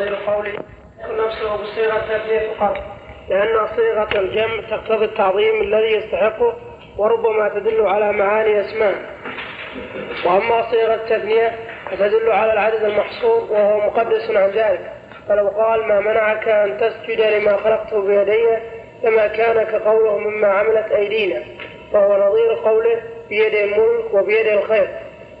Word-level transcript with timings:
نظير 0.00 0.14
قوله 0.14 0.52
نفسه 1.00 1.56
بصيغة 1.56 1.96
التثنية 1.96 2.54
فقط 2.54 2.76
لأن 3.28 3.66
صيغة 3.76 4.20
الجمع 4.20 4.60
تقتضي 4.70 5.04
التعظيم 5.04 5.60
الذي 5.60 5.96
يستحقه 5.96 6.56
وربما 6.98 7.48
تدل 7.48 7.86
على 7.86 8.12
معاني 8.12 8.60
أسماء. 8.60 8.94
وأما 10.26 10.70
صيغة 10.70 10.94
التثنية 10.94 11.52
فتدل 11.90 12.30
على 12.30 12.52
العدد 12.52 12.84
المحصور 12.84 13.52
وهو 13.52 13.86
مقدس 13.86 14.30
عن 14.30 14.50
ذلك. 14.50 14.92
فلو 15.28 15.48
قال 15.48 15.88
ما 15.88 16.00
منعك 16.00 16.48
أن 16.48 16.78
تسجد 16.78 17.20
لما 17.20 17.56
خلقته 17.56 18.02
بيدي 18.02 18.46
لما 19.04 19.26
كان 19.26 19.62
كقوله 19.62 20.18
مما 20.18 20.48
عملت 20.48 20.92
أيدينا 20.92 21.42
فهو 21.92 22.28
نظير 22.28 22.54
قوله 22.54 23.02
بيد 23.28 23.54
الملك 23.54 24.14
وبيد 24.14 24.46
الخير. 24.46 24.88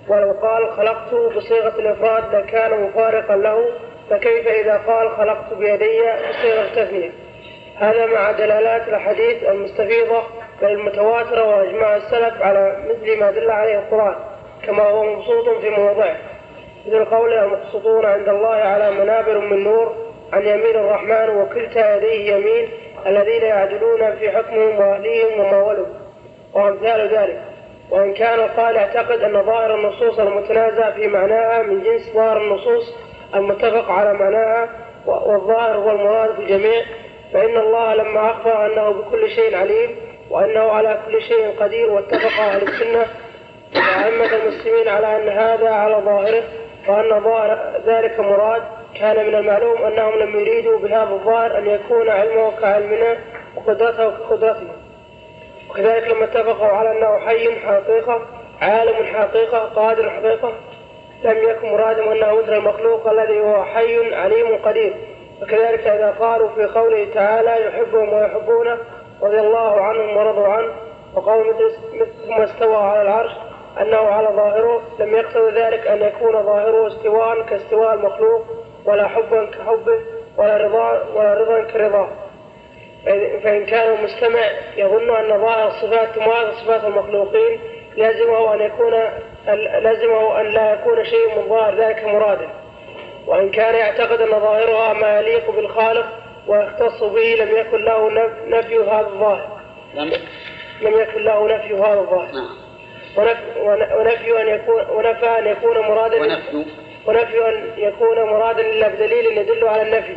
ولو 0.08 0.32
قال 0.32 0.70
خلقته 0.70 1.30
بصيغة 1.30 1.78
الإفراد 1.78 2.34
لكان 2.34 2.82
مفارقا 2.82 3.36
له 3.36 3.64
فكيف 4.10 4.48
إذا 4.48 4.76
قال 4.86 5.10
خلقت 5.10 5.54
بيدي 5.54 6.00
بصيغة 6.30 6.62
التثنية 6.62 7.10
هذا 7.76 8.06
مع 8.06 8.30
دلالات 8.30 8.88
الحديث 8.88 9.44
المستفيضة 9.44 10.22
بل 10.62 10.68
المتواترة 10.68 11.56
وإجماع 11.56 11.96
السلف 11.96 12.42
على 12.42 12.76
مثل 12.88 13.20
ما 13.20 13.30
دل 13.30 13.50
عليه 13.50 13.78
القرآن 13.78 14.14
كما 14.62 14.82
هو 14.82 15.04
مبسوط 15.04 15.48
في 15.60 15.70
مواضعه. 15.70 16.16
مثل 16.86 17.04
قوله 17.04 17.44
المقسطون 17.44 18.06
عند 18.06 18.28
الله 18.28 18.54
على 18.54 18.90
منابر 18.90 19.38
من 19.38 19.64
نور 19.64 19.94
عن 20.32 20.46
يمين 20.46 20.76
الرحمن 20.76 21.28
وكلتا 21.28 21.96
يديه 21.96 22.34
يمين 22.34 22.68
الذين 23.06 23.42
يعدلون 23.42 24.16
في 24.16 24.30
حكمهم 24.30 24.78
وأهليهم 24.78 25.40
وما 25.40 25.62
ولوا. 25.62 25.86
وأمثال 26.54 27.08
ذلك 27.08 27.40
وإن 27.90 28.14
كان 28.14 28.38
القائل 28.38 28.76
يعتقد 28.76 29.20
أن 29.20 29.42
ظاهر 29.42 29.74
النصوص 29.74 30.18
المتنازع 30.18 30.90
في 30.90 31.06
معناها 31.06 31.62
من 31.62 31.82
جنس 31.82 32.14
ظاهر 32.14 32.36
النصوص 32.36 32.94
المتفق 33.34 33.90
على 33.90 34.12
معناها 34.12 34.68
والظاهر 35.06 35.76
هو 35.76 35.90
المراد 35.90 36.34
في 36.34 36.42
الجميع 36.42 36.82
فإن 37.32 37.56
الله 37.56 37.94
لما 37.94 38.30
أخبر 38.30 38.66
أنه 38.66 38.90
بكل 38.90 39.30
شيء 39.30 39.56
عليم 39.56 39.96
وأنه 40.30 40.60
على 40.60 40.98
كل 41.06 41.22
شيء 41.22 41.60
قدير 41.60 41.90
واتفق 41.90 42.42
أهل 42.42 42.62
السنة 42.62 43.06
وأئمة 43.76 44.34
المسلمين 44.34 44.88
على 44.88 45.16
أن 45.16 45.28
هذا 45.28 45.70
على 45.70 45.94
ظاهره 45.94 46.42
وأن 46.88 47.24
ظاهر 47.24 47.80
ذلك 47.86 48.20
مراد 48.20 48.62
كان 48.94 49.26
من 49.26 49.34
المعلوم 49.34 49.82
أنهم 49.82 50.18
لم 50.18 50.40
يريدوا 50.40 50.78
بهذا 50.78 51.10
الظاهر 51.10 51.58
أن 51.58 51.66
يكون 51.66 52.08
علمه 52.10 52.50
كعلمنا 52.60 53.16
وقدرته 53.56 54.10
كقدرتنا 54.10 54.72
وكذلك 55.70 56.08
لما 56.08 56.24
اتفقوا 56.24 56.66
على 56.66 56.98
أنه 56.98 57.18
حي 57.18 57.60
حقيقة 57.60 58.20
عالم 58.60 59.06
حقيقة 59.06 59.58
قادر 59.58 60.10
حقيقة. 60.10 60.52
لم 61.24 61.50
يكن 61.50 61.72
مرادهم 61.72 62.08
أنه 62.08 62.34
مثل 62.34 62.52
المخلوق 62.52 63.08
الذي 63.08 63.40
هو 63.40 63.64
حي 63.64 64.14
عليم 64.14 64.56
قدير. 64.64 64.94
وكذلك 65.42 65.86
إذا 65.86 66.16
قالوا 66.20 66.48
في 66.48 66.64
قوله 66.64 67.06
تعالى 67.14 67.66
يحبهم 67.66 68.12
ويحبونه 68.12 68.78
رضي 69.22 69.40
الله 69.40 69.80
عنهم 69.80 70.16
ورضوا 70.16 70.48
عنه 70.48 70.72
وقالوا 71.14 71.44
مثل 71.54 71.76
ثم 72.26 72.42
استوى 72.42 72.76
على 72.76 73.02
العرش 73.02 73.32
أنه 73.80 73.96
على 73.96 74.28
ظاهره 74.28 74.82
لم 74.98 75.14
يقتض 75.14 75.48
ذلك 75.54 75.86
أن 75.86 76.02
يكون 76.02 76.32
ظاهره 76.32 76.86
استواء 76.86 77.42
كاستواء 77.42 77.94
المخلوق 77.94 78.44
ولا 78.84 79.08
حبا 79.08 79.44
كحبه 79.44 80.00
ولا 80.36 80.56
رضا 80.56 81.06
ولا 81.14 81.34
رضا 81.34 81.62
كرضاه. 81.62 82.08
فإن 83.44 83.66
كان 83.66 83.94
المستمع 83.94 84.40
يظن 84.76 85.16
أن 85.16 85.40
ظاهر 85.40 85.68
الصفات 85.68 86.08
تماثل 86.14 86.52
صفات 86.52 86.84
المخلوقين 86.84 87.60
لازمه 87.96 88.54
أن 88.54 88.60
يكون 88.60 88.94
لازمه 89.82 90.40
أن 90.40 90.46
لا 90.46 90.72
يكون 90.72 91.04
شيء 91.04 91.36
من 91.36 91.48
ظاهر 91.48 91.74
ذلك 91.74 92.04
مرادا. 92.04 92.48
وإن 93.26 93.50
كان 93.50 93.74
يعتقد 93.74 94.20
أن 94.20 94.30
ظاهرها 94.30 94.92
ما 94.92 95.20
يليق 95.20 95.50
بالخالق 95.50 96.06
ويختص 96.46 97.02
به 97.02 97.36
لم 97.38 97.56
يكن 97.56 97.84
له 97.84 98.10
نفي 98.46 98.78
هذا 98.78 99.06
الظاهر. 99.06 99.60
لم 99.94 100.12
لم 100.80 101.00
يكن 101.00 101.24
له 101.24 101.46
نفي 101.48 101.74
هذا 101.74 102.00
الظاهر. 102.00 102.32
نعم. 102.32 102.56
ونفي 103.98 104.42
أن 104.42 104.48
يكون 104.48 104.82
ونفى 104.90 105.38
أن 105.38 105.46
يكون 105.46 105.78
مرادا 105.78 106.20
ونفي. 106.20 106.64
ونفي 107.06 107.48
أن 107.48 107.70
يكون 107.76 108.22
مرادا 108.22 108.60
إلا 108.60 108.88
بدليل 108.88 109.38
يدل 109.38 109.68
على 109.68 109.82
النفي. 109.82 110.16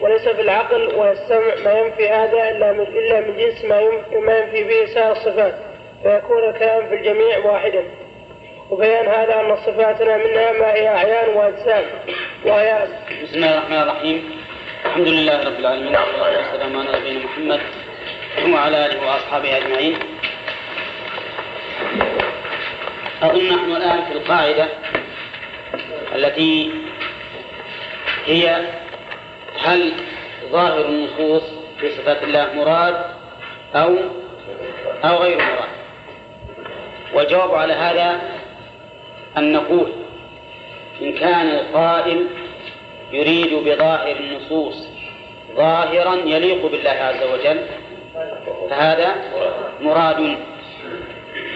وليس 0.00 0.28
في 0.28 0.40
العقل 0.40 0.94
والسمع 0.94 1.54
ما 1.64 1.72
ينفي 1.78 2.08
هذا 2.08 2.50
إلا 2.50 2.72
من 2.72 2.80
إلا 2.80 3.20
من 3.20 3.36
جنس 3.36 3.64
ما 3.64 3.80
ما 4.20 4.38
ينفي 4.38 4.64
به 4.64 4.86
سائر 4.94 5.12
الصفات. 5.12 5.54
فيكون 6.02 6.44
الكلام 6.44 6.86
في 6.88 6.94
الجميع 6.94 7.38
واحدا. 7.38 7.84
وبيان 8.70 9.06
هذا 9.08 9.40
أن 9.40 9.56
صفاتنا 9.56 10.16
منها 10.16 10.52
ما 10.52 10.74
هي 10.74 10.88
أعيان 10.88 11.28
وأجسام 11.28 11.84
وهي 12.44 12.88
بسم 13.22 13.34
الله 13.34 13.58
الرحمن 13.58 13.82
الرحيم. 13.82 14.30
الحمد 14.86 15.08
لله 15.08 15.44
رب 15.44 15.58
العالمين 15.58 15.96
والصلاة 15.96 16.38
والسلام 16.38 16.78
على 16.78 16.98
نبينا 16.98 17.24
محمد 17.24 17.60
وعلى 18.52 18.86
آله 18.86 19.06
وأصحابه 19.06 19.56
أجمعين. 19.56 19.98
أظن 23.22 23.48
نحن 23.48 23.70
الآن 23.76 24.04
في 24.04 24.12
القاعدة 24.12 24.66
التي 26.14 26.70
هي 28.26 28.60
هل 29.64 29.92
ظاهر 30.50 30.84
النصوص 30.84 31.42
في 31.80 31.90
صفات 31.90 32.22
الله 32.22 32.52
مراد 32.54 33.04
أو 33.74 33.96
أو 35.04 35.16
غير 35.16 35.36
مراد؟ 35.36 35.68
والجواب 37.14 37.54
على 37.54 37.72
هذا 37.72 38.20
أن 39.36 39.52
نقول 39.52 39.92
إن 41.02 41.12
كان 41.12 41.48
القائل 41.48 42.26
يريد 43.12 43.54
بظاهر 43.54 44.16
النصوص 44.16 44.88
ظاهرا 45.56 46.14
يليق 46.14 46.66
بالله 46.66 46.90
عز 46.90 47.22
وجل 47.22 47.60
فهذا 48.70 49.14
مراد. 49.80 50.36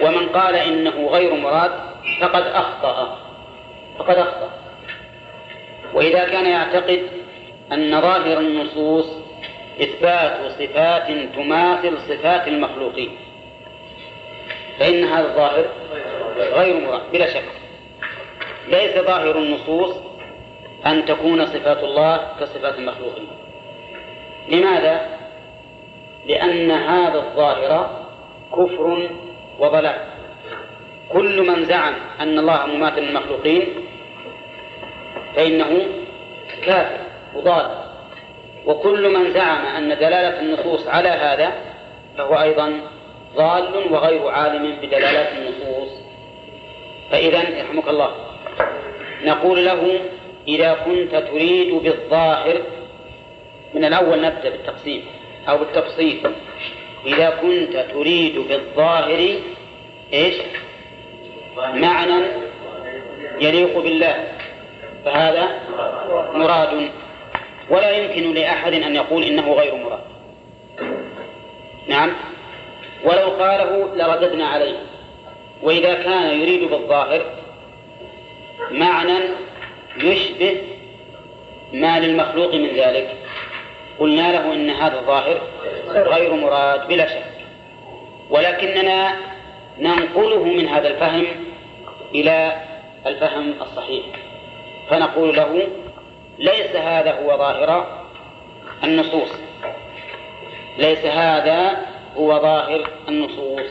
ومن 0.02 0.28
قال 0.28 0.54
إنه 0.54 1.06
غير 1.06 1.34
مراد 1.34 1.70
فقد 2.20 2.42
أخطأ 2.42 3.18
فقد 3.98 4.16
أخطأ. 4.16 4.50
وإذا 5.94 6.24
كان 6.24 6.46
يعتقد 6.46 7.02
أن 7.72 8.00
ظاهر 8.00 8.38
النصوص 8.38 9.06
إثبات 9.82 10.52
صفات 10.58 11.06
تماثل 11.34 11.98
صفات 11.98 12.48
المخلوقين 12.48 13.16
فإن 14.78 15.04
هذا 15.04 15.28
الظاهر 15.28 15.64
غير 16.36 16.80
مراد 16.80 17.00
بلا 17.12 17.26
شك. 17.26 17.59
ليس 18.70 18.98
ظاهر 18.98 19.38
النصوص 19.38 19.96
أن 20.86 21.04
تكون 21.04 21.46
صفات 21.46 21.84
الله 21.84 22.28
كصفات 22.40 22.78
المخلوقين 22.78 23.28
لماذا؟ 24.48 25.06
لأن 26.26 26.70
هذا 26.70 27.18
الظاهر 27.18 28.00
كفر 28.52 29.10
وضلال. 29.58 30.04
كل 31.08 31.46
من 31.46 31.64
زعم 31.64 31.94
أن 32.20 32.38
الله 32.38 32.66
مماثل 32.66 32.98
المخلوقين 32.98 33.68
فإنه 35.36 35.86
كافر 36.64 36.98
وضال. 37.34 37.70
وكل 38.66 39.14
من 39.14 39.32
زعم 39.32 39.66
أن 39.66 39.88
دلالة 39.88 40.40
النصوص 40.40 40.86
على 40.86 41.08
هذا 41.08 41.52
فهو 42.18 42.42
أيضا 42.42 42.80
ضال 43.36 43.92
وغير 43.92 44.28
عالم 44.28 44.76
بدلالات 44.82 45.32
النصوص. 45.32 45.90
فإذا 47.10 47.58
يرحمك 47.58 47.88
الله. 47.88 48.29
نقول 49.24 49.64
له 49.64 50.00
إذا 50.48 50.74
كنت 50.74 51.16
تريد 51.16 51.74
بالظاهر 51.74 52.60
من 53.74 53.84
الأول 53.84 54.22
نبدأ 54.22 54.50
بالتقسيم 54.50 55.04
أو 55.48 55.58
بالتفصيل. 55.58 56.20
إذا 57.06 57.30
كنت 57.30 57.76
تريد 57.76 58.38
بالظاهر 58.38 59.34
إيش؟ 60.12 60.34
معنى 61.56 62.26
يليق 63.40 63.78
بالله. 63.78 64.32
فهذا 65.04 65.60
مراد. 66.34 66.90
ولا 67.70 67.90
يمكن 67.90 68.34
لأحد 68.34 68.72
أن 68.72 68.96
يقول 68.96 69.22
إنه 69.22 69.52
غير 69.52 69.74
مراد. 69.74 70.00
نعم. 71.88 72.12
ولو 73.04 73.28
قاله 73.28 73.94
لرددنا 73.96 74.46
عليه. 74.46 74.76
وإذا 75.62 75.94
كان 75.94 76.40
يريد 76.40 76.70
بالظاهر 76.70 77.39
معنى 78.70 79.18
يشبه 79.96 80.60
ما 81.72 82.00
للمخلوق 82.00 82.54
من 82.54 82.68
ذلك. 82.68 83.16
قلنا 83.98 84.32
له 84.32 84.52
إن 84.52 84.70
هذا 84.70 84.98
الظاهر 84.98 85.40
غير 85.88 86.34
مراد 86.34 86.88
بلا 86.88 87.06
شك. 87.06 87.24
ولكننا 88.30 89.16
ننقله 89.78 90.44
من 90.44 90.68
هذا 90.68 90.88
الفهم 90.88 91.26
إلى 92.14 92.56
الفهم 93.06 93.54
الصحيح. 93.62 94.04
فنقول 94.90 95.36
له 95.36 95.68
ليس 96.38 96.76
هذا 96.76 97.12
هو 97.12 97.38
ظاهر 97.38 98.00
النصوص. 98.84 99.30
ليس 100.78 101.04
هذا 101.04 101.86
هو 102.16 102.38
ظاهر 102.38 102.90
النصوص. 103.08 103.70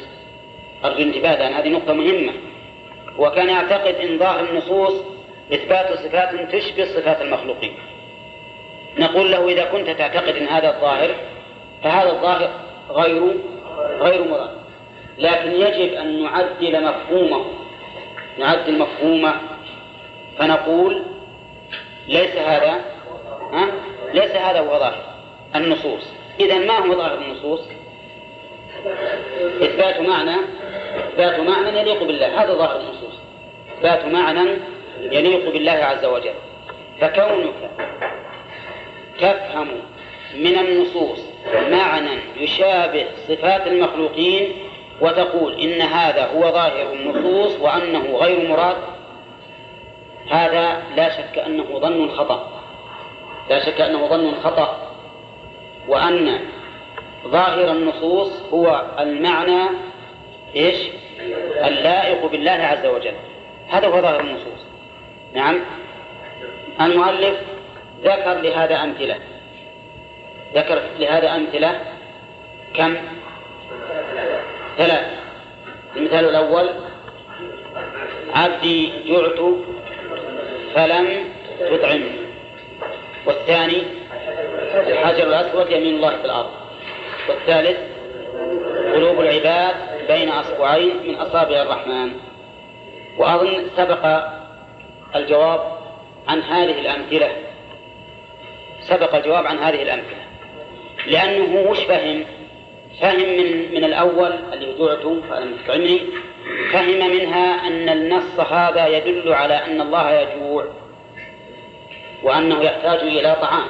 أرجو 0.85 0.97
الانتباه 0.97 1.35
لأن 1.35 1.53
هذه 1.53 1.69
نقطة 1.69 1.93
مهمة. 1.93 2.33
وكان 3.19 3.49
يعتقد 3.49 3.95
إن 3.95 4.19
ظاهر 4.19 4.49
النصوص 4.49 4.93
إثبات 5.53 5.93
صفات 5.93 6.51
تشبه 6.51 6.85
صفات 6.85 7.21
المخلوقين. 7.21 7.73
نقول 8.99 9.31
له 9.31 9.47
إذا 9.47 9.63
كنت 9.63 9.89
تعتقد 9.89 10.35
أن 10.35 10.47
هذا 10.47 10.75
الظاهر 10.75 11.15
فهذا 11.83 12.09
الظاهر 12.09 12.49
غير 12.89 13.35
غير 13.99 14.27
مراد. 14.27 14.49
لكن 15.17 15.51
يجب 15.51 15.93
أن 15.93 16.23
نعدل 16.23 16.83
مفهومه. 16.83 17.45
نعدل 18.37 18.79
مفهومه. 18.79 19.33
فنقول 20.37 21.03
ليس 22.07 22.35
هذا 22.35 22.81
ها؟ 23.53 23.71
ليس 24.13 24.31
هذا 24.31 24.59
هو 24.59 24.79
ظاهر 24.79 25.03
النصوص. 25.55 26.03
إذا 26.39 26.57
ما 26.57 26.77
هو 26.77 26.95
ظاهر 26.95 27.17
النصوص؟ 27.17 27.61
إثبات 29.61 29.99
معنى 29.99 30.35
إثبات 30.97 31.39
معنى 31.39 31.79
يليق 31.79 32.03
بالله. 32.03 32.43
هذا 32.43 32.53
ظاهر 32.53 32.79
النصوص. 32.79 33.08
إثبات 33.79 34.05
معنى 34.05 34.49
يليق 35.01 35.51
بالله 35.51 35.71
عز 35.71 36.05
وجل. 36.05 36.33
فكونك 37.01 37.53
تفهم 39.19 39.67
من 40.35 40.59
النصوص 40.59 41.19
معنى 41.71 42.19
يشابه 42.37 43.05
صفات 43.27 43.67
المخلوقين 43.67 44.51
وتقول 45.01 45.59
إن 45.59 45.81
هذا 45.81 46.25
هو 46.25 46.41
ظاهر 46.41 46.93
النصوص 46.93 47.59
وأنه 47.59 48.17
غير 48.17 48.49
مراد 48.49 48.77
هذا 50.29 50.83
لا 50.95 51.09
شك 51.09 51.37
أنه 51.37 51.79
ظن 51.79 52.09
خطأ. 52.09 52.61
لا 53.49 53.59
شك 53.59 53.81
أنه 53.81 54.07
ظن 54.07 54.31
خطأ. 54.31 54.95
وأن 55.87 56.39
ظاهر 57.27 57.71
النصوص 57.71 58.41
هو 58.53 58.85
المعنى 58.99 59.69
إيش؟ 60.55 60.77
اللائق 61.65 62.25
بالله 62.25 62.51
عز 62.51 62.85
وجل. 62.85 63.13
هذا 63.69 63.87
هو 63.87 64.01
ظاهر 64.01 64.19
النصوص. 64.19 64.65
نعم. 65.33 65.59
المؤلف 66.81 67.37
ذكر 68.03 68.33
لهذا 68.33 68.83
أمثلة. 68.83 69.19
ذكر 70.55 70.81
لهذا 70.99 71.35
أمثلة 71.35 71.79
كم؟ 72.73 72.97
ثلاث. 74.77 75.05
المثال 75.95 76.29
الأول 76.29 76.69
عبدي 78.33 78.91
جعت 79.07 79.39
فلم 80.75 81.25
تطعمني 81.59 82.19
والثاني 83.25 83.83
الحجر 84.73 85.27
الأسود 85.27 85.71
يمين 85.71 85.95
الله 85.95 86.09
في 86.09 86.25
الأرض. 86.25 86.51
والثالث 87.29 87.77
قلوب 88.93 89.19
العباد 89.19 89.75
بين 90.07 90.29
أصبعين 90.29 91.07
من 91.07 91.15
أصابع 91.15 91.61
الرحمن. 91.61 92.28
وأظن 93.17 93.69
سبق 93.77 94.23
الجواب 95.15 95.59
عن 96.27 96.41
هذه 96.41 96.79
الأمثلة. 96.79 97.31
سبق 98.79 99.15
الجواب 99.15 99.47
عن 99.47 99.57
هذه 99.57 99.81
الأمثلة. 99.81 100.25
لأنه 101.07 101.69
وش 101.69 101.79
فهم؟ 101.79 102.25
فهم 103.01 103.19
من 103.19 103.71
من 103.71 103.83
الأول 103.83 104.33
اللي 104.53 105.21
فلم 105.29 105.57
تطعمني 105.57 106.01
فهم 106.71 107.11
منها 107.11 107.67
أن 107.67 107.89
النص 107.89 108.39
هذا 108.39 108.87
يدل 108.87 109.33
على 109.33 109.53
أن 109.53 109.81
الله 109.81 110.11
يجوع 110.11 110.65
وأنه 112.23 112.61
يحتاج 112.63 112.99
إلى 112.99 113.35
طعام. 113.41 113.69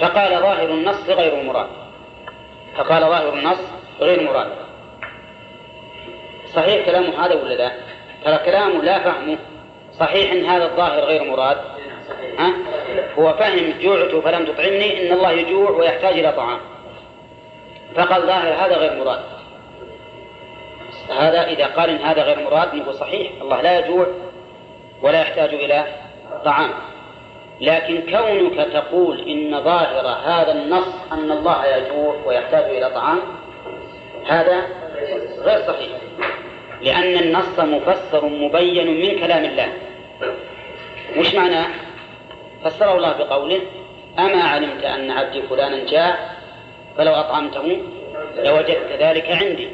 فقال 0.00 0.30
ظاهر 0.30 0.70
النص 0.70 1.10
غير 1.10 1.42
مراد 1.44 1.68
فقال 2.76 3.02
ظاهر 3.02 3.32
النص 3.34 3.60
غير 4.00 4.22
مراد 4.22 4.52
صحيح 6.46 6.86
كلامه 6.86 7.26
هذا 7.26 7.34
ولا 7.34 7.54
لا؟ 7.54 7.72
ترى 8.24 8.38
كلامه 8.38 8.82
لا 8.82 8.98
فهمه. 8.98 9.38
صحيح 10.00 10.32
إن 10.32 10.44
هذا 10.44 10.64
الظاهر 10.64 11.00
غير 11.00 11.24
مراد. 11.24 11.56
ها؟ 12.38 12.54
هو 13.18 13.32
فهم 13.32 13.74
جوعت 13.80 14.10
فلم 14.10 14.44
تطعمني 14.44 15.06
إن 15.06 15.12
الله 15.12 15.32
يجوع 15.32 15.70
ويحتاج 15.70 16.18
إلى 16.18 16.32
طعام. 16.32 16.58
فقال 17.94 18.22
ظاهر 18.22 18.66
هذا 18.66 18.76
غير 18.76 19.04
مراد. 19.04 19.20
هذا 21.18 21.46
إذا 21.46 21.66
قال 21.66 21.90
إن 21.90 21.96
هذا 21.96 22.22
غير 22.22 22.44
مراد 22.44 22.74
نقول 22.74 22.94
صحيح. 22.94 23.32
الله 23.42 23.62
لا 23.62 23.78
يجوع 23.78 24.06
ولا 25.02 25.20
يحتاج 25.20 25.54
إلى 25.54 25.84
طعام. 26.44 26.70
لكن 27.60 28.02
كونك 28.10 28.68
تقول 28.72 29.28
إن 29.28 29.64
ظاهر 29.64 30.06
هذا 30.06 30.52
النص 30.52 30.94
أن 31.12 31.30
الله 31.30 31.66
يجوع 31.66 32.16
ويحتاج 32.26 32.64
إلى 32.64 32.90
طعام 32.90 33.20
هذا 34.26 34.62
غير 35.38 35.66
صحيح. 35.66 35.98
لأن 36.82 37.16
النص 37.16 37.58
مفسر 37.58 38.26
مبين 38.26 39.00
من 39.00 39.20
كلام 39.20 39.44
الله 39.44 39.72
وش 41.16 41.34
معناه؟ 41.34 41.66
فسره 42.64 42.96
الله 42.96 43.12
بقوله 43.12 43.60
أما 44.18 44.42
علمت 44.42 44.84
أن 44.84 45.10
عبدي 45.10 45.42
فلانا 45.42 45.84
جاء 45.84 46.36
فلو 46.96 47.12
أطعمته 47.12 47.82
لوجدت 48.36 48.92
ذلك 48.98 49.30
عندي 49.30 49.68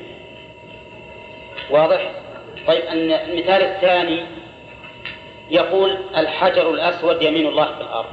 واضح؟ 1.71 2.11
طيب 2.67 2.83
المثال 2.93 3.63
الثاني 3.63 4.25
يقول 5.51 5.97
الحجر 6.17 6.71
الأسود 6.71 7.23
يمين 7.23 7.47
الله 7.47 7.75
في 7.75 7.81
الأرض 7.81 8.11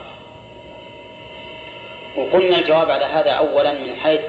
وقلنا 2.15 2.57
الجواب 2.57 2.91
على 2.91 3.05
هذا 3.05 3.31
أولا 3.31 3.73
من 3.73 3.95
حيث 3.95 4.21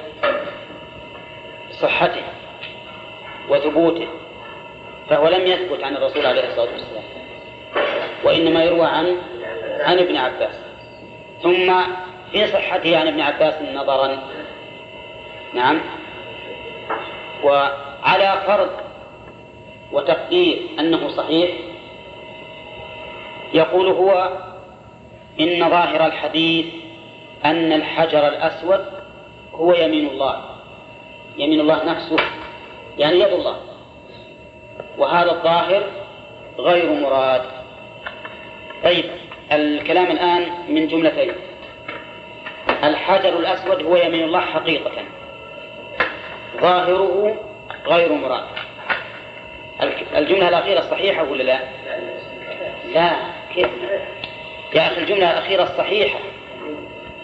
صحته 1.71 2.23
وثبوته 3.49 4.07
فهو 5.09 5.27
لم 5.27 5.47
يثبت 5.47 5.83
عن 5.83 5.95
الرسول 5.95 6.25
عليه 6.25 6.47
الصلاة 6.47 6.71
والسلام. 6.71 7.03
وإنما 8.23 8.63
يروى 8.63 8.85
عن 8.85 9.17
عن 9.79 9.99
ابن 9.99 10.17
عباس. 10.17 10.55
ثم 11.43 11.73
في 12.31 12.47
صحته 12.47 12.97
عن 12.97 13.07
ابن 13.07 13.21
عباس 13.21 13.53
نظرا. 13.73 14.23
نعم. 15.53 15.81
وعلى 17.43 18.43
فرض 18.47 18.69
وتقدير 19.91 20.61
أنه 20.79 21.07
صحيح 21.07 21.49
يقول 23.53 23.87
هو 23.87 24.29
إن 25.39 25.69
ظاهر 25.69 26.05
الحديث 26.05 26.65
أن 27.45 27.73
الحجر 27.73 28.27
الأسود 28.27 28.85
هو 29.53 29.73
يمين 29.73 30.07
الله. 30.09 30.41
يمين 31.37 31.59
الله 31.59 31.83
نفسه. 31.83 32.17
يعني 32.97 33.19
يد 33.19 33.33
الله. 33.33 33.55
وهذا 34.97 35.31
الظاهر 35.31 35.83
غير 36.59 36.93
مراد. 36.93 37.41
طيب 38.83 39.05
الكلام 39.51 40.05
الآن 40.05 40.49
من 40.69 40.87
جملتين. 40.87 41.33
الحجر 42.83 43.39
الأسود 43.39 43.83
هو 43.83 43.95
يمين 43.95 44.23
الله 44.23 44.39
حقيقة. 44.39 44.91
ظاهره 46.61 47.35
غير 47.87 48.13
مراد. 48.13 48.43
الجملة 50.15 50.49
الأخيرة 50.49 50.81
صحيحة 50.81 51.23
ولا 51.23 51.43
لا؟ 51.43 51.59
لا 52.93 53.11
كيف؟ 53.55 53.69
يا 54.75 54.87
أخي 54.87 55.01
الجملة 55.01 55.31
الأخيرة 55.31 55.63
الصحيحة 55.63 56.19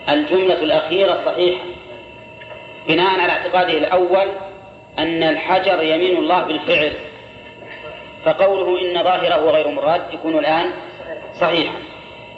الجملة 0.09 0.63
الأخيرة 0.63 1.19
الصحيحة 1.19 1.63
بناء 2.87 3.19
على 3.19 3.31
اعتقاده 3.31 3.73
الأول 3.73 4.27
أن 4.99 5.23
الحجر 5.23 5.83
يمين 5.83 6.17
الله 6.17 6.41
بالفعل. 6.41 6.93
فقوله 8.25 8.81
إن 8.81 9.03
ظاهره 9.03 9.51
غير 9.51 9.67
مراد 9.67 10.01
يكون 10.13 10.37
الآن 10.37 10.71
صحيحا. 11.33 11.75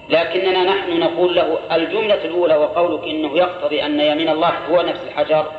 لكننا 0.09 0.63
نحن 0.63 0.99
نقول 0.99 1.35
له 1.35 1.59
الجملة 1.71 2.25
الأولى 2.25 2.55
وقولك 2.55 3.03
إنه 3.03 3.37
يقتضي 3.37 3.85
أن 3.85 3.99
يمين 3.99 4.29
الله 4.29 4.53
هو 4.69 4.81
نفس 4.81 5.03
الحجر. 5.03 5.51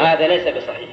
هذا 0.00 0.28
ليس 0.28 0.48
بصحيح. 0.48 0.88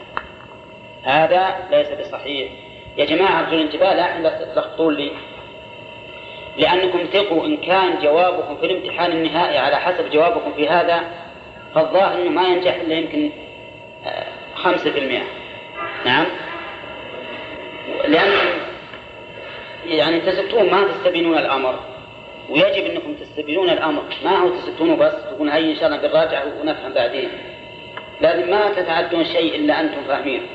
هذا 1.03 1.55
ليس 1.71 1.87
بصحيح. 1.91 2.51
يا 2.97 3.05
جماعة 3.05 3.39
أرجو 3.39 3.55
الانتباه 3.55 3.93
لا 3.93 4.45
تلخبطون 4.53 4.95
لي. 4.95 5.11
لأنكم 6.57 6.99
ثقوا 7.13 7.45
إن 7.45 7.57
كان 7.57 7.99
جوابكم 8.03 8.57
في 8.57 8.65
الامتحان 8.65 9.11
النهائي 9.11 9.57
على 9.57 9.75
حسب 9.75 10.09
جوابكم 10.09 10.53
في 10.53 10.69
هذا 10.69 11.03
فالظاهر 11.75 12.21
أنه 12.21 12.29
ما 12.29 12.47
ينجح 12.47 12.75
إلا 12.75 12.93
يمكن 12.93 13.31
آه، 14.05 14.25
خمسة 14.55 14.91
في 14.91 14.99
المئة. 14.99 15.23
نعم؟ 16.05 16.25
لأنكم 18.07 18.59
يعني 19.85 20.19
تسبتون 20.19 20.71
ما 20.71 20.83
تستبينون 20.83 21.37
الأمر. 21.37 21.79
ويجب 22.49 22.85
أنكم 22.85 23.13
تستبينون 23.13 23.69
الأمر. 23.69 24.03
ما 24.23 24.37
هو 24.37 24.49
تسبتونه 24.49 24.95
بس 24.95 25.13
تقول 25.13 25.49
هاي 25.49 25.71
إن 25.71 25.75
شاء 25.75 25.85
الله 25.87 25.97
بنراجع 25.97 26.43
ونفهم 26.61 26.93
بعدين. 26.93 27.29
لازم 28.21 28.51
ما 28.51 28.73
تتعدون 28.73 29.25
شيء 29.25 29.55
إلا 29.55 29.81
أنتم 29.81 30.03
فاهمين. 30.07 30.47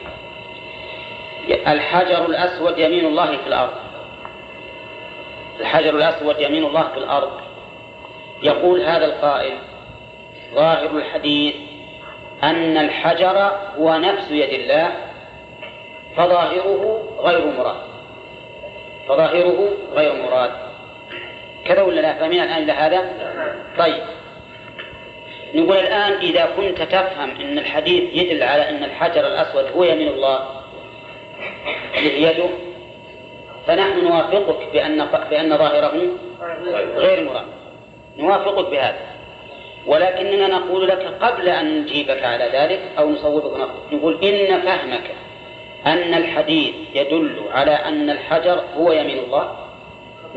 الحجر 1.48 2.26
الأسود 2.26 2.78
يمين 2.78 3.06
الله 3.06 3.36
في 3.36 3.46
الأرض. 3.46 3.74
الحجر 5.60 5.96
الأسود 5.96 6.40
يمين 6.40 6.64
الله 6.64 6.88
في 6.88 6.98
الأرض. 6.98 7.30
يقول 8.42 8.82
هذا 8.82 9.04
القائل 9.04 9.52
ظاهر 10.54 10.96
الحديث 10.96 11.54
أن 12.42 12.76
الحجر 12.76 13.52
هو 13.78 13.94
نفس 13.98 14.30
يد 14.30 14.60
الله 14.60 14.92
فظاهره 16.16 17.02
غير 17.18 17.46
مراد. 17.46 17.76
فظاهره 19.08 19.68
غير 19.94 20.12
مراد. 20.22 20.50
كذا 21.64 21.82
ولا 21.82 22.00
لا؟ 22.00 22.14
فاهمين 22.14 22.42
الآن 22.42 22.62
إلى 22.62 22.72
هذا؟ 22.72 23.12
طيب. 23.78 24.02
نقول 25.54 25.76
الآن 25.76 26.12
إذا 26.12 26.48
كنت 26.56 26.82
تفهم 26.82 27.30
أن 27.40 27.58
الحديث 27.58 28.14
يدل 28.14 28.42
على 28.42 28.68
أن 28.68 28.84
الحجر 28.84 29.26
الأسود 29.26 29.64
هو 29.76 29.84
يمين 29.84 30.08
الله 30.08 30.40
يده 32.02 32.48
فنحن 33.66 34.04
نوافقك 34.04 34.72
بأن 34.72 35.06
بأن 35.30 35.58
ظاهره 35.58 35.92
غير 36.96 37.24
مراد. 37.24 37.46
نوافقك 38.18 38.70
بهذا. 38.70 39.10
ولكننا 39.86 40.48
نقول 40.48 40.88
لك 40.88 41.14
قبل 41.20 41.48
أن 41.48 41.80
نجيبك 41.80 42.24
على 42.24 42.44
ذلك 42.44 42.80
أو 42.98 43.10
نصوبك 43.10 43.68
نقول 43.92 44.24
إن 44.24 44.60
فهمك 44.60 45.10
أن 45.86 46.14
الحديث 46.14 46.74
يدل 46.94 47.42
على 47.52 47.70
أن 47.70 48.10
الحجر 48.10 48.64
هو 48.76 48.92
يمين 48.92 49.18
الله. 49.18 49.56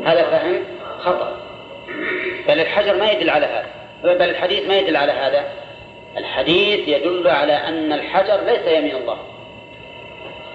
هذا 0.04 0.22
فهم 0.22 0.62
خطأ. 0.98 1.36
بل 2.48 2.60
الحجر 2.60 2.96
ما 2.96 3.10
يدل 3.10 3.30
على 3.30 3.46
هذا. 3.46 3.66
بل 4.02 4.30
الحديث 4.30 4.68
ما 4.68 4.76
يدل 4.76 4.96
على 4.96 5.12
هذا. 5.12 5.44
الحديث 6.16 6.88
يدل 6.88 7.28
على 7.28 7.52
أن 7.52 7.92
الحجر 7.92 8.40
ليس 8.44 8.66
يمين 8.66 8.96
الله. 8.96 9.18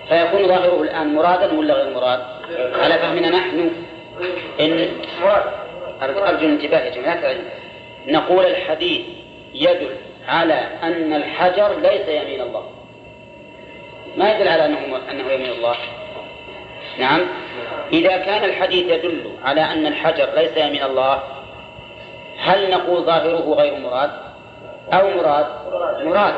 فيكون 0.10 0.48
ظاهره 0.48 0.82
الآن 0.82 1.16
مرادا 1.16 1.60
ولا 1.60 1.74
غير 1.74 1.94
مراد؟ 1.96 2.20
على 2.84 2.94
فهمنا 2.94 3.30
نحن؟ 3.30 3.72
إن 4.60 4.88
أرجو 6.02 6.26
الانتباه 6.26 6.80
يا 6.80 6.90
جماعة. 6.90 7.36
نقول 8.08 8.46
الحديث 8.46 9.02
يدل 9.54 9.90
على 10.28 10.68
أن 10.84 11.14
الحجر 11.14 11.80
ليس 11.80 12.08
يمين 12.08 12.42
الله. 12.42 12.79
ما 14.20 14.32
يدل 14.32 14.48
على 14.48 14.66
أنه 14.66 15.00
أنه 15.12 15.32
يمين 15.32 15.52
الله؟ 15.52 15.76
نعم. 17.00 17.22
إذا 17.94 18.18
كان 18.18 18.44
الحديث 18.44 18.86
يدل 18.88 19.32
على 19.44 19.62
أن 19.62 19.86
الحجر 19.88 20.30
ليس 20.36 20.58
يمين 20.58 20.84
الله 20.84 21.24
هل 22.40 22.72
نقول 22.72 23.04
ظاهره 23.04 23.54
غير 23.54 23.80
مراد؟ 23.80 24.12
أو 24.94 25.10
مراد؟ 25.10 25.46
مراد. 26.06 26.34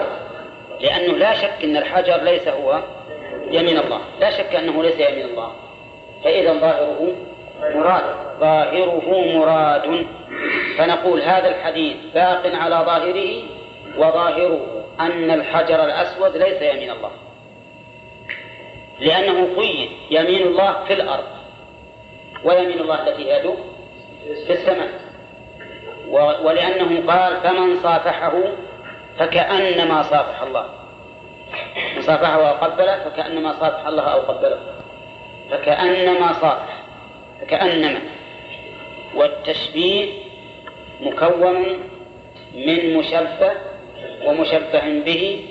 لأنه 0.79 1.17
لا 1.17 1.33
شك 1.33 1.63
أن 1.63 1.77
الحجر 1.77 2.23
ليس 2.23 2.47
هو 2.47 2.79
يمين 3.51 3.77
الله. 3.77 4.01
لا 4.19 4.29
شك 4.29 4.55
أنه 4.55 4.83
ليس 4.83 5.00
يمين 5.00 5.25
الله. 5.25 5.51
فإذا 6.23 6.53
ظاهره 6.53 7.15
مراد. 7.75 8.03
ظاهره 8.39 9.38
مراد. 9.38 10.05
فنقول 10.77 11.21
هذا 11.21 11.50
الحديث 11.50 11.97
باق 12.13 12.55
على 12.55 12.75
ظاهره 12.75 13.43
وظاهره 13.97 14.83
أن 15.00 15.31
الحجر 15.31 15.85
الأسود 15.85 16.38
ليس 16.38 16.61
يمين 16.61 16.91
الله. 16.91 17.11
لأنه 19.01 19.55
قيد 19.58 19.89
يمين 20.10 20.41
الله 20.48 20.84
في 20.88 20.93
الأرض. 20.93 21.24
ويمين 22.43 22.79
الله 22.79 23.08
التي 23.08 23.22
يده 23.22 23.53
في 24.46 24.53
السماء. 24.53 24.89
ولأنه 26.43 27.13
قال 27.13 27.38
فمن 27.38 27.75
صافحه 27.75 28.34
فكأنما 29.20 30.01
صافح 30.01 30.41
الله. 30.41 30.65
من 31.96 32.01
صافحه 32.01 32.50
أو 32.50 32.55
قبله 32.65 33.03
فكأنما 33.03 33.53
صافح 33.60 33.88
الله 33.88 34.03
أو 34.03 34.20
قبله. 34.20 34.60
فكأنما 35.51 36.34
صافح. 36.34 36.84
فكأنما. 37.41 38.00
والتشبيه 39.15 40.10
مكون 41.01 41.79
من 42.55 42.98
مشبه 42.98 43.51
ومشبه 44.25 45.01
به 45.05 45.46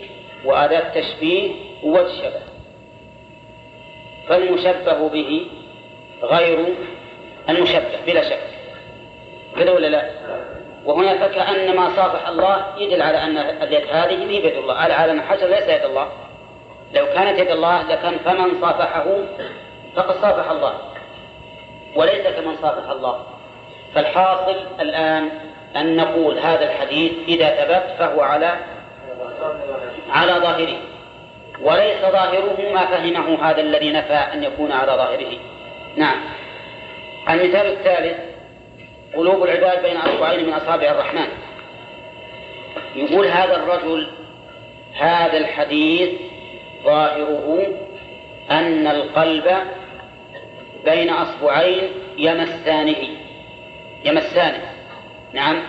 وأداة 0.44 1.00
تشبيه 1.00 1.50
والشبه 1.82 2.49
فالمشبه 4.30 5.08
به 5.08 5.46
غير 6.22 6.66
المشبه 7.48 7.98
بلا 8.06 8.22
شك. 8.22 8.38
كذا 9.56 9.72
ولا 9.72 9.86
لا؟ 9.86 10.10
وهنا 10.84 11.28
فكأنما 11.28 11.88
صافح 11.96 12.28
الله 12.28 12.66
يدل 12.78 13.02
على 13.02 13.18
أن 13.18 13.36
اليد 13.38 13.86
هذه 13.90 14.30
هي 14.30 14.46
يد 14.46 14.56
الله. 14.56 14.74
على 14.74 14.94
على 14.94 15.12
الحجر 15.12 15.46
ليس 15.46 15.68
يد 15.68 15.84
الله. 15.84 16.08
لو 16.94 17.06
كانت 17.06 17.38
يد 17.38 17.50
الله 17.50 17.82
لكان 17.82 18.18
فمن 18.18 18.60
صافحه 18.60 19.04
فقد 19.96 20.14
صافح 20.14 20.50
الله 20.50 20.72
وليس 21.96 22.26
كمن 22.26 22.56
صافح 22.56 22.90
الله. 22.90 23.26
فالحاصل 23.94 24.56
الآن 24.80 25.30
أن 25.76 25.96
نقول 25.96 26.38
هذا 26.38 26.64
الحديث 26.64 27.12
إذا 27.28 27.48
ثبت 27.48 27.98
فهو 27.98 28.20
على 28.20 28.56
على 30.10 30.32
ظاهره. 30.32 30.78
وليس 31.62 32.00
ظاهره 32.00 32.72
ما 32.72 32.86
فهمه 32.86 33.50
هذا 33.50 33.60
الذي 33.60 33.92
نفى 33.92 34.14
أن 34.14 34.44
يكون 34.44 34.72
على 34.72 34.92
ظاهره. 34.92 35.38
نعم. 35.96 36.20
المثال 37.30 37.66
الثالث 37.66 38.18
قلوب 39.16 39.42
العباد 39.42 39.82
بين 39.82 39.96
أصبعين 39.96 40.46
من 40.46 40.52
أصابع 40.52 40.90
الرحمن. 40.90 41.28
يقول 42.96 43.26
هذا 43.26 43.56
الرجل 43.56 44.06
هذا 44.94 45.36
الحديث 45.36 46.10
ظاهره 46.84 47.66
أن 48.50 48.86
القلب 48.86 49.56
بين 50.84 51.10
أصبعين 51.10 51.90
يمسانه. 52.18 53.08
يمسانه. 54.04 54.62
نعم. 55.32 55.62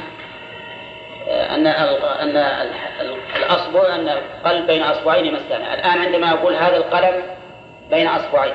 أن 1.32 1.68
أن 1.68 2.72
الأصبع 3.36 3.96
أن 3.96 4.10
القلب 4.10 4.68
بين 4.68 4.84
أصبعين 4.84 5.26
يمسانه 5.26 5.74
الآن 5.74 6.00
عندما 6.00 6.34
أقول 6.34 6.56
هذا 6.56 6.78
القلم 6.78 7.24
بين 7.90 8.08
أصبعين 8.08 8.54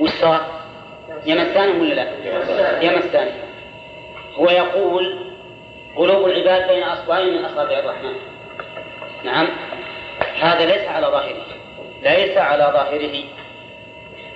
وش 0.00 0.10
صار؟ 0.10 0.40
يمسانه 1.26 1.80
ولا 1.80 1.94
لا؟ 1.94 2.82
يمسانه 2.82 3.32
هو 4.34 4.50
يقول 4.50 5.26
قلوب 5.96 6.26
العباد 6.26 6.68
بين 6.68 6.82
أصبعين 6.82 7.38
من 7.38 7.44
أصابع 7.44 7.78
الرحمن. 7.78 8.14
نعم. 9.24 9.48
هذا 10.40 10.66
ليس 10.66 10.88
على 10.88 11.06
ظاهره. 11.06 11.46
ليس 12.02 12.36
على 12.36 12.64
ظاهره. 12.72 13.24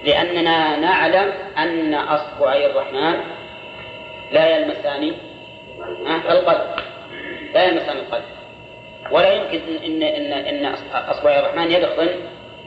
لأننا 0.04 0.76
نعلم 0.76 1.32
أن 1.58 1.94
أصبعي 1.94 2.66
الرحمن 2.66 3.20
لا 4.32 4.56
يلمسان 4.56 5.12
القلب 6.30 6.60
لا 7.54 7.64
يلمسان 7.64 7.96
القلب 7.96 8.24
ولا 9.10 9.32
يمكن 9.32 9.60
إن 9.84 10.02
إن 10.02 10.32
إن 10.32 10.74
أصبع 10.92 11.38
الرحمن 11.38 11.70
يدخل 11.70 12.10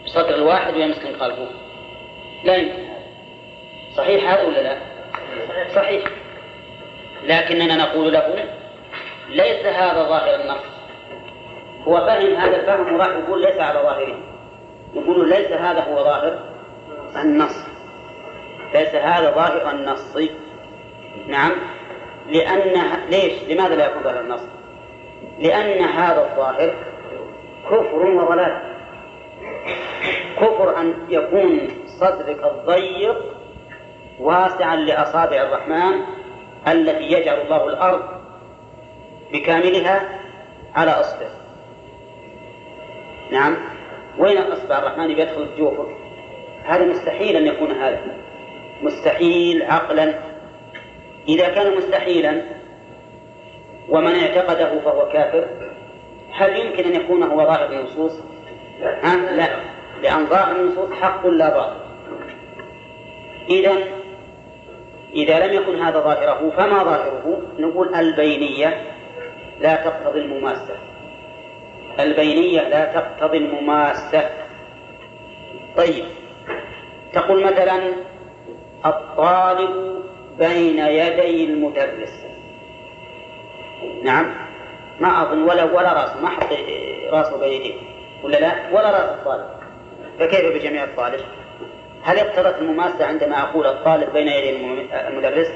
بصدر 0.06 0.36
الواحد 0.36 0.76
ويمسكن 0.76 1.16
قلبه 1.16 1.48
لا 2.44 2.56
يمكن 2.56 2.84
صحيح 3.98 4.32
هذا 4.32 4.44
ولا 4.44 4.62
لا؟ 4.62 4.78
صحيح. 5.76 6.04
لكننا 7.24 7.76
نقول 7.76 8.14
له 8.14 8.46
ليس 9.30 9.66
هذا 9.66 10.04
ظاهر 10.04 10.42
النص. 10.42 10.64
هو 11.88 11.98
فهم 11.98 12.36
هذا 12.36 12.56
الفهم 12.56 12.94
وراح 12.94 13.08
يقول 13.08 13.42
ليس 13.42 13.60
على 13.60 13.80
ظاهره. 13.80 14.18
يقول 14.94 15.30
ليس 15.30 15.52
هذا 15.52 15.80
هو 15.80 16.04
ظاهر 16.04 16.40
النص. 17.16 17.66
ليس 18.74 18.96
هذا 18.96 19.32
ظاهر 19.32 19.72
النص. 19.72 20.18
نعم. 21.28 21.52
لأن 22.28 22.82
ليش؟ 23.10 23.34
لماذا 23.50 23.76
لا 23.76 23.86
يكون 23.86 24.04
ظاهر 24.04 24.20
النص؟ 24.20 24.42
لأن 25.40 25.84
هذا 25.84 26.32
الظاهر 26.32 26.74
كفر 27.66 28.06
وضلال. 28.06 28.62
كفر 30.38 30.80
أن 30.80 30.94
يكون 31.10 31.68
صدرك 31.86 32.44
الضيق 32.44 33.18
واسعا 34.20 34.76
لأصابع 34.76 35.42
الرحمن 35.42 36.02
التي 36.68 37.04
يجعل 37.04 37.42
الله 37.42 37.68
الأرض 37.68 38.04
بكاملها 39.34 40.20
على 40.76 40.92
أصبع 40.92 41.28
نعم. 43.32 43.58
وين 44.18 44.38
أصبع 44.38 44.80
الرحمن 44.80 45.08
بيدخل 45.08 45.48
في 45.56 45.70
هذا 46.64 46.86
مستحيل 46.86 47.36
أن 47.36 47.48
يكون 47.48 47.72
هذا. 47.72 48.02
مستحيل 48.82 49.64
عقلا 49.64 50.14
إذا 51.28 51.50
كان 51.50 51.78
مستحيلا 51.78 52.42
ومن 53.90 54.16
اعتقده 54.16 54.80
فهو 54.80 55.10
كافر 55.14 55.46
هل 56.32 56.58
يمكن 56.66 56.84
أن 56.84 56.96
يكون 56.96 57.24
هو 57.24 57.38
ظاهر 57.38 57.72
النصوص؟ 57.72 58.12
ها؟ 58.82 59.16
لا 59.16 59.50
لأن 60.04 60.26
ظاهر 60.26 60.56
النصوص 60.56 60.92
حق 61.02 61.28
لا 61.28 61.50
باطل 61.50 61.80
إذا 63.50 63.74
إذا 65.14 65.48
لم 65.48 65.54
يكن 65.54 65.82
هذا 65.82 66.00
ظاهره 66.00 66.52
فما 66.58 66.84
ظاهره؟ 66.84 67.42
نقول 67.60 67.96
البينية 67.96 68.82
لا 69.60 69.76
تقتضي 69.76 70.20
المماسة 70.20 70.76
البينية 72.00 72.62
لا 72.62 72.86
تقتضي 72.86 73.38
المماسة 73.38 74.30
طيب 75.78 76.06
تقول 77.14 77.44
مثلا 77.44 77.94
الطالب 78.86 80.04
بين 80.40 80.80
يدي 80.80 81.46
المدرس. 81.46 82.26
نعم. 84.04 84.36
ما 85.00 85.22
أظن 85.22 85.44
ولا 85.44 85.64
ولا 85.64 85.94
رأسه 85.94 86.22
ما 86.22 86.30
حط 86.30 86.50
رأسه 87.12 87.40
بين 87.40 87.52
يديه 87.52 87.74
ولا 88.24 88.38
لا؟ 88.38 88.54
ولا 88.72 88.92
رأس 88.92 89.10
الطالب. 89.10 89.46
فكيف 90.20 90.56
بجميع 90.56 90.84
الطالب؟ 90.84 91.22
هل 92.04 92.20
اقتضت 92.20 92.62
المماسة 92.62 93.06
عندما 93.06 93.42
أقول 93.42 93.68
الطالب 93.68 94.14
بين 94.14 94.28
يدي 94.28 94.50
المدرس؟ 95.08 95.48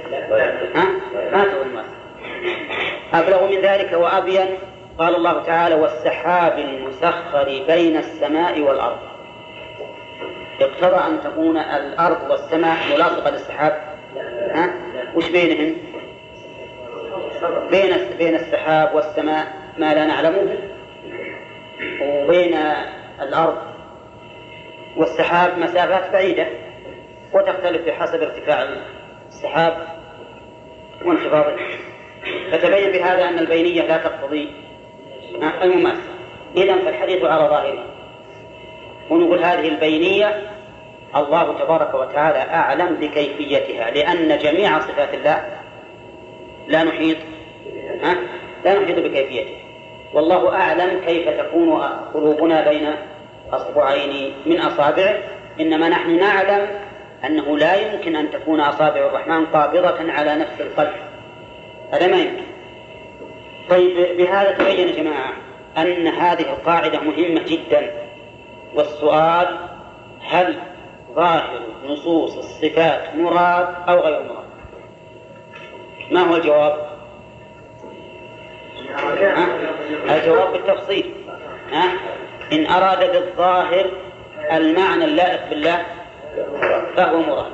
ها؟ 0.76 0.88
ما 1.32 1.44
تقول 1.44 1.68
أبلغ 3.14 3.48
من 3.48 3.62
ذلك 3.62 3.94
وأبين 3.94 4.48
قال 5.00 5.16
الله 5.16 5.44
تعالى 5.44 5.76
والسحاب 5.76 6.60
المسخر 6.60 7.64
بين 7.68 7.98
السماء 7.98 8.62
والأرض. 8.62 8.98
اقتضى 10.62 11.08
أن 11.08 11.22
تكون 11.24 11.58
الأرض 11.58 12.30
والسماء 12.30 12.78
ملاصقة 12.96 13.30
للسحاب؟ 13.30 13.97
وش 15.18 15.30
بينهم؟ 15.30 15.76
بين 17.72 17.96
بين 18.18 18.36
السحاب 18.36 18.96
والسماء 18.96 19.48
ما 19.78 19.94
لا 19.94 20.06
نعلمه. 20.06 20.58
وبين 22.02 22.58
الأرض 23.22 23.58
والسحاب 24.98 25.60
مسافات 25.60 26.12
بعيدة 26.12 26.48
وتختلف 27.34 27.86
بحسب 27.86 28.22
ارتفاع 28.22 28.68
السحاب 29.28 29.88
وانخفاضه 31.06 31.56
فتبين 32.52 32.92
بهذا 32.92 33.30
أن 33.30 33.40
البينية 33.40 33.82
لا 33.82 33.98
تقتضي 33.98 34.54
المماثلة 35.62 36.14
إذا 36.58 36.78
فالحديث 36.78 37.24
على 37.24 37.50
ظاهره. 37.50 37.86
ونقول 39.10 39.44
هذه 39.44 39.68
البينية 39.68 40.57
الله 41.16 41.60
تبارك 41.60 41.94
وتعالى 41.94 42.40
أعلم 42.40 42.96
بكيفيتها 42.96 43.92
لأن 43.92 44.38
جميع 44.38 44.80
صفات 44.80 45.14
الله 45.14 45.46
لا 46.68 46.84
نحيط 46.84 47.18
ها؟ 48.04 48.16
لا 48.66 48.80
نحيط 48.80 49.00
بكيفيتها 49.00 49.58
والله 50.14 50.56
أعلم 50.56 51.02
كيف 51.06 51.30
تكون 51.30 51.82
قلوبنا 52.14 52.70
بين 52.70 52.96
أصبعين 53.54 54.34
من 54.46 54.60
أصابعه 54.60 55.18
إنما 55.60 55.90
نحن 55.90 56.20
نعلم 56.20 56.68
أنه 57.26 57.58
لا 57.58 57.76
يمكن 57.76 58.16
أن 58.16 58.32
تكون 58.32 58.60
أصابع 58.60 59.08
الرحمن 59.08 59.46
قابضة 59.46 60.12
على 60.12 60.36
نفس 60.36 60.62
القلب. 60.62 60.94
هذا 61.94 62.08
ما 62.08 62.18
يمكن. 62.18 62.44
طيب 63.70 64.18
بهذا 64.18 64.52
تبين 64.52 64.88
يا 64.88 64.96
جماعة 64.96 65.34
أن 65.78 66.08
هذه 66.08 66.42
القاعدة 66.42 67.00
مهمة 67.00 67.42
جدا. 67.48 67.92
والسؤال 68.76 69.58
هل 70.22 70.60
ظاهر 71.16 71.62
نصوص 71.86 72.38
الصفات 72.38 73.16
مراد 73.16 73.68
أو 73.90 74.00
غير 74.00 74.24
مراد. 74.24 74.48
ما 76.12 76.22
هو 76.22 76.36
الجواب؟ 76.36 76.88
الجواب 80.10 80.52
بالتفصيل. 80.52 81.14
ها؟ 81.72 81.92
إن 82.54 82.66
أراد 82.66 83.12
بالظاهر 83.12 83.92
المعنى 84.52 85.06
اللائق 85.06 85.50
بالله 85.50 85.86
فهو 86.96 87.20
مراد. 87.20 87.52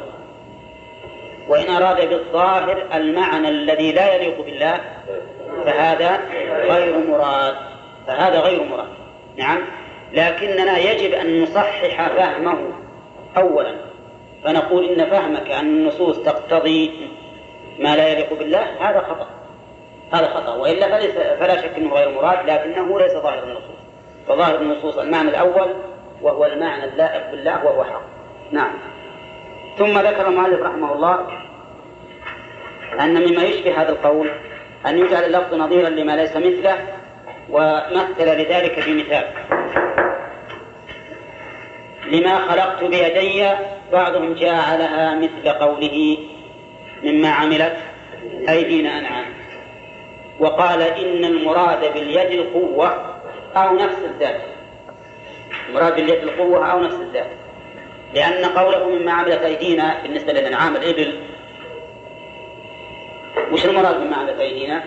وإن 1.47 1.69
أراد 1.69 2.09
بالظاهر 2.09 2.87
المعنى 2.93 3.49
الذي 3.49 3.91
لا 3.91 4.15
يليق 4.15 4.45
بالله 4.45 4.79
فهذا 5.65 6.19
غير 6.69 6.97
مراد. 6.97 7.55
فهذا 8.07 8.39
غير 8.39 8.63
مراد. 8.63 8.89
نعم؟ 9.37 9.59
لكننا 10.13 10.77
يجب 10.77 11.13
أن 11.13 11.43
نصحح 11.43 12.07
فهمه. 12.07 12.82
أولا 13.37 13.75
فنقول 14.43 14.85
إن 14.85 15.09
فهمك 15.09 15.51
أن 15.51 15.67
النصوص 15.67 16.19
تقتضي 16.19 17.09
ما 17.79 17.95
لا 17.95 18.07
يليق 18.07 18.39
بالله 18.39 18.89
هذا 18.89 18.99
خطأ. 18.99 19.27
هذا 20.13 20.27
خطأ 20.27 20.55
وإلا 20.55 20.97
فليس 20.97 21.11
فلا 21.11 21.61
شك 21.61 21.75
أنه 21.77 21.93
غير 21.93 22.09
مراد 22.09 22.49
لكنه 22.49 22.99
ليس 22.99 23.13
ظاهر 23.13 23.43
النصوص. 23.43 23.77
فظاهر 24.27 24.61
النصوص 24.61 24.97
المعنى 24.97 25.29
الأول 25.29 25.73
وهو 26.21 26.45
المعنى 26.45 26.83
اللائق 26.83 27.31
بالله 27.31 27.65
وهو 27.65 27.83
حق. 27.83 28.01
نعم. 28.51 28.73
ثم 29.77 29.99
ذكر 29.99 30.27
المؤلف 30.27 30.61
رحمه 30.61 30.93
الله 30.93 31.27
أن 32.99 33.13
مما 33.13 33.43
يشبه 33.43 33.81
هذا 33.81 33.89
القول 33.89 34.29
أن 34.85 34.97
يجعل 34.97 35.23
اللفظ 35.23 35.53
نظيرا 35.53 35.89
لما 35.89 36.15
ليس 36.15 36.35
مثله 36.35 36.77
ومثل 37.49 38.41
لذلك 38.41 38.83
بمثال. 38.87 39.27
لما 42.11 42.37
خلقت 42.37 42.83
بيدي 42.83 43.49
بعضهم 43.91 44.33
جعلها 44.33 45.15
مثل 45.15 45.49
قوله 45.49 46.17
مما 47.03 47.29
عملت 47.29 47.77
أيدينا 48.49 48.99
أنعام. 48.99 49.25
وقال 50.39 50.81
إن 50.81 51.25
المراد 51.25 51.93
باليد 51.93 52.39
القوة 52.39 53.19
أو 53.55 53.75
نفس 53.75 53.97
الذات. 54.05 54.41
المراد 55.69 55.95
باليد 55.95 56.23
القوة 56.23 56.71
أو 56.71 56.79
نفس 56.79 56.95
الذات. 56.95 57.29
لأن 58.13 58.45
قوله 58.45 58.89
مما 58.89 59.11
عملت 59.11 59.41
أيدينا 59.41 60.01
بالنسبة 60.03 60.33
للأنعام 60.33 60.75
الإبل 60.75 61.19
وش 63.51 63.65
المراد 63.65 64.01
مما 64.01 64.15
عملت 64.15 64.39
أيدينا؟ 64.39 64.83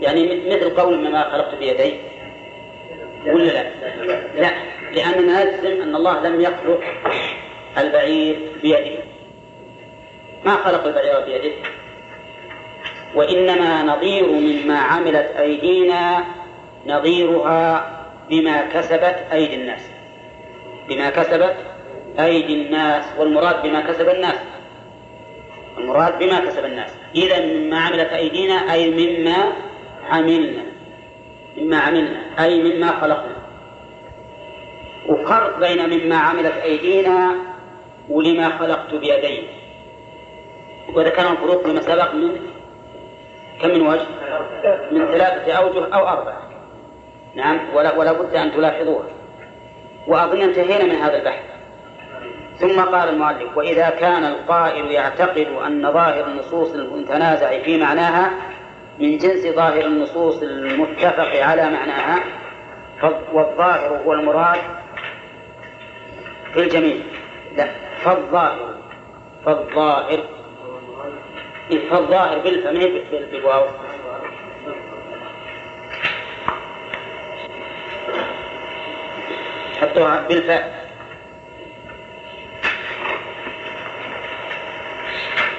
يعني 0.00 0.40
مثل 0.46 0.70
قول 0.70 0.98
مما 0.98 1.30
خلقت 1.30 1.54
بيدي. 1.54 1.94
ولا 3.26 3.52
لا؟ 3.52 3.70
لا. 4.34 4.50
لأننا 4.92 5.44
نجزم 5.44 5.82
أن 5.82 5.96
الله 5.96 6.28
لم 6.28 6.40
يخلق 6.40 6.80
البعير 7.78 8.38
بيده. 8.62 9.02
ما 10.44 10.56
خلق 10.56 10.86
البعير 10.86 11.20
بيده؟ 11.20 11.54
وإنما 13.14 13.82
نظير 13.82 14.26
مما 14.32 14.78
عملت 14.78 15.30
أيدينا 15.38 16.24
نظيرها 16.86 17.90
بما 18.30 18.62
كسبت 18.62 19.26
أيدي 19.32 19.54
الناس. 19.54 19.90
بما 20.88 21.10
كسبت 21.10 21.56
أيدي 22.20 22.62
الناس. 22.62 23.04
والمراد 23.18 23.62
بما 23.62 23.80
كسب 23.80 24.08
الناس. 24.08 24.38
المراد 25.78 26.18
بما 26.18 26.40
كسب 26.40 26.64
الناس. 26.64 26.90
إذا 27.14 27.46
مما 27.46 27.78
عملت 27.78 28.12
أيدينا 28.12 28.72
أي 28.72 28.90
مما 28.90 29.52
عملنا. 30.10 30.62
مما 31.56 31.78
عملنا 31.78 32.20
أي 32.38 32.62
مما 32.62 32.86
خلقنا. 33.00 33.36
وفرق 35.08 35.58
بين 35.58 35.90
مما 35.90 36.16
عملت 36.16 36.54
أيدينا 36.62 37.34
ولما 38.08 38.48
خلقت 38.48 38.94
بيدي. 38.94 39.42
وذكر 40.94 41.32
الفروق 41.32 41.66
فيما 41.66 41.80
سبق 41.80 42.14
من 42.14 42.40
كم 43.62 43.68
من 43.68 43.86
وجه؟ 43.86 44.06
من 44.90 45.06
ثلاثة 45.06 45.52
أوجه 45.52 45.94
أو 45.94 46.08
أربعة. 46.08 46.42
نعم 47.34 47.60
ولا, 47.74 47.96
ولا 47.96 48.12
بد 48.12 48.34
أن 48.34 48.52
تلاحظوها. 48.52 49.08
وأظن 50.06 50.40
انتهينا 50.40 50.84
من 50.84 51.00
هذا 51.00 51.18
البحث. 51.18 51.44
ثم 52.58 52.80
قال 52.80 53.08
المؤلف 53.08 53.56
وإذا 53.56 53.90
كان 53.90 54.24
القائل 54.24 54.90
يعتقد 54.90 55.46
أن 55.66 55.92
ظاهر 55.92 56.26
النصوص 56.26 56.74
المتنازع 56.74 57.62
في 57.62 57.78
معناها 57.78 58.30
من 59.00 59.18
جنس 59.18 59.46
ظاهر 59.46 59.86
النصوص 59.86 60.42
المتفق 60.42 61.42
على 61.42 61.70
معناها 61.70 62.20
والظاهر 63.32 64.02
هو 64.04 64.12
المراد 64.12 64.58
في 66.54 66.60
الجميع. 66.60 66.96
لا 67.56 67.68
فالظاهر 68.04 68.74
فالظاهر. 69.44 70.24
فالظاهر 71.90 72.38
بالفم 72.38 72.78
بالواو. 73.32 73.66
حطوها 79.80 80.26
بالفاء. 80.28 80.79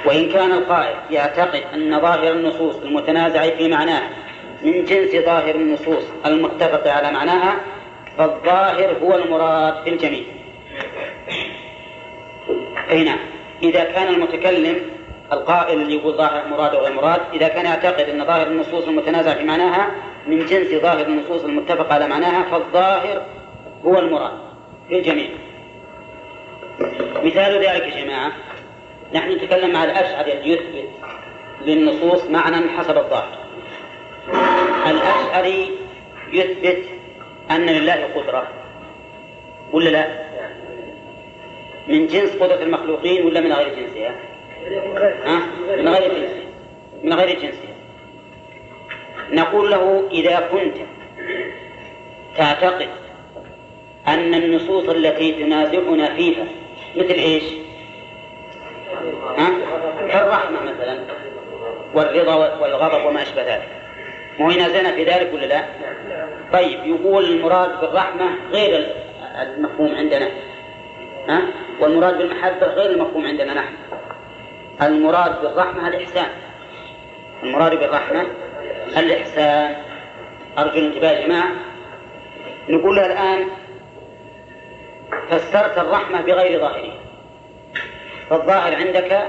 وإن 0.05 0.29
كان 0.29 0.51
القائل 0.51 0.95
يعتقد 1.11 1.63
أن 1.73 2.01
ظاهر 2.01 2.31
النصوص 2.31 2.75
المتنازع 2.75 3.49
في 3.49 3.67
معناه 3.67 4.01
من 4.63 4.85
جنس 4.85 5.25
ظاهر 5.25 5.55
النصوص 5.55 6.03
المتفق 6.25 6.87
على 6.87 7.11
معناها 7.11 7.55
فالظاهر 8.17 8.97
هو 9.01 9.15
المراد 9.15 9.73
في 9.83 10.23
أي 12.89 13.03
نعم. 13.03 13.19
إذا 13.63 13.83
كان 13.83 14.07
المتكلم 14.07 14.81
القائل 15.31 15.81
اللي 15.81 15.95
يقول 15.95 16.13
ظاهر 16.13 16.47
مراد 16.47 16.75
وغير 16.75 16.93
مراد 16.93 17.21
إذا 17.33 17.47
كان 17.47 17.65
يعتقد 17.65 18.09
أن 18.09 18.25
ظاهر 18.25 18.47
النصوص 18.47 18.87
المتنازع 18.87 19.33
في 19.33 19.43
معناها 19.43 19.91
من 20.27 20.45
جنس 20.45 20.67
ظاهر 20.67 21.05
النصوص 21.05 21.43
المتفق 21.43 21.93
على 21.93 22.07
معناها 22.07 22.43
فالظاهر 22.51 23.21
هو 23.85 23.99
المراد 23.99 24.31
في 24.89 24.99
الجميع 24.99 25.29
مثال 27.23 27.53
ذلك 27.53 27.95
يا 27.95 28.03
جماعة. 28.03 28.31
نحن 29.13 29.31
نتكلم 29.31 29.71
مع 29.73 29.83
الأشعري 29.83 30.33
الذي 30.33 30.49
يثبت 30.51 30.89
للنصوص 31.61 32.23
معنى 32.23 32.69
حسب 32.69 32.97
الظاهر 32.97 33.37
الأشعري 34.87 35.71
يثبت 36.33 36.83
أن 37.51 37.65
لله 37.65 38.07
قدرة 38.15 38.47
ولا 39.73 39.89
لا؟ 39.89 40.31
من 41.87 42.07
جنس 42.07 42.35
قدرة 42.35 42.63
المخلوقين 42.63 43.25
ولا 43.25 43.41
من 43.41 43.53
غير 43.53 43.75
جنسها؟ 43.75 44.15
ها؟ 45.25 45.41
من 45.77 45.87
غير 45.87 46.13
جنسها 46.13 46.51
من 47.03 47.13
غير 47.13 47.39
جنسها 47.39 47.75
نقول 49.31 49.71
له 49.71 50.07
إذا 50.11 50.49
كنت 50.51 50.77
تعتقد 52.37 52.89
أن 54.07 54.33
النصوص 54.33 54.89
التي 54.89 55.31
تنازعنا 55.31 56.15
فيها 56.15 56.45
مثل 56.95 57.13
إيش؟ 57.13 57.43
كالرحمة 60.11 60.61
مثلا 60.61 60.99
والرضا 61.93 62.35
والغضب 62.35 63.05
وما 63.05 63.21
أشبه 63.21 63.41
ذلك. 63.41 63.67
مو 64.39 64.51
ينازعنا 64.51 64.91
في 64.91 65.03
ذلك 65.03 65.33
ولا 65.33 65.45
لا؟ 65.45 65.65
طيب 66.53 66.85
يقول 66.85 67.25
المراد 67.25 67.81
بالرحمة 67.81 68.25
غير 68.51 68.87
المفهوم 69.41 69.95
عندنا. 69.95 70.27
ها؟ 71.29 71.41
والمراد 71.79 72.17
بالمحبة 72.17 72.67
غير 72.67 72.91
المفهوم 72.91 73.27
عندنا 73.27 73.53
نحن. 73.53 73.73
المراد 74.81 75.41
بالرحمة 75.41 75.87
الإحسان. 75.87 76.29
المراد 77.43 77.79
بالرحمة 77.79 78.25
الإحسان. 78.97 79.75
أرجو 80.57 80.79
الانتباه 80.79 81.11
يا 81.11 81.27
جماعة. 81.27 81.51
نقول 82.69 82.99
الآن 82.99 83.47
فسرت 85.29 85.77
الرحمة 85.77 86.21
بغير 86.21 86.59
ظاهره 86.59 87.00
فالظاهر 88.31 88.75
عندك 88.75 89.27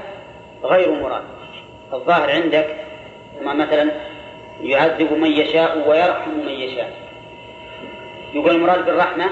غير 0.65 0.91
مراد. 0.91 1.23
الظاهر 1.93 2.31
عندك 2.31 2.77
مثلا 3.43 3.91
يعذب 4.61 5.12
من 5.12 5.31
يشاء 5.33 5.88
ويرحم 5.88 6.31
من 6.31 6.53
يشاء. 6.53 6.93
يقول 8.35 8.51
المراد 8.51 8.85
بالرحمة 8.85 9.25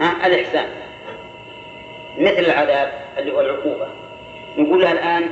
ها 0.00 0.26
الإحسان. 0.26 0.68
مثل 2.18 2.38
العذاب 2.38 2.92
اللي 3.18 3.32
هو 3.32 3.40
العقوبة. 3.40 3.86
نقول 4.58 4.80
لها 4.80 4.92
الآن 4.92 5.28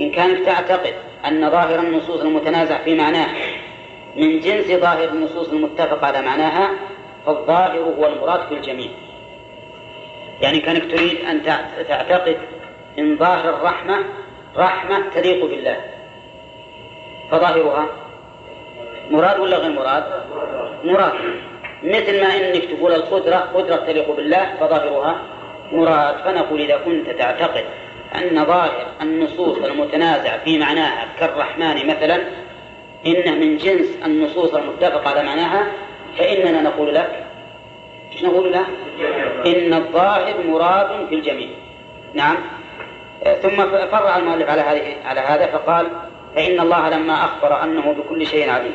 إن 0.00 0.10
كانت 0.10 0.46
تعتقد 0.46 0.94
أن 1.26 1.50
ظاهر 1.50 1.78
النصوص 1.78 2.20
المتنازع 2.20 2.78
في 2.78 2.94
معناه 2.94 3.28
من 4.16 4.40
جنس 4.40 4.66
ظاهر 4.66 5.08
النصوص 5.08 5.48
المتفق 5.48 6.04
على 6.04 6.22
معناها 6.22 6.70
فالظاهر 7.26 7.78
هو 7.78 8.06
المراد 8.06 8.48
في 8.48 8.54
الجميع. 8.54 8.90
يعني 10.40 10.60
كانك 10.60 10.90
تريد 10.90 11.24
أن 11.24 11.42
تعتقد 11.88 12.36
إن 12.98 13.16
ظاهر 13.16 13.48
الرحمة 13.48 14.04
رحمة 14.56 15.08
تليق 15.14 15.44
بالله. 15.44 15.76
فظاهرها؟ 17.30 17.86
مراد 19.10 19.40
ولا 19.40 19.56
غير 19.56 19.72
مراد؟ 19.72 20.04
مراد. 20.84 21.12
مثل 21.82 22.20
ما 22.20 22.36
إنك 22.36 22.64
تقول 22.64 22.92
القدرة 22.92 23.36
قدرة 23.36 23.76
تليق 23.76 24.16
بالله 24.16 24.54
فظاهرها؟ 24.60 25.22
مراد. 25.72 26.16
فنقول 26.24 26.60
إذا 26.60 26.76
كنت 26.76 27.10
تعتقد 27.10 27.64
أن 28.14 28.44
ظاهر 28.44 28.86
النصوص 29.02 29.58
المتنازع 29.58 30.38
في 30.38 30.58
معناها 30.58 31.08
كالرحمن 31.20 31.86
مثلا 31.86 32.20
إنه 33.06 33.34
من 33.34 33.56
جنس 33.56 33.98
النصوص 34.04 34.54
المتفق 34.54 35.08
على 35.08 35.22
معناها 35.22 35.66
فإننا 36.18 36.62
نقول 36.62 36.94
لك 36.94 37.26
إيش 38.12 38.24
نقول 38.24 38.52
له؟ 38.52 38.66
إن 39.46 39.74
الظاهر 39.74 40.34
مراد 40.46 41.06
في 41.08 41.14
الجميع. 41.14 41.48
نعم. 42.14 42.36
ثم 43.42 43.56
فرع 43.90 44.16
المؤلف 44.16 44.50
على 44.50 44.60
هذه 44.60 44.96
على 45.04 45.20
هذا 45.20 45.46
فقال 45.46 45.86
فإن 46.34 46.60
الله 46.60 46.88
لما 46.88 47.14
أخبر 47.14 47.62
أنه 47.62 47.92
بكل 47.92 48.26
شيء 48.26 48.50
عليم 48.50 48.74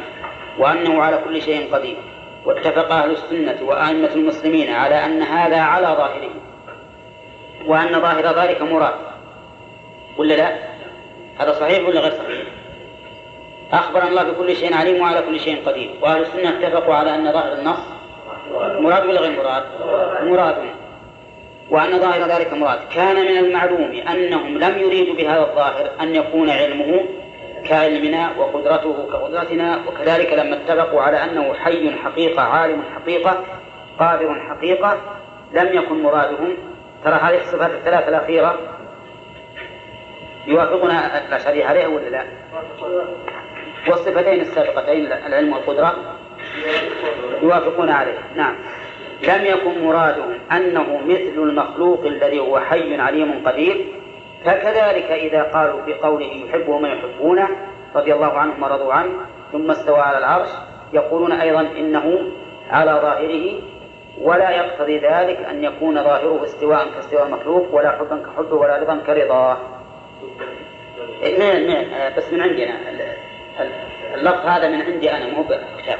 وأنه 0.59 1.01
على 1.01 1.19
كل 1.25 1.41
شيء 1.41 1.73
قدير 1.75 1.97
واتفق 2.45 2.91
أهل 2.91 3.11
السنة 3.11 3.57
وأئمة 3.61 4.09
المسلمين 4.15 4.73
على 4.73 5.05
أن 5.05 5.21
هذا 5.21 5.61
على 5.61 5.87
ظاهره 5.87 6.31
وأن 7.65 8.01
ظاهر 8.01 8.39
ذلك 8.39 8.61
مراد 8.61 8.93
ولا 10.17 10.33
لا؟ 10.33 10.55
هذا 11.39 11.53
صحيح 11.53 11.87
ولا 11.87 11.99
غير 11.99 12.11
صحيح؟ 12.11 12.43
أخبر 13.73 14.03
الله 14.03 14.23
بكل 14.23 14.55
شيء 14.55 14.75
عليم 14.75 15.01
وعلى 15.01 15.21
كل 15.21 15.39
شيء 15.39 15.65
قدير 15.65 15.95
وأهل 16.01 16.21
السنة 16.21 16.49
اتفقوا 16.49 16.93
على 16.93 17.15
أن 17.15 17.31
ظاهر 17.31 17.53
النص 17.53 17.79
مراد 18.79 19.05
ولا 19.05 19.21
غير 19.21 19.43
مراد؟ 19.43 19.63
مراد 20.23 20.55
وأن 21.71 21.99
ظاهر 21.99 22.27
ذلك 22.27 22.53
مراد. 22.53 22.79
كان 22.95 23.15
من 23.15 23.37
المعلوم 23.37 24.01
أنهم 24.11 24.57
لم 24.57 24.77
يريدوا 24.77 25.15
بهذا 25.15 25.41
الظاهر 25.41 25.91
أن 26.01 26.15
يكون 26.15 26.49
علمه 26.49 27.05
كعلمنا 27.65 28.31
وقدرته 28.37 29.07
كقدرتنا 29.11 29.79
وكذلك 29.87 30.33
لما 30.33 30.55
اتفقوا 30.55 31.01
على 31.01 31.23
أنه 31.23 31.53
حي 31.53 31.91
حقيقة 31.91 32.41
عالم 32.41 32.83
حقيقة 32.95 33.43
قادر 33.99 34.41
حقيقة 34.49 34.97
لم 35.51 35.67
يكن 35.73 36.03
مرادهم. 36.03 36.57
ترى 37.03 37.13
هذه 37.13 37.41
الصفات 37.41 37.71
الثلاثة 37.71 38.09
الأخيرة. 38.09 38.59
يوافقنا 40.47 41.27
الأشعري 41.27 41.63
عليها 41.63 41.87
ولا 41.87 42.09
لا؟ 42.09 42.25
والصفتين 43.87 44.41
السابقتين 44.41 45.05
العلم 45.05 45.53
والقدرة. 45.53 45.95
يوافقون 47.41 47.89
عليها. 47.89 48.23
نعم. 48.35 48.55
لم 49.23 49.45
يكن 49.45 49.85
مرادهم 49.85 50.37
أنه 50.51 51.01
مثل 51.05 51.33
المخلوق 51.37 52.05
الذي 52.05 52.39
هو 52.39 52.59
حي 52.59 53.01
عليم 53.01 53.47
قدير 53.47 53.85
فكذلك 54.45 55.11
إذا 55.11 55.43
قالوا 55.43 55.81
في 55.85 55.93
قوله 55.93 56.25
يحبه 56.25 56.79
من 56.79 56.89
يحبونه 56.89 57.47
رضي 57.95 58.13
الله 58.13 58.37
عنهم 58.37 58.63
ورضوا 58.63 58.93
عنه 58.93 59.11
ثم 59.51 59.71
استوى 59.71 59.99
على 59.99 60.17
العرش 60.17 60.49
يقولون 60.93 61.31
أيضا 61.31 61.61
إنه 61.61 62.31
على 62.69 62.91
ظاهره 62.91 63.61
ولا 64.21 64.49
يقتضي 64.49 64.97
ذلك 64.97 65.37
أن 65.49 65.63
يكون 65.63 66.03
ظاهره 66.03 66.43
استواء 66.43 66.87
كاستواء 66.95 67.25
المخلوق 67.25 67.75
ولا 67.75 67.91
حبا 67.91 68.23
كحبه 68.25 68.55
ولا 68.55 68.77
رضا 68.77 68.99
كرضاه. 69.07 69.57
من 71.21 71.67
من 71.67 71.85
بس 72.17 72.33
من 72.33 72.41
عندنا 72.41 72.73
اللفظ 74.15 74.45
هذا 74.45 74.67
من 74.67 74.81
عندي 74.81 75.11
أنا 75.11 75.25
مو 75.25 75.43
بكتاب. 75.43 75.99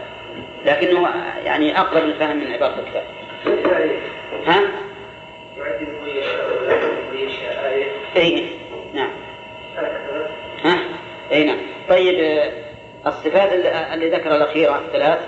لكنه 0.65 1.07
يعني 1.45 1.79
أقرب 1.79 2.03
الفهم 2.03 2.37
من 2.37 2.51
عبارة 2.51 2.75
الكتاب 2.79 3.03
ها؟ 4.45 4.61
اي 8.15 8.49
نعم 8.93 9.11
ها؟ 10.63 10.77
اي 11.31 11.43
نعم 11.43 11.57
طيب 11.89 12.41
الصفات 13.07 13.53
اللي 13.93 14.09
ذكر 14.09 14.35
الأخيرة 14.35 14.77
الثلاث 14.77 15.19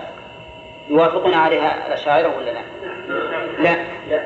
يوافقون 0.89 1.33
عليها 1.33 1.87
الأشاعرة 1.87 2.37
ولا 2.37 2.51
لا؟ 2.51 2.61
لا 3.59 3.85
لا 4.09 4.23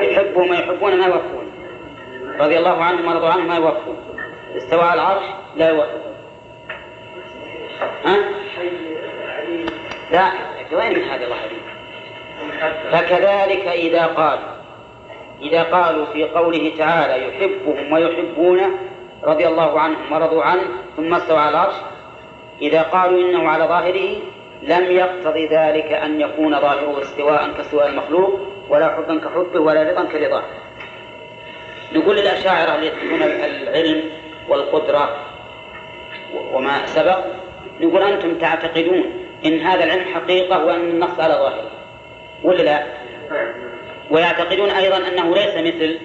يحبوا 0.00 0.44
ما 0.44 0.58
يحبون 0.58 0.98
ما 0.98 1.06
يوافقون 1.06 1.52
رضي 2.40 2.58
الله 2.58 2.84
عنهم 2.84 3.08
ورضوا 3.08 3.28
عنه 3.28 3.42
ما 3.42 3.56
يوافقون 3.56 3.96
استوى 4.56 4.82
على 4.82 5.00
العرش 5.00 5.24
لا 5.56 5.68
يوافقون 5.68 6.14
ها؟ 8.04 8.16
لا 10.10 10.32
وين 10.72 10.98
من 10.98 11.04
هذه 11.04 11.24
الله 11.24 11.36
حبيب 11.36 11.62
فكذلك 12.92 13.66
إذا 13.66 14.06
قال 14.06 14.38
إذا 15.42 15.62
قالوا 15.62 16.06
في 16.06 16.24
قوله 16.24 16.72
تعالى 16.78 17.28
يحبهم 17.28 17.92
ويحبونه 17.92 18.70
رضي 19.24 19.48
الله 19.48 19.80
عنهم 19.80 20.12
ورضوا 20.12 20.42
عنه 20.42 20.62
ثم 20.96 21.14
استوى 21.14 21.38
على 21.38 21.50
العرش 21.50 21.74
إذا 22.62 22.82
قالوا 22.82 23.20
إنه 23.20 23.48
على 23.48 23.64
ظاهره 23.64 24.16
لم 24.62 24.90
يقتضي 24.90 25.46
ذلك 25.46 25.92
أن 25.92 26.20
يكون 26.20 26.60
ظاهره 26.60 27.00
استواء 27.02 27.52
كاستواء 27.56 27.88
المخلوق 27.88 28.40
ولا 28.68 28.88
حبا 28.88 29.18
كحبه 29.18 29.60
ولا 29.60 29.82
رضا 29.82 30.04
كرضاه. 30.04 30.42
نقول 31.92 32.16
للأشاعرة 32.16 32.74
اللي 32.74 32.86
يتبعون 32.86 33.22
العلم 33.22 34.10
والقدرة 34.48 35.16
وما 36.52 36.86
سبق؟ 36.86 37.18
نقول 37.80 38.02
أنتم 38.02 38.38
تعتقدون. 38.38 39.17
إن 39.46 39.60
هذا 39.60 39.84
العلم 39.84 40.14
حقيقة 40.14 40.64
وأن 40.64 40.80
النص 40.80 41.20
على 41.20 41.34
ظاهره 41.34 41.70
ولا 42.44 42.62
لا؟ 42.62 42.86
ويعتقدون 44.10 44.70
أيضا 44.70 44.96
أنه 44.96 45.34
ليس 45.34 45.56
مثل 45.56 45.98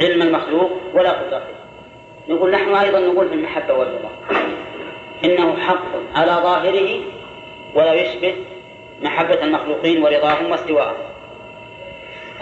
علم 0.00 0.22
المخلوق 0.22 0.70
ولا 0.94 1.10
قدرته 1.10 1.60
نقول 2.28 2.50
نحن 2.50 2.74
أيضا 2.74 3.00
نقول 3.00 3.28
في 3.28 3.34
المحبة 3.34 3.74
والرضا. 3.74 4.10
إنه 5.24 5.56
حق 5.56 5.86
على 6.14 6.32
ظاهره 6.32 7.00
ولا 7.74 7.92
يشبه 7.92 8.34
محبة 9.02 9.42
المخلوقين 9.42 10.02
ورضاهم 10.02 10.50
واستواءهم. 10.50 11.10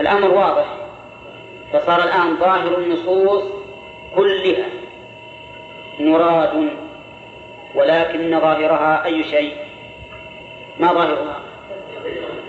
الأمر 0.01 0.31
واضح. 0.31 0.67
فصار 1.73 2.03
الآن 2.05 2.37
ظاهر 2.37 2.79
النصوص 2.79 3.45
كلها 4.17 4.69
مراد 6.01 6.71
ولكن 7.75 8.41
ظاهرها 8.41 9.05
أي 9.05 9.23
شيء؟ 9.23 9.68
ما 10.81 10.93
ظاهرها 10.93 11.41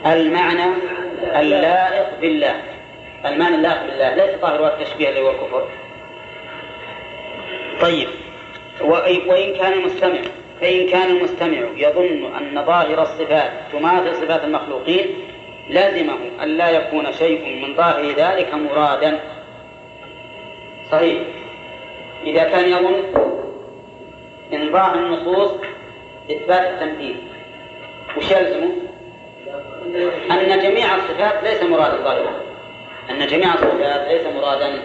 المعنى 0.05 0.73
اللائق 1.39 2.19
بالله. 2.21 2.55
المعنى 3.25 3.55
اللائق 3.55 3.81
بالله. 3.81 4.15
ليس 4.15 4.41
ظاهرها 4.41 4.73
التشبيه 4.73 5.09
اللي 5.09 5.21
هو 5.21 5.31
الكفر. 5.31 5.67
طيب. 7.81 8.07
وإن 9.27 9.53
كان 9.55 9.73
المستمع 9.73 10.21
فإن 10.61 10.89
كان 10.89 11.09
المستمع 11.09 11.57
يظن 11.75 12.35
أن 12.35 12.65
ظاهر 12.65 13.01
الصفات 13.01 13.51
تماثل 13.71 14.15
صفات 14.15 14.43
المخلوقين 14.43 15.07
لازمه 15.69 16.17
أن 16.43 16.47
لا 16.47 16.69
يكون 16.69 17.13
شيء 17.13 17.67
من 17.67 17.75
ظاهر 17.75 18.05
ذلك 18.05 18.53
مرادا. 18.53 19.19
صحيح. 20.91 21.21
إذا 22.25 22.43
كان 22.43 22.69
يظن 22.69 23.03
إن 24.53 24.71
ظاهر 24.71 24.95
النصوص 24.95 25.51
إثبات 26.31 26.61
التمثيل. 26.61 27.28
وش 28.17 28.31
يلزمه؟ 28.31 28.71
أن 30.31 30.59
جميع 30.59 30.95
الصفات 30.95 31.43
ليس 31.43 31.63
مرادا 31.63 31.97
ظاهرها 32.03 32.41
أن 33.09 33.27
جميع 33.27 33.53
الصفات 33.53 34.07
ليس 34.07 34.25
مرادا 34.35 34.79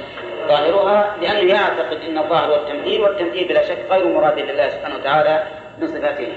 ظاهرها 0.49 1.17
لأنه 1.21 1.53
يعتقد 1.53 2.01
أن 2.01 2.19
الظاهر 2.19 2.51
هو 2.51 2.55
التمثيل 2.55 3.01
والتمثيل 3.01 3.49
بلا 3.49 3.63
شك 3.63 3.79
غير 3.91 4.09
مراد 4.09 4.39
لله 4.39 4.69
سبحانه 4.69 4.95
وتعالى 4.95 5.43
من 5.79 5.87
صفاته 5.87 6.33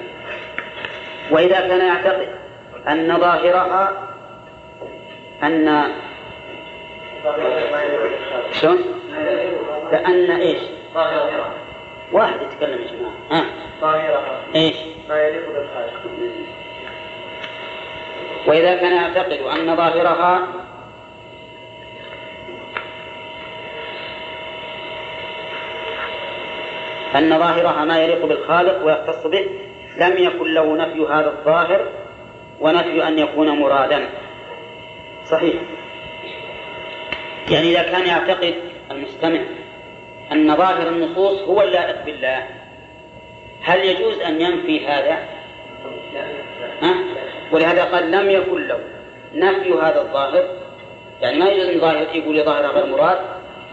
وإذا 1.32 1.60
كان 1.60 1.88
يعتقد 1.88 2.28
أن 2.88 3.18
ظاهرها 3.20 3.92
أن 5.44 5.92
شلون؟ 8.52 8.78
لأن 9.92 10.32
إيش؟ 10.32 10.60
ظاهرها 10.94 11.54
واحد 12.12 12.42
يتكلم 12.42 12.82
يا 12.82 12.88
جماعة 12.88 13.14
ها 13.32 13.46
ظاهرها 13.82 14.40
إيش؟ 14.56 14.76
ما 15.10 15.22
يليق 15.22 15.48
بالخالق 15.48 15.94
وإذا 18.48 18.76
كان 18.76 18.96
يعتقد 18.96 19.40
أن 19.42 19.76
ظاهرها 19.76 20.48
أن 27.16 27.40
ظاهرها 27.40 27.86
ما 27.86 28.04
يليق 28.04 28.26
بالخالق 28.26 28.86
ويختص 28.86 29.28
به 29.28 29.46
لم 29.98 30.18
يكن 30.18 30.54
له 30.54 30.76
نفي 30.76 31.02
هذا 31.14 31.30
الظاهر 31.30 31.86
ونفي 32.60 33.08
أن 33.08 33.20
يكون 33.20 33.50
مرادا 33.50 34.10
صحيح 35.26 35.56
يعني 37.52 37.72
إذا 37.72 37.82
كان 37.82 38.08
يعتقد 38.08 38.56
المستمع 38.92 39.40
أن 40.32 40.56
ظاهر 40.56 40.88
النصوص 40.88 41.42
هو 41.42 41.62
اللائق 41.62 42.06
بالله 42.06 42.44
هل 43.62 43.86
يجوز 43.86 44.20
أن 44.20 44.42
ينفي 44.42 44.88
هذا؟ 44.88 45.37
ها؟ 46.82 46.96
ولهذا 47.52 47.84
قال 47.84 48.12
لم 48.12 48.30
يكن 48.30 48.68
له. 48.68 48.80
نفي 49.34 49.74
هذا 49.74 50.02
الظاهر. 50.02 50.44
يعني 51.22 51.40
ما 51.40 51.50
يجوز 51.50 51.82
ظاهر 51.82 52.08
يقول 52.14 52.44
ظاهر 52.44 52.66
غير 52.66 52.86
مراد 52.86 53.18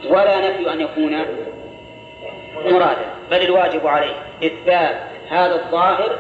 ولا 0.09 0.51
نفي 0.51 0.73
أن 0.73 0.81
يكون 0.81 1.25
مرادا. 2.65 3.07
بل 3.31 3.43
الواجب 3.43 3.87
عليه 3.87 4.15
إثبات 4.45 4.97
هذا 5.29 5.55
الظاهر 5.55 6.19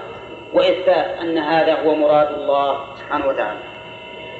وإثبات 0.52 1.18
أن 1.20 1.38
هذا 1.38 1.74
هو 1.80 1.94
مراد 1.94 2.32
الله 2.32 2.94
سبحانه 2.94 3.26
وتعالى. 3.26 3.58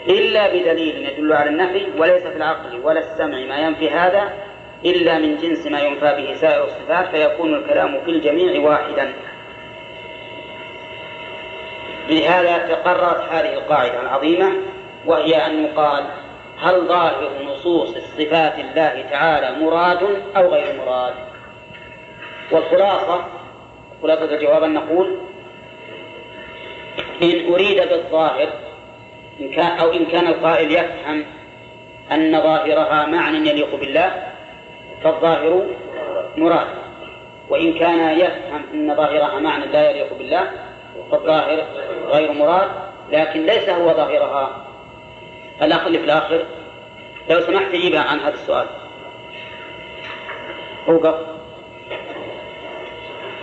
إلا 0.09 0.49
بدليل 0.49 1.09
يدل 1.09 1.33
على 1.33 1.51
النفي 1.51 1.87
وليس 1.99 2.23
في 2.23 2.37
العقل 2.37 2.81
ولا 2.83 3.01
السمع 3.01 3.38
ما 3.38 3.59
ينفي 3.59 3.90
هذا 3.90 4.33
إلا 4.85 5.19
من 5.19 5.37
جنس 5.37 5.67
ما 5.67 5.81
ينفى 5.81 6.14
به 6.17 6.35
سائر 6.35 6.64
الصفات 6.64 7.09
فيكون 7.09 7.55
الكلام 7.55 8.01
في 8.05 8.11
الجميع 8.11 8.61
واحدا. 8.61 9.12
بهذا 12.09 12.59
تقررت 12.59 13.33
هذه 13.33 13.55
القاعدة 13.55 14.01
العظيمة 14.01 14.53
وهي 15.07 15.47
أن 15.47 15.64
يقال 15.64 16.05
هل 16.59 16.88
ظاهر 16.88 17.31
نصوص 17.45 17.95
صفات 18.19 18.59
الله 18.59 19.05
تعالى 19.11 19.64
مراد 19.64 20.23
أو 20.37 20.49
غير 20.49 20.81
مراد؟ 20.81 21.14
والخلاصة 22.53 23.25
خلاصة 24.03 24.25
الجواب 24.25 24.62
أن 24.62 24.75
نقول 24.75 25.19
إن 27.23 27.53
أريد 27.53 27.88
بالظاهر 27.88 28.49
إن 29.40 29.51
كان 29.51 29.79
أو 29.79 29.93
إن 29.93 30.05
كان 30.05 30.27
القائل 30.27 30.73
يفهم 30.73 31.25
أن 32.12 32.43
ظاهرها 32.43 33.07
معنى 33.07 33.49
يليق 33.49 33.75
بالله 33.75 34.33
فالظاهر 35.05 35.67
مراد. 36.37 36.67
وإن 37.49 37.79
كان 37.79 38.19
يفهم 38.19 38.62
أن 38.75 38.97
ظاهرها 38.97 39.40
معنى 39.40 39.67
لا 39.67 39.90
يليق 39.90 40.19
بالله 40.19 40.51
فالظاهر 41.11 41.64
غير 42.05 42.33
مراد 42.33 42.71
لكن 43.11 43.47
ليس 43.47 43.69
هو 43.69 43.93
ظاهرها. 43.93 44.64
الأخ 45.62 45.87
اللي 45.87 45.99
في 45.99 46.05
الآخر. 46.05 46.45
لو 47.31 47.40
سمحت 47.40 47.73
جيبها 47.73 48.01
عن 48.01 48.21
هذا 48.21 48.35
السؤال. 48.35 48.67
اوقف 50.88 51.14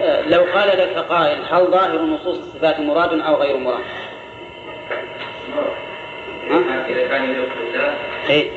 لو 0.01 0.45
قال 0.53 0.67
لك 0.67 0.97
قائل 0.97 1.43
هل 1.51 1.65
ظاهر 1.65 2.01
نصوص 2.01 2.37
الصفات 2.37 2.79
مراد 2.79 3.19
أو 3.19 3.35
غير 3.35 3.57
مراد؟ 3.57 3.83
إذا 6.89 7.07
كان 7.07 7.23
يليق 7.23 7.49
بالله 7.57 7.93
إيه 8.29 8.51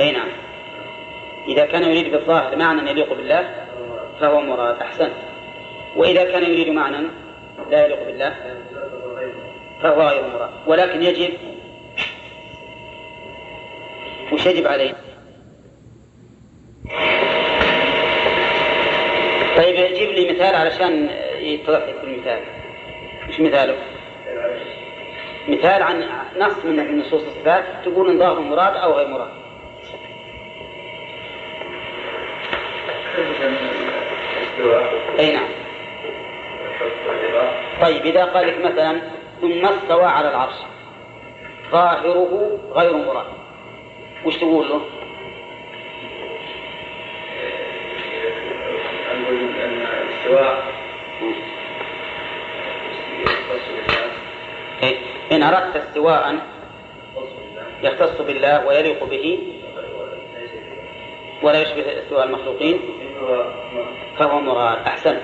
أي 0.00 0.12
نعم. 0.12 0.28
إذا 1.48 1.66
كان 1.66 1.82
يريد 1.82 2.12
بالظاهر 2.12 2.56
معنى 2.56 2.90
يليق 2.90 3.12
بالله 3.12 3.54
فهو 4.20 4.40
مراد 4.40 4.76
أحسنت. 4.80 5.12
وإذا 5.96 6.24
كان 6.24 6.42
يريد 6.42 6.68
معنى 6.68 7.06
لا 7.70 7.86
يليق 7.86 8.06
بالله. 8.06 8.34
فهو 9.82 10.02
غير 10.02 10.22
مراد 10.22 10.50
ولكن 10.66 11.02
يجب 11.02 11.30
وش 14.32 14.46
يجب 14.46 14.66
عليه؟ 14.66 14.94
طيب 19.56 19.94
جيب 19.94 20.10
لي 20.10 20.32
مثال 20.32 20.54
علشان 20.54 21.10
يتضح 21.38 21.78
لك 21.78 21.96
المثال 22.04 22.40
إيش 23.28 23.40
مثاله؟ 23.40 23.76
مثال 25.48 25.82
عن 25.82 26.04
نص 26.38 26.64
من 26.64 26.98
نصوص 26.98 27.22
الصفات 27.22 27.64
تقول 27.84 28.10
إن 28.10 28.18
ظاهر 28.18 28.40
مراد 28.40 28.76
أو 28.76 28.92
غير 28.92 29.08
مراد 29.08 29.28
أي 35.18 35.32
نعم 35.32 35.48
طيب 37.80 38.06
إذا 38.06 38.24
قال 38.24 38.48
لك 38.48 38.64
مثلا 38.64 39.21
ثم 39.42 39.66
استوى 39.66 40.04
على 40.04 40.28
العرش. 40.28 40.54
ظاهره 41.70 42.58
غير 42.72 42.96
مراد. 42.96 43.26
وش 44.24 44.36
تقول 44.36 44.68
له؟ 44.68 44.80
أن 49.12 49.24
الاستواء 50.02 50.62
إن 55.32 55.42
أردت 55.42 55.76
استواء 55.76 56.38
يختص 57.82 58.20
بالله 58.20 58.66
ويليق 58.66 59.04
به 59.04 59.38
ولا 61.42 61.62
يشبه 61.62 61.98
استواء 61.98 62.24
المخلوقين 62.24 62.80
فهو 64.18 64.40
مراد. 64.40 64.78
أحسن 64.86 65.20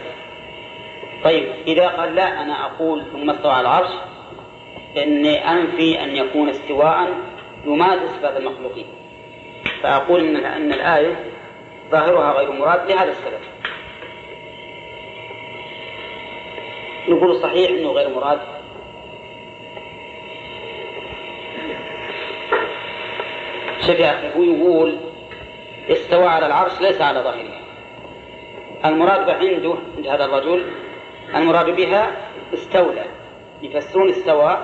طيب 1.25 1.49
إذا 1.67 1.89
قال 1.89 2.15
لا 2.15 2.43
أنا 2.43 2.67
أقول 2.67 3.05
ثم 3.13 3.31
استوى 3.31 3.53
على 3.53 3.61
العرش 3.61 3.91
إني 4.97 5.51
أنفي 5.51 6.03
أن 6.03 6.17
يكون 6.17 6.49
استواء 6.49 7.09
يمارس 7.65 8.11
صفات 8.11 8.37
المخلوقين. 8.37 8.87
فأقول 9.83 10.21
إن, 10.21 10.37
أن 10.37 10.73
الآية 10.73 11.25
ظاهرها 11.91 12.33
غير 12.33 12.53
مراد 12.53 12.91
لهذا 12.91 13.11
السبب. 13.11 13.41
نقول 17.09 17.37
صحيح 17.37 17.71
أنه 17.71 17.91
غير 17.91 18.09
مراد. 18.15 18.39
شوف 23.81 23.99
يا 23.99 24.11
أخي 24.11 24.39
هو 24.39 24.43
يقول 24.43 24.97
استوى 25.91 26.27
على 26.27 26.47
العرش 26.47 26.81
ليس 26.81 27.01
على 27.01 27.21
ظاهره. 27.21 27.59
المراد 28.85 29.31
عنده 29.31 29.75
عند 29.97 30.07
هذا 30.07 30.25
الرجل 30.25 30.65
المراد 31.35 31.77
بها 31.77 32.17
استولى. 32.55 33.05
يفسرون 33.63 34.09
استوى 34.09 34.59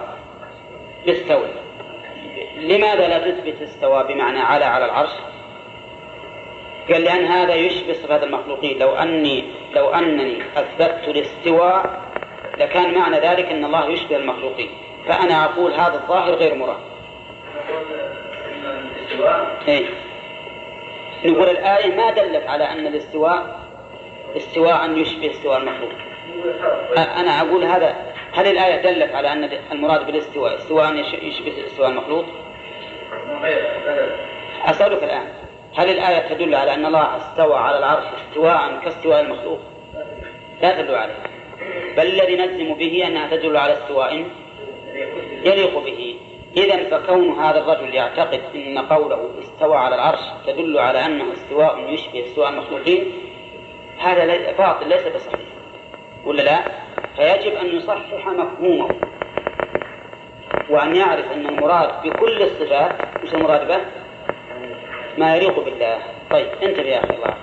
باستولى. 1.07 1.55
لماذا 2.57 3.09
لا 3.09 3.31
تثبت 3.31 3.63
استوى 3.63 4.05
بمعنى 4.05 4.41
على 4.41 4.65
على 4.65 4.85
العرش؟ 4.85 5.11
قال 6.91 7.03
لأن 7.03 7.25
هذا 7.25 7.55
يشبه 7.55 7.93
صفات 7.93 8.23
المخلوقين. 8.23 8.79
لو 8.79 8.95
أني 8.95 9.45
لو 9.75 9.89
أنني 9.89 10.43
أثبتت 10.57 11.09
الاستواء 11.09 12.03
لكان 12.59 12.95
معنى 12.95 13.17
ذلك 13.17 13.47
أن 13.47 13.65
الله 13.65 13.91
يشبه 13.91 14.17
المخلوقين. 14.17 14.71
فأنا 15.07 15.45
أقول 15.45 15.73
هذا 15.73 15.95
الظاهر 15.95 16.35
غير 16.35 16.55
مراد. 16.55 16.81
إيه؟ 19.69 19.87
نقول 21.25 21.49
الآية 21.49 21.97
ما 21.97 22.11
دلت 22.11 22.47
على 22.47 22.65
أن 22.65 22.87
الاستواء 22.87 23.61
استواء 24.37 24.91
يشبه 24.91 25.31
استواء 25.31 25.59
المخلوق. 25.59 25.93
أنا 26.97 27.41
أقول 27.41 27.65
هذا 27.65 27.97
هل 28.33 28.47
الآية 28.47 28.83
دلت 28.83 29.15
على 29.15 29.33
أن 29.33 29.51
المراد 29.73 30.07
بالاستواء 30.07 30.55
استواء 30.55 30.95
يشبه 31.23 31.67
استواء 31.67 31.89
المخلوق؟ 31.89 32.25
أسألك 34.65 35.05
الآن 35.05 35.27
هل 35.77 35.89
الآية 35.91 36.35
تدل 36.35 36.55
على 36.55 36.75
أن 36.75 36.87
الله 36.87 37.17
استوى 37.17 37.57
على 37.57 37.79
العرش 37.79 38.05
استواء 38.05 38.81
كاستواء 38.85 39.21
المخلوق؟ 39.21 39.61
لا 40.63 40.83
تدل 40.83 40.95
عليه 40.95 41.15
بل 41.97 42.07
الذي 42.07 42.37
نجزم 42.37 42.75
به 42.75 43.07
أنها 43.07 43.37
تدل 43.37 43.57
على 43.57 43.73
استواء 43.73 44.25
يليق 45.45 45.79
به 45.79 46.17
إذا 46.57 46.91
فكون 46.91 47.39
هذا 47.39 47.61
الرجل 47.61 47.95
يعتقد 47.95 48.41
أن 48.55 48.79
قوله 48.79 49.31
استوى 49.41 49.77
على 49.77 49.95
العرش 49.95 50.21
تدل 50.47 50.79
على 50.79 51.07
أنه 51.07 51.33
استواء 51.33 51.91
يشبه 51.91 52.25
استواء 52.27 52.49
المخلوقين 52.49 53.13
هذا 53.99 54.53
باطل 54.53 54.89
ليس 54.89 55.07
بصحيح 55.07 55.54
ولا 56.27 56.43
لا؟ 56.43 56.59
فيجب 57.17 57.55
أن 57.57 57.67
يصحح 57.67 58.27
مفهومه 58.27 58.89
وأن 60.71 60.97
يعرف 60.97 61.33
أن 61.33 61.47
المراد 61.47 62.03
بكل 62.03 62.43
الصفات 62.43 62.93
وش 63.23 63.35
المراد 63.35 63.69
به؟ 63.69 63.81
ما 65.19 65.37
يليق 65.37 65.65
بالله 65.65 65.99
طيب 66.31 66.47
انتبه 66.63 66.89
يا 66.89 67.05
أخي 67.05 67.15
الله 67.15 67.35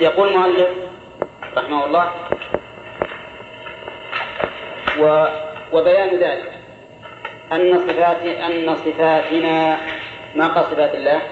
يقول 0.00 0.28
المؤلف 0.28 0.68
رحمه 1.56 1.84
الله 1.86 2.10
و 5.00 5.26
وبيان 5.72 6.08
ذلك 6.18 6.52
أن 7.52 7.78
صفات 7.78 8.22
أن 8.22 8.74
صفاتنا 8.76 9.78
ما 10.34 10.46
قال 10.46 10.64
صفات 10.64 10.94
الله 10.94 11.22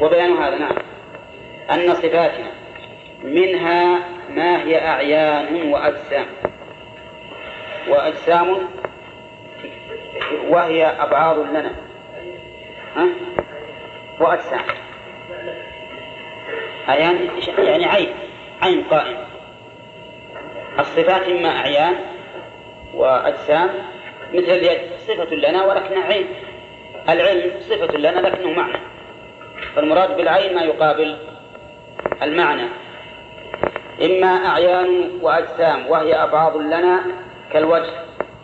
وبيان 0.00 0.36
هذا 0.36 0.58
نعم 0.58 0.76
أن 1.70 1.94
صفاتنا 1.94 2.59
منها 3.24 4.08
ما 4.30 4.62
هي 4.62 4.86
أعيان 4.86 5.72
وأجسام. 5.72 6.26
وأجسام 7.88 8.68
وهي 10.48 10.86
أبعاض 10.86 11.38
لنا. 11.38 11.72
ها؟ 12.96 13.06
وأجسام. 14.20 14.60
أعيان 16.88 17.28
يعني 17.58 17.86
عين 17.86 18.12
عين 18.62 18.84
قائمة 18.84 19.26
الصفات 20.78 21.22
إما 21.28 21.48
أعيان 21.48 21.94
وأجسام 22.94 23.70
مثل 24.34 24.52
اليد 24.52 24.80
صفة 24.98 25.34
لنا 25.34 25.64
ولكنها 25.64 26.04
عين. 26.04 26.26
العلم 27.08 27.60
صفة 27.60 27.96
لنا 27.96 28.20
لكنه 28.20 28.52
معنى. 28.52 28.78
فالمراد 29.74 30.16
بالعين 30.16 30.54
ما 30.54 30.62
يقابل 30.62 31.18
المعنى. 32.22 32.68
إما 34.02 34.26
أعيان 34.26 35.10
وأجسام 35.22 35.86
وهي 35.86 36.14
أبعاض 36.14 36.56
لنا 36.56 37.02
كالوجه 37.52 37.92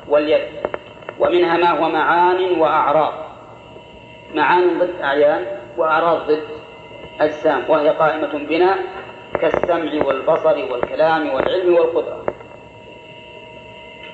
واليد 0.09 0.43
ومنها 1.19 1.57
ما 1.57 1.71
هو 1.71 1.89
معان 1.89 2.61
وأعراض 2.61 3.15
معان 4.35 4.79
ضد 4.79 5.03
أعيان 5.03 5.47
وأعراض 5.77 6.27
ضد 6.27 6.49
أجسام 7.21 7.65
وهي 7.69 7.89
قائمة 7.89 8.39
بنا 8.49 8.77
كالسمع 9.41 10.05
والبصر 10.07 10.73
والكلام 10.73 11.35
والعلم 11.35 11.75
والقدرة 11.75 12.27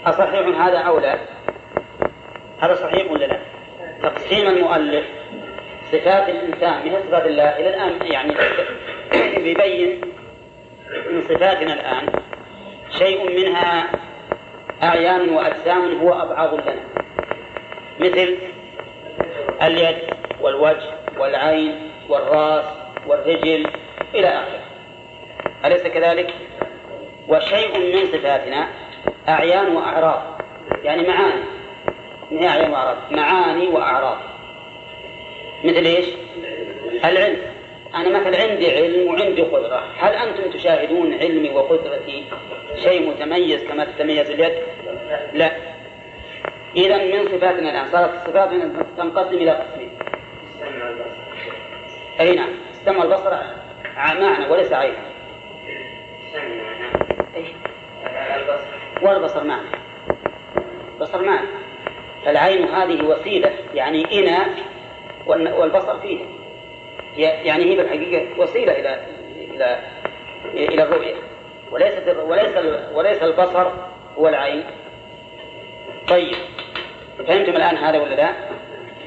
أصحيح 0.06 0.60
هذا 0.60 0.78
أو 0.78 0.98
لا؟ 0.98 1.18
هذا 2.60 2.74
صحيح 2.74 3.10
ولا 3.10 3.24
لا؟ 3.24 3.38
تقسيم 4.02 4.46
المؤلف 4.46 5.04
صفات 5.92 6.28
الإنسان 6.28 6.84
من 6.84 7.02
صفات 7.08 7.26
الله 7.26 7.56
إلى 7.56 7.68
الآن 7.68 8.06
يعني 8.06 8.34
يبين 9.50 10.00
من 10.92 11.20
صفاتنا 11.20 11.72
الآن 11.72 12.06
شيء 12.90 13.40
منها 13.40 13.90
أعيان 14.82 15.28
وأجسام 15.28 16.00
هو 16.00 16.12
أبعض 16.12 16.54
لنا. 16.54 16.84
مثل 18.00 18.38
اليد 19.62 19.98
والوجه 20.40 20.90
والعين 21.18 21.90
والرأس 22.08 22.64
والرجل 23.06 23.66
إلى 24.14 24.28
آخره. 24.28 24.60
أليس 25.64 25.82
كذلك؟ 25.82 26.34
وشيء 27.28 27.78
من 27.78 28.06
صفاتنا 28.06 28.68
أعيان 29.28 29.76
وأعراض. 29.76 30.22
يعني 30.82 31.08
معاني. 31.08 31.42
من 32.30 32.44
أعيان 32.44 32.70
وأعراض؟ 32.70 32.96
معاني 33.10 33.68
وأعراض. 33.68 34.18
مثل 35.64 35.84
إيش؟ 35.84 36.06
العلم. 37.04 37.51
أنا 37.94 38.20
مثلا 38.20 38.42
عندي 38.42 38.70
علم 38.70 39.06
وعندي 39.08 39.42
قدرة. 39.42 39.82
هل 39.98 40.14
أنتم 40.14 40.50
تشاهدون 40.50 41.14
علمي 41.14 41.50
وقدرتي 41.50 42.24
شيء 42.76 43.08
متميز 43.08 43.64
كما 43.64 43.84
تتميز 43.84 44.30
اليد؟ 44.30 44.52
لا. 45.32 45.52
إذا 46.76 46.96
من 46.96 47.28
صفاتنا 47.28 47.70
الآن؟ 47.70 47.86
صارت 47.86 48.14
الصفات 48.14 48.50
تنقسم 48.96 49.34
إلى 49.34 49.50
قسمين. 49.50 49.90
أي 52.20 52.34
نعم. 52.34 52.50
السمع 52.70 52.98
والبصر 52.98 53.36
معنى 53.96 54.50
وليس 54.50 54.72
عينا 54.72 55.12
والبصر 59.02 59.44
معنى 59.44 59.68
البصر 60.94 61.22
معنى 61.22 61.48
فالعين 62.24 62.64
هذه 62.64 63.04
وسيلة 63.04 63.50
يعني 63.74 64.20
إناء 64.20 64.48
والبصر 65.26 66.00
فيه. 66.00 66.41
يعني 67.16 67.64
هي 67.64 67.76
بالحقيقة 67.76 68.40
وسيلة 68.40 68.72
إلى 68.72 69.00
إلى 69.54 69.78
إلى 70.54 70.82
الرؤية. 70.82 71.14
وليست 71.72 72.16
وليس 72.26 72.56
وليس 72.94 73.22
البصر 73.22 73.66
هو 74.18 74.28
العين. 74.28 74.64
طيب 76.08 76.34
فهمتم 77.18 77.52
الآن 77.52 77.76
هذا 77.76 77.98
ولا 77.98 78.14
لا؟ 78.14 78.32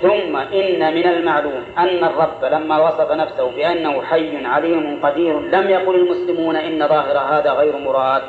ثم 0.02 0.36
إن 0.36 0.94
من 0.96 1.08
المعلوم 1.08 1.64
أن 1.78 2.04
الرب 2.04 2.46
لما 2.46 2.88
وصف 2.88 3.12
نفسه 3.12 3.52
بأنه 3.52 4.02
حي 4.02 4.46
عليم 4.46 5.00
قدير 5.04 5.40
لم 5.40 5.70
يقل 5.70 5.96
المسلمون 5.96 6.56
إن 6.56 6.88
ظاهر 6.88 7.18
هذا 7.18 7.52
غير 7.52 7.78
مراد 7.78 8.22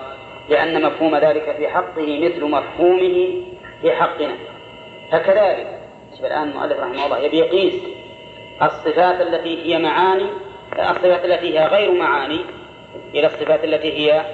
لأن 0.48 0.82
مفهوم 0.82 1.16
ذلك 1.16 1.56
في 1.56 1.68
حقه 1.68 2.20
مثل 2.20 2.44
مفهومه 2.44 3.42
في 3.82 3.92
حقنا. 3.92 4.34
فكذلك 5.12 5.80
الآن 6.24 6.48
المؤلف 6.48 6.80
رحمه 6.80 7.06
الله 7.06 7.18
يبي 7.18 7.38
يقيس 7.38 7.74
الصفات 8.62 9.20
التي 9.20 9.62
هي 9.64 9.78
معاني 9.78 10.26
الصفات 10.78 11.24
التي 11.24 11.58
هي 11.58 11.66
غير 11.66 11.92
معاني 11.92 12.40
إلى 13.14 13.26
الصفات 13.26 13.64
التي 13.64 13.92
هي 13.92 14.24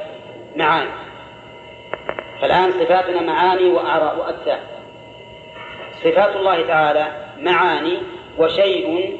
معاني. 0.56 0.90
فالآن 2.40 2.70
صفاتنا 2.72 3.22
معاني 3.22 3.68
وآراء 3.68 4.18
وأجسام 4.18 4.60
صفات 6.04 6.36
الله 6.36 6.66
تعالى 6.66 7.06
معاني 7.38 7.98
وشيء 8.38 9.18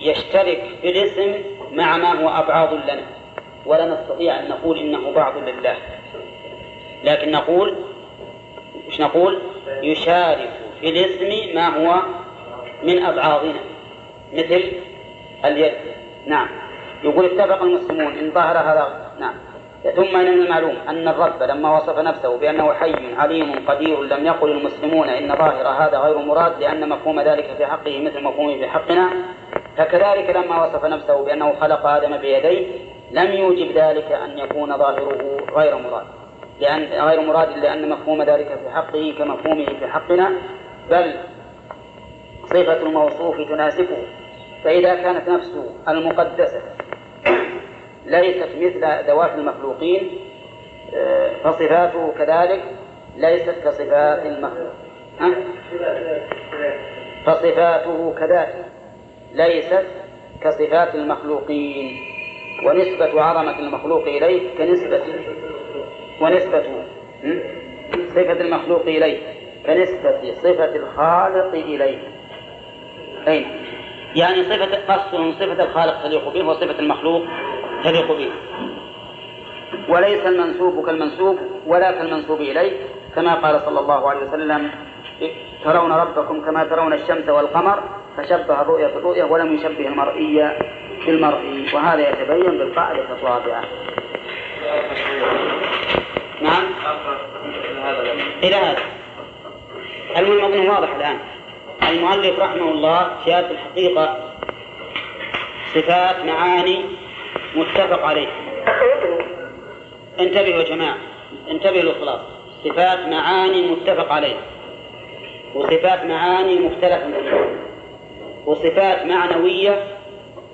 يشترك 0.00 0.62
في 0.82 0.88
الاسم 0.90 1.34
مع 1.72 1.96
ما 1.96 2.22
هو 2.22 2.28
أبعاض 2.28 2.74
لنا. 2.74 3.06
ولا 3.66 3.86
نستطيع 3.86 4.40
أن 4.40 4.48
نقول 4.48 4.78
إنه 4.78 5.12
بعض 5.12 5.36
لله. 5.38 5.76
لكن 7.04 7.30
نقول 7.30 7.74
مش 8.88 9.00
نقول؟ 9.00 9.42
يشارك 9.82 10.50
في 10.80 10.88
الاسم 10.88 11.54
ما 11.54 11.68
هو 11.68 12.02
من 12.82 13.02
أبعاضنا 13.02 13.60
مثل 14.32 14.72
اليد. 15.44 15.72
نعم. 16.26 16.48
يقول 17.04 17.24
اتفق 17.24 17.62
المسلمون 17.62 18.18
إن 18.18 18.30
ظهر 18.30 18.58
هذا 18.58 19.10
نعم. 19.20 19.34
ثم 19.96 20.18
من 20.18 20.28
المعلوم 20.28 20.76
أن 20.88 21.08
الرب 21.08 21.42
لما 21.42 21.76
وصف 21.76 21.98
نفسه 21.98 22.38
بأنه 22.38 22.72
حي 22.72 23.14
عليم 23.16 23.68
قدير 23.68 24.02
لم 24.02 24.26
يقل 24.26 24.50
المسلمون 24.50 25.08
إن 25.08 25.36
ظاهر 25.36 25.68
هذا 25.68 25.98
غير 25.98 26.18
مراد 26.18 26.60
لأن 26.60 26.88
مفهوم 26.88 27.20
ذلك 27.20 27.54
في 27.58 27.66
حقه 27.66 28.00
مثل 28.00 28.22
مفهومه 28.22 28.56
في 28.56 28.66
حقنا. 28.66 29.10
فكذلك 29.76 30.36
لما 30.36 30.66
وصف 30.66 30.84
نفسه 30.84 31.24
بأنه 31.24 31.54
خلق 31.60 31.86
آدم 31.86 32.16
بيديه 32.16 32.66
لم 33.10 33.32
يوجب 33.32 33.72
ذلك 33.72 34.12
أن 34.12 34.38
يكون 34.38 34.76
ظاهره 34.78 35.36
غير 35.56 35.76
مراد. 35.76 36.06
لأن 36.60 36.82
غير 36.82 37.20
مراد 37.20 37.58
لأن 37.58 37.88
مفهوم 37.88 38.22
ذلك 38.22 38.46
في 38.46 38.70
حقه 38.74 39.14
كمفهومه 39.18 39.66
في 39.66 39.86
حقنا 39.86 40.32
بل 40.90 41.14
صفة 42.54 42.82
الموصوف 42.82 43.36
تناسبه 43.36 43.96
فإذا 44.64 44.94
كانت 44.94 45.28
نفسه 45.28 45.74
المقدسة 45.88 46.62
ليست 48.06 48.48
مثل 48.56 49.06
ذوات 49.06 49.34
المخلوقين 49.34 50.18
آه، 50.94 51.30
فصفاته 51.44 52.12
كذلك 52.18 52.62
ليست 53.16 53.54
كصفات 53.64 54.26
المخلوق. 54.26 54.72
فصفاته 57.26 58.14
كذلك 58.18 58.64
ليست 59.32 59.86
كصفات 60.42 60.94
المخلوقين. 60.94 61.96
ونسبة 62.66 63.22
عظمة 63.22 63.58
المخلوق 63.58 64.02
إليه 64.02 64.58
كنسبة 64.58 65.02
ونسبة 66.20 66.64
صفة 68.08 68.32
المخلوق 68.40 68.82
إليه 68.82 69.18
كنسبة 69.66 70.32
صفة 70.34 70.76
الخالق 70.76 71.52
إليه 71.54 71.98
أين؟ 73.28 73.46
يعني 74.16 74.42
صفة 74.42 74.94
قصد 74.94 75.34
صفة 75.40 75.64
الخالق 75.64 76.02
تليق 76.02 76.28
به 76.28 76.44
وصفة 76.44 76.78
المخلوق 76.78 77.22
تليق 77.84 78.12
به. 78.12 78.30
وليس 79.88 80.26
المنسوب 80.26 80.86
كالمنسوب 80.86 81.38
ولا 81.66 81.92
كالمنسوب 81.92 82.40
إليه 82.40 82.72
كما 83.14 83.34
قال 83.34 83.60
صلى 83.60 83.80
الله 83.80 84.10
عليه 84.10 84.20
وسلم 84.20 84.70
ترون 85.64 85.92
ربكم 85.92 86.44
كما 86.44 86.64
ترون 86.64 86.92
الشمس 86.92 87.28
والقمر 87.28 87.82
فشبه 88.16 88.60
الرؤيا 88.62 88.88
بالرؤيا 88.88 89.24
ولم 89.24 89.54
يشبه 89.54 89.86
المرئي 89.86 90.56
بالمرئي. 91.06 91.74
وهذا 91.74 92.08
يتبين 92.08 92.58
بالقاعدة 92.58 93.04
الرابعة. 93.12 93.64
نعم. 96.42 96.64
إلى 98.42 98.56
هذا. 98.56 98.82
المهم 100.18 100.68
واضح 100.68 100.94
الآن. 100.94 101.18
المؤلف 101.88 102.38
رحمه 102.38 102.70
الله 102.70 103.10
في 103.24 103.32
هذه 103.32 103.50
الحقيقة 103.50 104.34
صفات 105.74 106.24
معاني 106.24 106.84
متفق 107.54 108.02
عليه. 108.02 108.28
انتبهوا 110.20 110.62
يا 110.62 110.64
جماعة 110.64 110.96
انتبهوا 111.50 111.82
للخلاص 111.82 112.20
صفات 112.64 112.98
معاني 112.98 113.70
متفق 113.70 114.12
عليه. 114.12 114.36
وصفات 115.54 116.04
معاني 116.04 116.58
مختلف. 116.58 117.02
فيها 117.02 117.46
وصفات 118.46 119.06
معنوية 119.06 119.84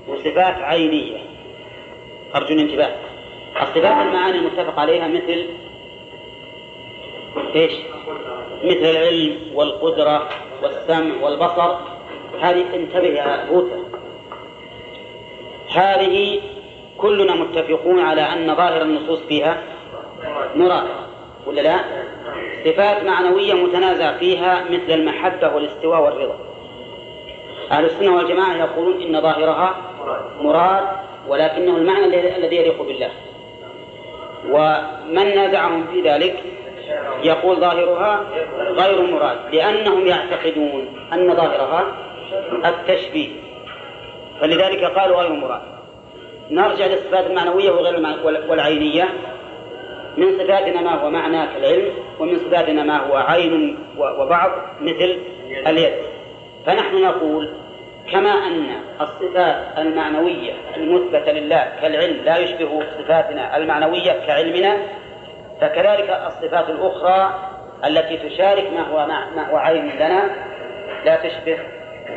وصفات 0.08 0.54
عينية. 0.62 1.18
أرجو 2.34 2.54
الانتباه. 2.54 2.96
الصفات 3.62 4.06
المعاني 4.06 4.38
المتفق 4.38 4.80
عليها 4.80 5.08
مثل 5.08 5.46
إيش؟ 7.54 7.72
مثل 8.64 8.84
العلم 8.90 9.36
والقدرة 9.54 10.28
والسمع 10.62 11.22
والبصر 11.22 11.76
هذه 12.40 12.64
انتبه 12.74 13.08
يا 13.08 13.46
بوتر 13.50 13.76
هذه 15.74 16.40
كلنا 16.98 17.34
متفقون 17.34 18.00
على 18.00 18.20
أن 18.20 18.54
ظاهر 18.54 18.82
النصوص 18.82 19.20
فيها 19.20 19.62
مراد 20.54 20.86
ولا 21.46 21.60
لا؟ 21.60 21.80
صفات 22.64 23.04
معنوية 23.04 23.54
متنازع 23.54 24.18
فيها 24.18 24.64
مثل 24.70 24.90
المحبة 24.90 25.54
والاستواء 25.54 26.02
والرضا 26.02 26.38
أهل 27.70 27.84
السنة 27.84 28.16
والجماعة 28.16 28.56
يقولون 28.56 29.02
إن 29.02 29.20
ظاهرها 29.22 29.76
مراد 30.40 30.84
ولكنه 31.28 31.76
المعنى 31.76 32.36
الذي 32.36 32.56
يليق 32.56 32.82
بالله 32.82 33.10
ومن 34.50 35.34
نازعهم 35.34 35.86
في 35.86 36.00
ذلك 36.00 36.42
يقول 37.22 37.60
ظاهرها 37.60 38.24
غير 38.58 39.02
مراد 39.02 39.38
لأنهم 39.54 40.06
يعتقدون 40.06 40.88
أن 41.12 41.34
ظاهرها 41.34 41.84
التشبيه 42.64 43.28
فلذلك 44.40 44.84
قالوا 44.84 45.22
غير 45.22 45.32
مراد. 45.32 45.62
نرجع 46.50 46.86
للصفات 46.86 47.26
المعنوية 47.26 47.70
وغير 47.70 48.16
والعينية. 48.48 49.08
من 50.16 50.38
صفاتنا 50.38 50.80
ما 50.80 50.94
هو 50.94 51.10
معنى 51.10 51.46
كالعلم 51.46 51.92
ومن 52.18 52.38
صفاتنا 52.38 52.82
ما 52.82 53.06
هو 53.06 53.16
عين 53.16 53.78
وبعض 53.98 54.50
مثل 54.80 55.18
اليد. 55.66 55.92
فنحن 56.66 57.02
نقول 57.02 57.50
كما 58.12 58.30
أن 58.30 58.66
الصفات 59.00 59.78
المعنوية 59.78 60.52
المثبتة 60.76 61.32
لله 61.32 61.72
كالعلم 61.80 62.24
لا 62.24 62.38
يشبه 62.38 62.82
صفاتنا 62.98 63.56
المعنوية 63.56 64.12
كعلمنا 64.26 64.78
فكذلك 65.60 66.10
الصفات 66.26 66.68
الأخرى 66.70 67.34
التي 67.86 68.16
تشارك 68.16 68.72
ما 68.72 68.88
هو 68.88 69.06
ما 69.06 69.50
هو 69.50 69.56
عين 69.56 69.96
لنا 69.96 70.30
لا 71.04 71.16
تشبه 71.16 71.58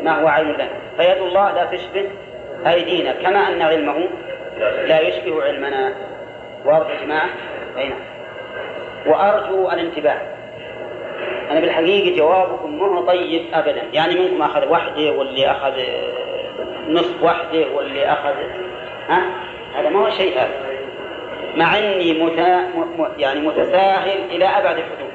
ما 0.04 0.22
هو 0.22 0.28
عين 0.28 0.52
لنا. 0.52 0.70
فيد 0.98 1.18
الله 1.18 1.52
لا 1.52 1.66
تشبه 1.66 2.10
أيدينا 2.68 3.14
كما 3.14 3.48
أن 3.48 3.62
علمه 3.62 4.10
لا 4.60 5.00
يشبه 5.00 5.44
علمنا. 5.44 5.94
واضح 6.66 6.90
يا 6.90 7.06
جماعة؟ 7.06 7.30
أي 7.78 7.90
نعم. 7.90 8.00
وأرجو 9.06 9.72
الانتباه. 9.72 10.22
أنا 11.52 11.60
بالحقيقة 11.60 12.18
جوابكم 12.18 12.80
ما 12.80 12.88
هو 12.88 13.06
طيب 13.06 13.46
أبدا. 13.54 13.82
يعني 13.94 14.20
منكم 14.20 14.42
أخذ 14.42 14.72
وحدة 14.72 15.12
واللي 15.12 15.52
أخذ 15.52 15.74
نصف 16.88 17.24
وحدة 17.24 17.66
واللي 17.76 18.06
أخذ 18.06 18.34
ها؟ 19.10 19.22
هذا 19.76 19.90
ما 19.90 20.00
هو 20.00 20.10
شيء 20.10 20.40
هذا. 20.40 20.69
مع 21.56 21.78
أني 21.78 22.24
متا... 22.24 22.58
م... 22.58 23.08
يعني 23.18 23.40
متساهل 23.40 24.20
إلى 24.32 24.46
أبعد 24.46 24.78
الحدود. 24.78 25.10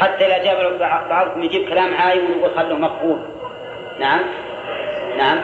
حتى 0.00 0.26
إذا 0.26 0.44
جاب 0.44 0.78
بعضكم 1.08 1.42
يجيب 1.42 1.68
كلام 1.68 1.94
عايم 1.94 2.30
ويقول 2.30 2.50
خله 2.50 2.76
مقبول. 2.76 3.18
نعم؟ 3.98 4.20
نعم؟ 5.18 5.38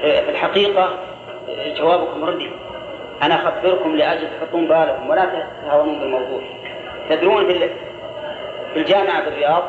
في 0.00 0.30
الحقيقة 0.30 0.98
جوابكم 1.76 2.24
ردي. 2.24 2.50
أنا 3.22 3.34
أخبركم 3.34 3.96
لأجل 3.96 4.28
تحطون 4.40 4.68
بالكم 4.68 5.10
ولا 5.10 5.46
تهاونون 5.62 5.98
بالموضوع. 5.98 6.40
تدرون 7.10 7.46
في 7.46 7.70
الجامعة 8.76 9.24
بالرياض 9.24 9.62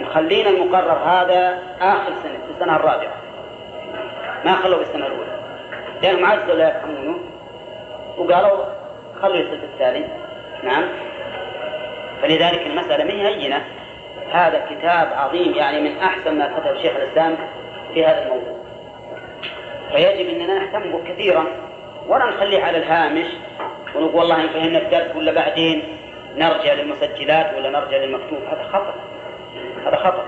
مخلين 0.00 0.46
المقرر 0.46 0.98
هذا 1.04 1.58
آخر 1.80 2.12
سنة 2.22 2.38
في 2.46 2.52
السنة 2.54 2.76
الرابعة. 2.76 3.14
ما 4.44 4.52
خلوا 4.52 4.78
بالسنة 4.78 5.06
الأولى. 5.06 5.38
لأنهم 6.02 6.24
عجزوا 6.24 6.54
لا 6.54 6.68
يفهمونه. 6.68 7.18
وقالوا 8.18 8.64
خلوا 9.22 9.36
السنة 9.36 9.64
الثاني 9.72 10.04
نعم. 10.62 10.88
فلذلك 12.22 12.66
المسألة 12.66 13.04
هي 13.04 13.26
هينة 13.26 13.64
هذا 14.32 14.66
كتاب 14.70 15.12
عظيم 15.12 15.54
يعني 15.54 15.80
من 15.80 15.98
أحسن 15.98 16.38
ما 16.38 16.58
كتب 16.58 16.76
شيخ 16.82 16.96
الإسلام 16.96 17.36
في 17.94 18.06
هذا 18.06 18.22
الموضوع. 18.22 18.56
فيجب 19.92 20.28
أننا 20.28 20.58
نهتم 20.58 20.92
به 20.92 21.12
كثيرا 21.12 21.46
ولا 22.08 22.24
نخليه 22.24 22.64
على 22.64 22.78
الهامش 22.78 23.26
ونقول 23.94 24.14
والله 24.14 24.44
إن 24.44 24.48
فهمنا 24.48 24.78
الدرس 24.78 25.16
ولا 25.16 25.32
بعدين 25.32 25.82
نرجع 26.36 26.72
للمسجلات 26.72 27.54
ولا 27.54 27.70
نرجع 27.70 27.96
للمكتوب. 27.96 28.38
هذا 28.50 28.68
خطأ. 28.72 28.94
هذا 29.86 29.96
خطأ. 29.96 30.24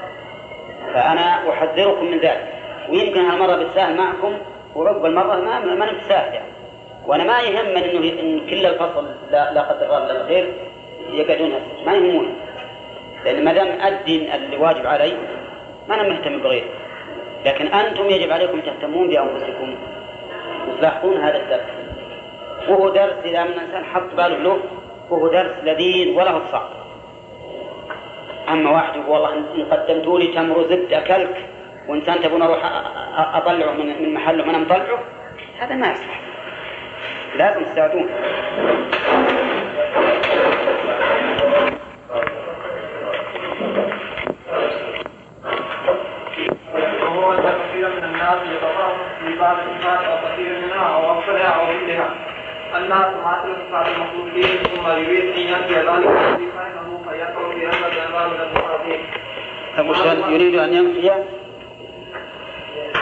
فأنا 0.95 1.51
أحذركم 1.51 2.05
من 2.05 2.19
ذلك. 2.19 2.49
ويمكن 2.89 3.21
هالمرة 3.21 3.57
بتساهل 3.57 3.97
معكم 3.97 4.39
ورب 4.75 5.07
المرة 5.07 5.37
ما 5.37 5.61
ما 5.61 5.93
نتساهل 5.93 6.35
يعني. 6.35 6.64
وأنا 7.07 7.25
ما 7.25 7.41
يهمني 7.41 7.91
إنه 7.91 8.21
إن 8.21 8.47
كل 8.47 8.67
الفصل 8.67 9.07
لا, 9.31 9.53
لا 9.53 9.63
قدر 9.63 9.87
الله 9.87 10.21
الخير 10.21 10.55
يقعدون 11.11 11.53
ما 11.87 11.93
يهمون. 11.95 12.37
لأن 13.25 13.45
ما 13.45 13.53
دام 13.53 13.81
أدي 13.81 14.35
اللي 14.35 14.57
واجب 14.57 14.87
علي 14.87 15.13
ما 15.89 15.95
أنا 15.95 16.09
مهتم 16.09 16.43
بغيره. 16.43 16.69
لكن 17.47 17.67
أنتم 17.67 18.11
يجب 18.11 18.33
عليكم 18.33 18.61
تهتمون 18.61 19.09
بأنفسكم. 19.09 19.77
وتلاحظون 20.69 21.17
هذا 21.17 21.37
الدرس. 21.37 21.71
وهو 22.69 22.89
درس 22.89 23.15
إذا 23.25 23.45
من 23.45 23.53
الإنسان 23.53 23.85
حط 23.85 24.15
باله 24.17 24.39
له 24.39 24.59
وهو 25.11 25.29
درس 25.29 25.55
لذيذ 25.65 26.17
ولا 26.17 26.31
هو 26.31 26.41
صعب. 26.53 26.69
أما 28.49 28.71
واحد 28.71 28.97
يقول 28.97 29.09
والله 29.09 29.35
إن 29.35 29.65
قدمتوا 29.71 30.19
لي 30.19 30.27
تمر 30.27 30.59
وزبد 30.59 30.93
أكلك 30.93 31.49
وإنسان 31.89 32.21
تبون 32.21 32.43
أروح 32.43 32.61
أطلعه 33.17 33.73
من 33.73 34.15
محله 34.15 34.47
وأنا 34.47 34.59
مطلعه 34.59 34.99
هذا 35.59 35.75
ما 35.75 35.91
يصلح. 35.91 36.34
لازم 37.39 37.65
تساعدون 37.65 38.09
من 47.89 48.05
الناس 48.05 48.39
يتفرغ 48.53 48.93
في 49.21 49.39
بعض 49.39 49.57
الصفات 49.57 50.05
أو 50.05 50.17
كثير 50.29 50.59
منها 50.59 50.95
أو 50.95 51.19
أكثرها 51.19 51.49
أو 51.49 51.65
مثلها 51.65 52.15
أنها 52.77 53.13
تماثل 53.13 53.57
صفات 53.69 53.87
المخلوقين 53.87 54.59
ثم 54.63 54.89
يريد 54.91 55.35
أن 55.35 55.41
ينفي 55.41 55.75
ذلك 55.75 55.89
الذي 55.89 56.51
فهمه 56.57 57.11
فيقع 57.11 57.53
في 57.55 57.67
هذا 57.67 57.93
الأنواع 57.93 58.27
من 58.27 58.41
المحاذير. 58.41 59.01
طيب 59.77 60.33
يريد 60.33 60.55
أن 60.55 60.75
ينفي؟ 60.75 61.13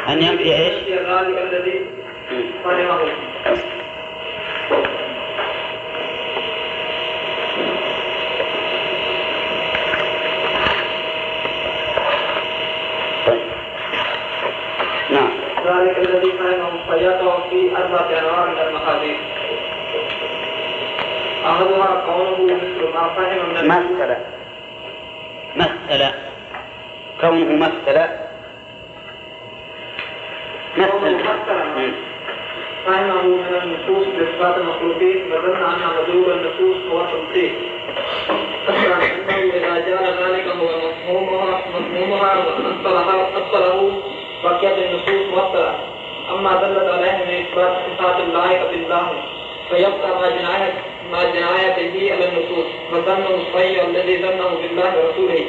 أن 0.08 0.22
ينفي؟ 0.22 0.48
ينفي 0.48 0.94
ذلك 0.94 1.38
الذي 1.38 1.86
فهمه 2.64 2.98
طيب 13.26 13.42
نعم 15.10 15.30
ذلك 15.72 15.98
الذي 15.98 16.32
فهمه 16.32 16.70
فيقع 16.90 17.48
في 17.50 17.76
أربعة 17.76 18.18
أنواع 18.18 18.46
من 18.46 18.58
المحاذير. 18.68 19.16
أحدها 21.46 22.04
قوله 22.06 22.44
مثل 22.44 22.94
ما 22.94 23.08
فهم 23.16 23.48
من 23.48 23.68
مثل 23.68 24.16
مثل 25.56 26.04
كونه 27.20 27.56
مثل 27.56 28.00
مثل. 31.76 31.92
فهمه 32.86 33.22
من 33.22 33.60
النصوص 33.62 34.06
بصفات 34.06 34.56
المخلوقين 34.58 35.30
فظن 35.30 35.56
أن 35.56 35.80
مدلول 35.98 36.32
النصوص 36.32 36.76
هو 36.92 37.00
التمثيل. 37.00 37.54
فكر 38.66 38.94
أنه 38.94 39.36
إذا 39.54 39.88
جعل 39.88 40.06
ذلك 40.22 40.46
هو 40.46 40.68
مفهومها 40.88 41.62
مفهومها 41.74 42.36
وأبطله 43.16 44.02
أبطله 44.44 44.58
بقيت 44.58 44.78
النصوص 44.78 45.26
مبطلة. 45.32 45.74
أما 46.30 46.52
دلت 46.56 46.88
عليه 46.90 47.24
من 47.24 47.46
إثبات 47.46 47.76
صفات 47.98 48.20
اللائقة 48.20 48.70
بالله 48.70 49.24
فيبقى 49.70 50.08
ما 50.20 50.28
جناية 50.28 50.74
ما 51.12 51.24
جنايته 51.24 52.12
على 52.12 52.28
النصوص. 52.28 52.66
فظنه 52.92 53.34
الصحيح 53.34 53.84
الذي 53.84 54.22
ظنه 54.22 54.48
بالله 54.62 54.92
ورسوله. 54.98 55.44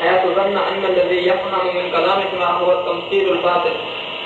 حيث 0.00 0.24
ظن 0.26 0.56
أن 0.56 0.84
الذي 0.84 1.28
يفهم 1.28 1.76
من 1.76 1.90
كلامهما 1.90 2.46
هو 2.46 2.72
التمثيل 2.72 3.32
الباطل. 3.32 3.72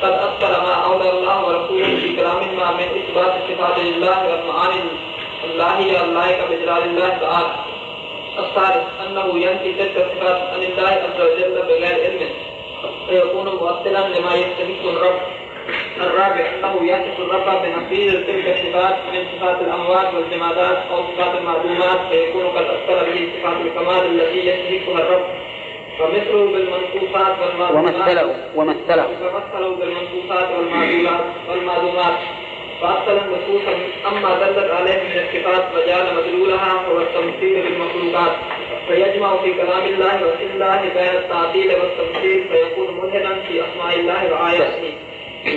قد 0.03 0.13
أبطل 0.13 0.63
ما 0.63 0.75
أولى 0.75 1.11
الله 1.11 1.45
ورسوله 1.47 1.97
في 1.97 2.17
كلام 2.17 2.57
ما 2.57 2.73
من 2.73 3.03
إثبات 3.03 3.35
الصفات 3.43 3.79
لله 3.79 4.29
والمعاني 4.29 4.81
اللهية 5.45 6.05
اللائقة 6.05 6.47
بجلال 6.47 6.85
الله 6.85 7.09
تعالى. 7.09 7.55
الثالث، 8.39 8.85
أنه 9.07 9.39
ينفي 9.39 9.73
تلك 9.73 9.97
الصفات 9.97 10.37
عن 10.53 10.63
الله 10.63 10.89
عز 10.89 11.21
وجل 11.21 11.63
بغير 11.63 12.05
علم. 12.05 12.48
فيكون 13.09 13.47
مؤصلا 13.47 14.09
لما 14.09 14.35
يستحق 14.35 14.83
الرب. 14.85 15.21
الرابع 16.01 16.47
أنه 16.55 16.75
يصف 16.83 17.21
الرب 17.21 17.63
بنفيذ 17.63 18.13
تلك 18.27 18.47
الصفات 18.49 18.97
من 19.13 19.25
صفات 19.33 19.61
الأموات 19.61 20.15
والجمادات 20.15 20.79
أو 20.91 21.03
صفات 21.03 21.39
المعلومات 21.39 22.01
فيكون 22.11 22.47
قد 22.47 22.65
أثر 22.65 23.05
به 23.11 23.33
صفات 23.39 23.57
الكمال 23.67 24.21
التي 24.21 24.39
يستحقها 24.49 24.99
الرب. 24.99 25.25
ومثله 26.01 26.45
بالمنصوصات 26.53 27.35
والمعلومات 27.41 27.95
ومثله 27.95 28.35
ومثله. 28.55 29.07
فمثلوا 29.21 29.77
بالمنصوصات 29.77 30.49
والمعلومات 30.59 31.25
والمعلومات 31.49 32.19
فأصل 32.81 33.19
النصوص 33.19 33.63
أما 34.07 34.39
دلت 34.39 34.71
عليه 34.71 35.03
من 35.03 35.19
الصفات 35.19 35.65
فجعل 35.75 36.15
مدلولها 36.15 36.73
هو 36.89 37.01
التمثيل 37.01 37.63
بالمخلوقات 37.63 38.37
فيجمع 38.89 39.37
في 39.43 39.53
كلام 39.53 39.85
الله 39.85 40.27
وفي 40.27 40.45
الله 40.45 40.81
بين 40.81 41.15
التعطيل 41.19 41.75
والتمثيل 41.75 42.45
فيكون 42.49 43.01
ملحدا 43.01 43.43
في 43.49 43.63
أسماء 43.65 44.01
الله 44.01 44.33
وآياته. 44.33 44.93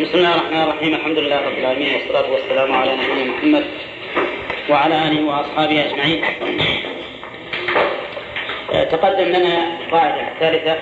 بسم 0.01 0.17
الله 0.17 0.35
الرحمن 0.35 0.63
الرحيم 0.63 0.93
الحمد 0.93 1.17
لله 1.17 1.47
رب 1.47 1.57
العالمين 1.57 1.93
والصلاة 1.93 2.31
والسلام 2.31 2.71
على 2.71 2.95
نبينا 2.95 3.31
محمد 3.31 3.65
وعلى 4.69 5.07
آله 5.07 5.25
وأصحابه 5.25 5.85
أجمعين. 5.85 6.23
تقدم 8.91 9.25
لنا 9.25 9.79
القاعدة 9.79 10.27
الثالثة 10.27 10.77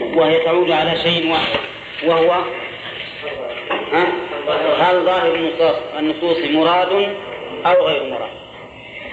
وهي 0.00 0.38
تعود 0.44 0.70
على 0.70 0.96
شيء 0.96 1.32
واحد 1.32 1.58
وهو 2.06 2.44
هل 4.56 5.04
ظاهر 5.04 5.34
النصوص 5.34 5.76
النصوص 5.98 6.38
مراد 6.50 7.16
أو 7.66 7.86
غير 7.86 8.04
مراد؟ 8.04 8.30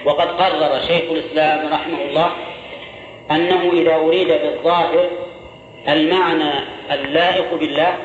وقد 0.04 0.28
قرر 0.28 0.80
شيخ 0.80 1.10
الإسلام 1.10 1.72
رحمه 1.72 2.02
الله 2.02 2.30
أنه 3.30 3.72
إذا 3.72 3.94
أريد 3.94 4.28
بالظاهر 4.28 5.10
المعنى 5.88 6.52
اللائق 6.92 7.54
بالله 7.54 7.96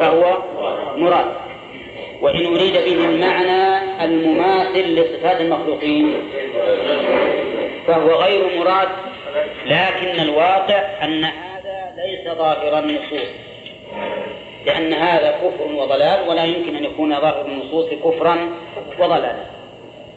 فهو 0.00 0.38
مراد. 0.96 1.26
وإن 2.20 2.46
أريد 2.46 2.72
به 2.72 3.04
المعنى 3.04 4.04
المماثل 4.04 4.94
لصفات 4.94 5.40
المخلوقين 5.40 6.14
فهو 7.86 8.10
غير 8.10 8.58
مراد 8.58 8.88
لكن 9.66 10.20
الواقع 10.20 11.04
أن 11.04 11.24
هذا 11.24 11.94
ليس 11.96 12.36
ظاهر 12.38 12.78
النصوص. 12.78 13.28
لأن 14.66 14.92
هذا 14.92 15.30
كفر 15.30 15.72
وضلال 15.72 16.28
ولا 16.28 16.44
يمكن 16.44 16.76
أن 16.76 16.84
يكون 16.84 17.20
ظاهر 17.20 17.46
النصوص 17.46 17.86
كفرا 17.90 18.50
وضلالا. 18.98 19.44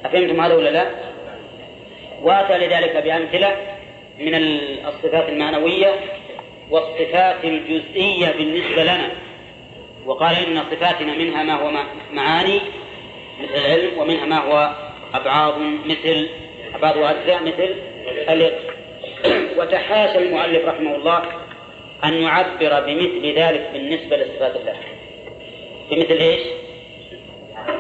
أفهمتم 0.06 0.42
هذا 0.42 0.56
ولا 0.56 0.70
لا؟ 0.70 0.86
وأتى 2.22 2.58
لذلك 2.58 2.98
بأمثلة 2.98 3.56
من 4.20 4.36
الصفات 4.88 5.30
المعنوية 5.30 5.96
والصفات 6.70 7.44
الجزئية 7.44 8.32
بالنسبة 8.32 8.84
لنا. 8.84 9.10
وقال 10.06 10.36
إن 10.36 10.64
صفاتنا 10.72 11.18
منها 11.18 11.44
ما 11.44 11.54
هو 11.54 11.72
معاني 12.14 12.62
مثل 13.42 13.56
العلم 13.56 13.98
ومنها 13.98 14.26
ما 14.26 14.38
هو 14.38 14.76
أبعاض 15.14 15.54
مثل 15.86 16.30
أبعاض 16.76 16.98
وأجزاء 16.98 17.44
مثل 17.44 17.76
اليد 18.30 18.54
وتحاشى 19.58 20.18
المؤلف 20.18 20.66
رحمه 20.66 20.96
الله 20.96 21.22
أن 22.04 22.14
يعبر 22.14 22.80
بمثل 22.80 23.34
ذلك 23.36 23.70
بالنسبة 23.74 24.18
لصفات 24.18 24.56
الله. 24.56 24.76
بمثل 25.92 26.18
إيش؟ 26.18 26.42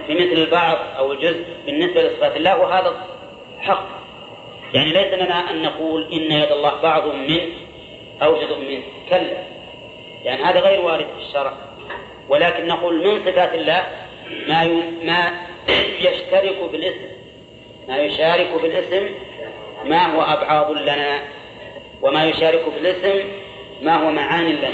بمثل 0.07 0.41
البعض 0.41 0.77
أو 0.97 1.11
الجزء 1.11 1.45
بالنسبة 1.65 2.01
لصفات 2.01 2.35
الله 2.35 2.57
وهذا 2.57 3.05
حق. 3.59 3.87
يعني 4.73 4.93
ليس 4.93 5.13
لنا 5.13 5.51
أن 5.51 5.61
نقول 5.61 6.13
إن 6.13 6.31
يد 6.31 6.51
الله 6.51 6.81
بعض 6.81 7.07
منه 7.07 7.47
أو 8.21 8.35
جزء 8.35 8.59
منه 8.59 8.83
كلا. 9.09 9.43
يعني 10.23 10.43
هذا 10.43 10.59
غير 10.59 10.81
وارد 10.81 11.05
في 11.05 11.27
الشرع. 11.27 11.53
ولكن 12.29 12.67
نقول 12.67 13.07
من 13.07 13.25
صفات 13.25 13.53
الله 13.53 13.85
ما 14.47 14.65
ما 15.03 15.47
يشترك 15.99 16.71
بالاسم. 16.71 17.07
ما 17.87 17.97
يشارك 17.97 18.61
بالاسم 18.61 19.09
ما 19.85 20.15
هو 20.15 20.21
أبعاض 20.21 20.71
لنا. 20.71 21.19
وما 22.01 22.25
يشارك 22.25 22.65
بالاسم 22.75 23.46
ما 23.81 23.95
هو 23.95 24.11
معاني 24.11 24.53
لنا 24.53 24.71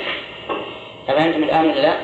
أفهمتم 1.10 1.44
الآن 1.44 1.66
ولا 1.66 1.80
لا؟ 1.80 1.98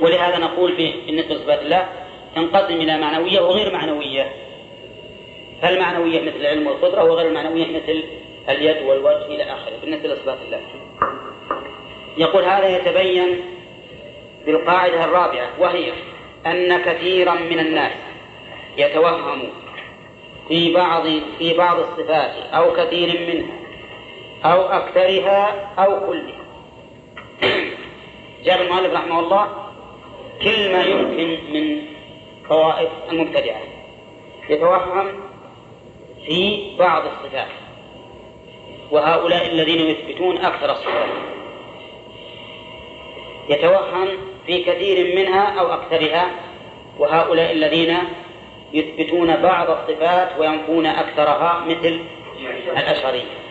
ولهذا 0.00 0.38
نقول 0.38 0.76
في 0.76 0.92
بالنسبة 1.06 1.34
لصفات 1.34 1.62
الله 1.62 1.88
تنقسم 2.34 2.74
إلى 2.74 2.98
معنوية 2.98 3.40
وغير 3.40 3.72
معنوية. 3.72 4.32
فالمعنوية 5.62 6.20
مثل 6.20 6.36
العلم 6.36 6.66
والقدرة 6.66 7.04
وغير 7.04 7.28
المعنوية 7.28 7.66
مثل 7.66 8.04
اليد 8.48 8.82
والوجه 8.82 9.26
إلى 9.26 9.42
آخره؟ 9.42 9.72
بالنسبة 9.82 10.08
لصفات 10.08 10.38
الله. 10.46 10.60
يقول 12.18 12.44
هذا 12.44 12.68
يتبين 12.68 13.40
بالقاعدة 14.46 15.04
الرابعة 15.04 15.48
وهي 15.58 15.92
أن 16.46 16.82
كثيرا 16.82 17.34
من 17.34 17.58
الناس 17.58 17.92
يتوهم 18.76 19.48
في 20.48 20.74
بعض 20.74 21.06
في 21.38 21.54
بعض 21.54 21.78
الصفات 21.78 22.30
أو 22.52 22.72
كثير 22.72 23.34
منها 23.34 23.57
أو 24.44 24.62
أكثرها 24.62 25.70
أو 25.78 26.06
كلها. 26.06 26.44
جاب 28.44 28.60
المؤلف 28.60 28.94
رحمه 28.94 29.20
الله 29.20 29.48
كل 30.42 30.72
ما 30.72 30.84
يمكن 30.84 31.38
من 31.52 31.82
طوائف 32.48 32.90
المبتدعة. 33.10 33.60
يتوهم 34.48 35.12
في 36.26 36.70
بعض 36.78 37.02
الصفات. 37.06 37.48
وهؤلاء 38.90 39.46
الذين 39.46 39.80
يثبتون 39.80 40.36
أكثر 40.36 40.72
الصفات. 40.72 41.08
يتوهم 43.48 44.08
في 44.46 44.64
كثير 44.64 45.16
منها 45.16 45.60
أو 45.60 45.72
أكثرها. 45.72 46.30
وهؤلاء 46.98 47.52
الذين 47.52 47.96
يثبتون 48.72 49.36
بعض 49.36 49.70
الصفات 49.70 50.38
وينفون 50.38 50.86
أكثرها 50.86 51.64
مثل 51.66 52.04
الأشعرية. 52.76 53.47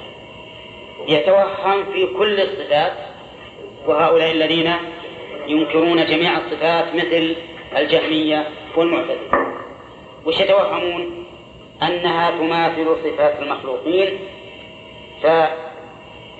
يتوهم 1.08 1.86
في 1.94 2.06
كل 2.06 2.40
الصفات 2.40 2.94
وهؤلاء 3.88 4.32
الذين 4.32 4.74
ينكرون 5.48 6.06
جميع 6.06 6.38
الصفات 6.38 6.96
مثل 6.96 7.36
الجهمية 7.78 8.48
والمعتزلة. 8.76 9.58
وش 10.26 10.40
يتوهمون؟ 10.40 11.26
أنها 11.84 12.32
تماثل 12.32 12.96
صفات 13.04 13.40
المخلوقين 13.42 14.20
ف 15.24 15.26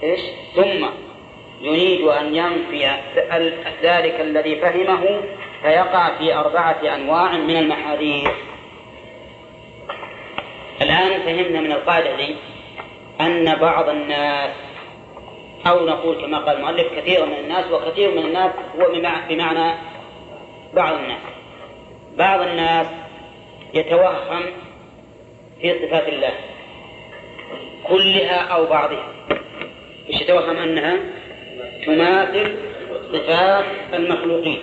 إيش؟ 0.04 0.20
ثم 0.56 0.86
يريد 1.62 2.02
أن 2.02 2.36
ينفي 2.36 2.88
ذلك 3.84 4.22
الذي 4.22 4.56
فهمه 4.56 5.22
فيقع 5.62 6.18
في 6.18 6.36
أربعة 6.36 6.96
أنواع 6.96 7.32
من 7.38 7.56
المحاذير. 7.58 8.32
الآن 10.82 11.22
فهمنا 11.22 11.62
من 11.62 11.72
القاعدة 11.72 12.16
دي 12.16 12.36
أن 13.22 13.56
بعض 13.56 13.90
الناس 13.90 14.52
أو 15.68 15.86
نقول 15.86 16.22
كما 16.22 16.38
قال 16.38 16.58
المؤلف 16.58 16.88
كثير 17.00 17.26
من 17.26 17.34
الناس 17.34 17.72
وكثير 17.72 18.12
من 18.12 18.26
الناس 18.26 18.52
هو 18.80 18.92
بمعنى 19.30 19.74
بعض 20.74 20.94
الناس. 20.94 21.22
بعض 22.18 22.42
الناس 22.42 22.88
يتوهم 23.74 24.44
في 25.62 25.74
صفات 25.74 26.08
الله 26.08 26.34
كلها 27.88 28.38
أو 28.38 28.66
بعضها. 28.66 29.14
مش 30.10 30.22
يتوهم 30.22 30.58
أنها 30.58 31.00
تماثل 31.86 32.56
صفات 33.14 33.66
المخلوقين. 33.94 34.62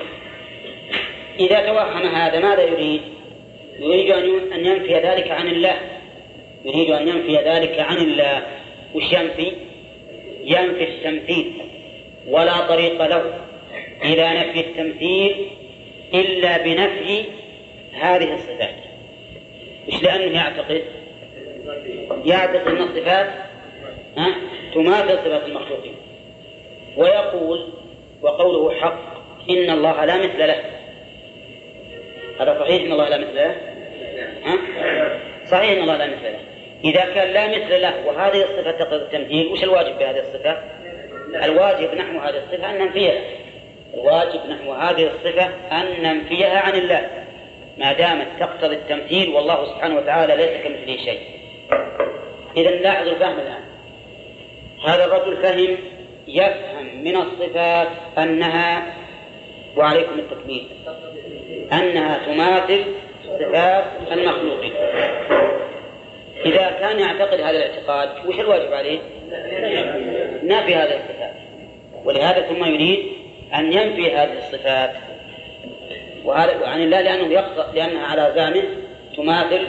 إذا 1.41 1.61
توهم 1.61 2.07
هذا 2.07 2.41
ماذا 2.41 2.63
يريد؟ 2.63 3.03
يريد 3.79 4.53
أن 4.53 4.67
ينفي 4.67 4.95
ذلك 4.95 5.31
عن 5.31 5.49
الله. 5.49 5.94
يريد 6.65 6.91
أن 6.91 7.09
ينفي 7.09 7.37
ذلك 7.37 7.81
عن 7.81 7.97
الله 7.97 8.43
وش 8.95 9.13
ينفي؟ 9.13 9.53
ينفي 10.45 10.85
التمثيل 10.85 11.53
ولا 12.29 12.69
طريق 12.69 13.07
له 13.07 13.35
إلى 14.05 14.29
نفي 14.41 14.61
التمثيل 14.61 15.51
إلا 16.15 16.59
بنفي 16.59 17.25
هذه 17.93 18.35
الصفات. 18.35 18.75
مش 19.89 20.03
لأنه 20.03 20.37
يعتقد؟ 20.37 20.83
يعتقد 22.25 22.69
أن 22.69 22.83
الصفات 22.83 23.31
تماثل 24.75 25.19
صفات 25.19 25.45
المخلوقين. 25.47 25.95
ويقول 26.97 27.69
وقوله 28.23 28.81
حق 28.81 29.15
إن 29.51 29.71
الله 29.71 30.05
لا 30.05 30.17
مثل 30.17 30.39
له. 30.39 30.65
هذا 32.41 32.59
صحيح 32.61 32.83
إن 32.83 32.93
الله 32.93 33.09
لا 33.09 33.19
مثل 33.19 33.35
له؟ 33.35 33.57
ها؟ 34.45 34.59
صحيح 35.47 35.71
إن 35.71 35.83
الله 35.83 35.97
لا 35.97 36.07
مثل 36.07 36.23
له. 36.23 36.54
إذا 36.85 37.05
كان 37.05 37.29
لا 37.29 37.49
مثل 37.49 37.83
له 37.83 38.07
وهذه 38.07 38.43
الصفة 38.43 38.71
تقتضي 38.71 38.97
التمثيل 38.97 39.47
وش 39.47 39.65
الواجب 39.65 39.99
بهذه 39.99 40.19
الصفة؟ 40.19 40.59
الواجب 41.45 41.95
نحو 41.95 42.19
هذه 42.19 42.37
الصفة 42.37 42.71
أن 42.71 42.79
ننفيها. 42.79 43.21
الواجب 43.95 44.41
نحو 44.49 44.73
هذه 44.73 45.11
الصفة 45.11 45.45
أن 45.73 46.03
ننفيها 46.03 46.61
عن 46.61 46.75
الله. 46.75 47.11
ما 47.79 47.93
دامت 47.93 48.27
تقتضي 48.41 48.75
التمثيل 48.75 49.29
والله 49.29 49.67
سبحانه 49.67 49.97
وتعالى 49.97 50.37
ليس 50.37 50.63
كمثله 50.65 50.97
شيء. 50.97 51.21
إذا 52.57 52.71
لاحظوا 52.71 53.13
الفهم 53.13 53.39
الآن. 53.39 53.65
هذا 54.87 55.05
الرجل 55.05 55.43
فهم 55.43 55.77
يفهم 56.29 57.05
من 57.05 57.17
الصفات 57.17 57.89
أنها 58.19 58.95
وعليكم 59.77 60.19
التكبير 60.19 60.65
أنها 61.73 62.19
تماثل 62.27 62.85
صفات 63.39 63.85
المخلوقين. 64.13 64.73
إذا 66.47 66.71
كان 66.71 67.01
يعتقد 67.01 67.41
هذا 67.41 67.57
الاعتقاد 67.57 68.27
وش 68.27 68.39
الواجب 68.41 68.73
عليه؟ 68.73 68.99
نفي 70.43 70.75
هذه 70.75 70.97
الصفات 70.97 71.35
ولهذا 72.05 72.41
ثم 72.41 72.65
يريد 72.65 73.07
أن 73.55 73.73
ينفي 73.73 74.13
هذه 74.13 74.39
الصفات 74.39 74.91
وهذا 76.25 76.67
عن 76.67 76.83
الله 76.83 77.01
لأنه 77.01 77.33
يقصد 77.33 77.75
لأنها 77.75 78.07
على 78.07 78.33
زامه 78.35 78.63
تماثل 79.17 79.67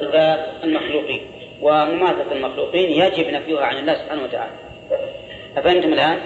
صفات 0.00 0.40
المخلوقين 0.64 1.20
ومماثلة 1.60 2.32
المخلوقين 2.32 2.90
يجب 2.90 3.30
نفيها 3.30 3.60
عن 3.60 3.76
الله 3.76 3.94
سبحانه 3.94 4.22
وتعالى 4.22 4.52
أفهمتم 5.56 5.92
الآن؟ 5.92 6.18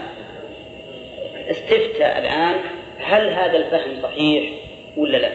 استفتى 1.50 2.18
الآن 2.18 2.54
هل 2.98 3.28
هذا 3.28 3.56
الفهم 3.56 4.02
صحيح 4.02 4.52
ولا 4.96 5.16
لا؟ 5.16 5.30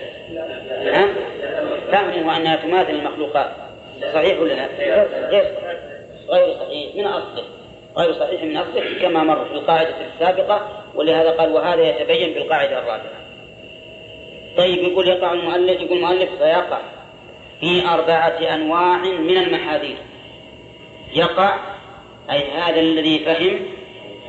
فهمه 1.91 2.37
أنها 2.37 2.55
تماثل 2.55 2.89
المخلوقات 2.89 3.51
صحيح 4.13 4.39
ولا 4.39 4.53
لا؟ 4.53 4.67
غير 5.29 5.47
غير 6.29 6.53
صحيح. 6.59 6.95
من 6.95 7.05
أصله. 7.05 7.43
غير 7.97 8.13
صحيح 8.13 8.43
من 8.43 8.57
أصله 8.57 8.99
كما 9.01 9.23
مر 9.23 9.45
في 9.45 9.51
القاعدة 9.51 9.95
السابقة 10.13 10.83
ولهذا 10.95 11.31
قال 11.31 11.51
وهذا 11.51 11.81
يتبين 11.81 12.33
بالقاعدة 12.33 12.79
الرابعة. 12.79 13.23
طيب 14.57 14.83
يقول 14.83 15.07
يقع 15.07 15.33
المؤلف 15.33 15.81
يقول 15.81 15.97
المؤلف 15.97 16.29
فيقع 16.37 16.79
في 17.59 17.87
أربعة 17.87 18.53
أنواع 18.53 18.97
من 18.97 19.37
المحاذير. 19.37 19.97
يقع 21.13 21.59
أي 22.31 22.51
هذا 22.51 22.79
الذي 22.79 23.19
فهم 23.25 23.59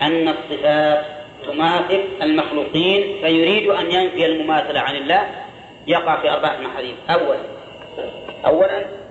أن 0.02 0.28
الصفات 0.28 1.04
تماثل 1.46 2.04
المخلوقين 2.22 3.20
فيريد 3.20 3.68
أن 3.68 3.92
ينفي 3.92 4.26
المماثلة 4.26 4.80
عن 4.80 4.96
الله. 4.96 5.28
يقع 5.86 6.22
في 6.22 6.30
أربعة 6.30 6.60
محاذير. 6.60 6.94
أولا 7.10 7.38
أولا 8.46 9.03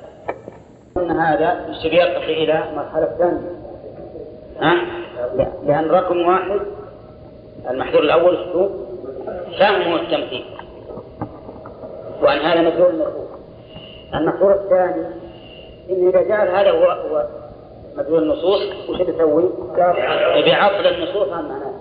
أن 0.97 1.11
هذا 1.11 1.65
الشيء 1.69 1.93
يرتقي 1.93 2.43
إلى 2.43 2.63
مرحلة 2.75 3.15
ثانية 3.17 3.51
ها؟ 4.61 4.75
لأن 5.63 5.89
رقم 5.91 6.27
واحد 6.27 6.59
المحذور 7.69 8.01
الأول 8.01 8.37
شو؟ 8.53 8.69
فهمه 9.59 9.95
التمثيل 9.95 10.45
وأن 12.21 12.39
هذا 12.39 12.61
مجهول 12.61 12.89
المفهوم 12.89 13.27
المحذور 14.13 14.53
الثاني 14.53 15.05
إن 15.89 16.07
إذا 16.07 16.21
جعل 16.21 16.47
هذا 16.47 16.71
هو 16.71 16.91
هو 16.91 17.27
مدلول 17.97 18.23
النصوص 18.23 18.89
وش 18.89 19.01
بيسوي؟ 19.01 19.49
بيعطل 20.43 20.87
النصوص 20.87 21.29
عن 21.29 21.49
معناه 21.49 21.73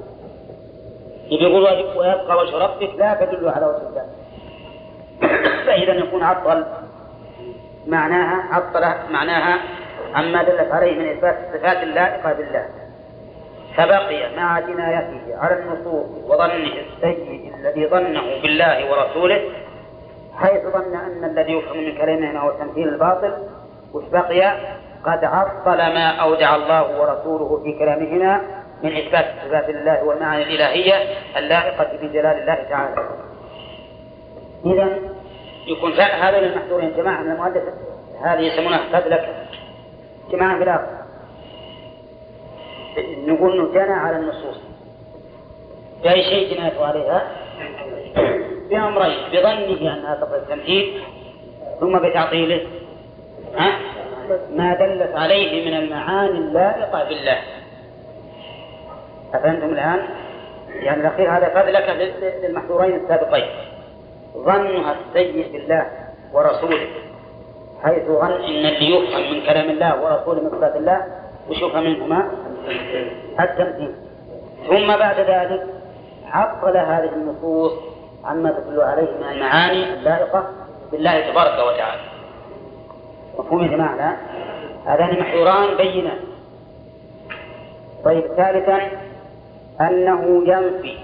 يقول 1.31 1.63
ويبقى 1.97 2.37
وجه 2.37 2.59
ربك 2.59 2.91
لا 2.99 3.15
تدل 3.15 3.49
على 3.49 3.67
وجه 3.67 3.89
الله 3.89 4.07
فإذا 5.67 5.93
يكون 5.93 6.23
عطل 6.23 6.65
معناها 7.87 8.55
عطل 8.55 9.13
معناها 9.13 9.59
عما 10.15 10.43
دلت 10.43 10.73
عليه 10.73 10.99
من 10.99 11.09
إثبات 11.09 11.39
الصفات 11.39 11.83
اللائقة 11.83 12.33
بالله 12.33 12.67
فبقي 13.77 14.37
مع 14.37 14.61
جنايته 14.61 15.37
على 15.39 15.59
النصوص 15.59 16.07
وظنه 16.27 16.73
السيء 16.97 17.53
الذي 17.59 17.87
ظنه 17.87 18.23
بالله 18.43 18.91
ورسوله 18.91 19.41
حيث 20.37 20.63
ظن 20.63 20.95
أن 20.95 21.25
الذي 21.25 21.53
يفهم 21.53 21.77
من 21.77 21.97
كلامه 21.97 22.39
هو 22.41 22.51
تمثيل 22.51 22.89
الباطل 22.89 23.33
وش 23.95 24.05
بقي؟ 24.13 24.57
قد 25.05 25.25
عطل 25.25 25.77
ما 25.77 26.09
أودع 26.09 26.57
الله 26.57 27.01
ورسوله 27.01 27.61
في 27.65 27.79
كلامهما 27.79 28.41
من 28.83 28.97
إثبات 28.97 29.27
صفات 29.45 29.69
الله 29.69 30.05
والمعاني 30.05 30.43
الإلهية 30.43 30.95
اللائقة 31.37 31.89
بجلال 32.03 32.41
الله 32.41 32.59
تعالى. 32.71 33.09
إذا 34.67 34.89
يكون 35.67 35.93
هذين 35.93 36.45
المحذورين 36.45 36.93
جماعة 36.97 37.23
من 37.23 37.33
المؤلف 37.33 37.63
هذه 38.23 38.41
يسمونها 38.41 39.01
فذلك 39.01 39.29
جماعة 40.31 40.59
في 40.59 40.65
نقول 43.27 43.53
إنه 43.53 43.73
جنى 43.73 43.93
على 43.93 44.17
النصوص. 44.17 44.61
بأي 46.03 46.23
شيء 46.23 46.57
جنايته 46.57 46.87
عليها؟ 46.87 47.23
بأمرين. 48.71 49.19
بظنه 49.33 49.95
أنها 49.95 50.15
تقضي 50.15 50.37
التمثيل 50.37 51.03
ثم 51.81 51.99
بتعطيله. 51.99 52.67
ها؟ 53.57 53.79
ما 54.51 54.75
دلت 54.75 55.17
عليه 55.17 55.71
من 55.71 55.77
المعاني 55.77 56.39
اللائقة 56.39 57.05
بالله. 57.05 57.39
أفهمتم 59.35 59.71
الآن؟ 59.71 60.01
يعني 60.69 61.01
الأخير 61.01 61.31
هذا 61.31 61.49
فذلك 61.49 62.13
للمحظورين 62.43 62.97
السابقين. 62.97 63.72
ظنها 64.37 64.97
السيء 65.01 65.53
بالله 65.53 65.87
ورسوله 66.33 66.87
حيث 67.83 68.05
ظن 68.05 68.33
إن 68.33 68.67
اللي 68.67 68.91
يفهم 68.91 69.33
من 69.33 69.47
كلام 69.47 69.71
الله 69.71 70.03
ورسوله 70.03 70.43
من 70.43 70.51
صفات 70.51 70.77
الله 70.77 71.07
وش 71.51 71.57
يفهم 71.57 71.85
منهما؟ 71.85 72.29
التمثيل 73.41 73.95
ثم 74.69 74.87
بعد 74.97 75.21
ذلك 75.21 75.67
عطل 76.27 76.77
هذه 76.77 77.11
النصوص 77.17 77.73
عما 78.25 78.51
تدل 78.51 78.81
عليه 78.81 79.09
من 79.21 79.29
المعاني 79.33 79.95
اللائقة 79.95 80.51
بالله 80.93 81.31
تبارك 81.31 81.53
وتعالى. 81.53 82.01
مفهوم 83.39 83.63
يا 83.63 83.69
جماعة؟ 83.69 84.17
هذان 84.87 85.21
محظوران 85.21 85.77
بينان. 85.77 86.19
طيب 88.05 88.27
ثالثا 88.37 88.81
أنه 89.81 90.43
ينفي 90.47 90.99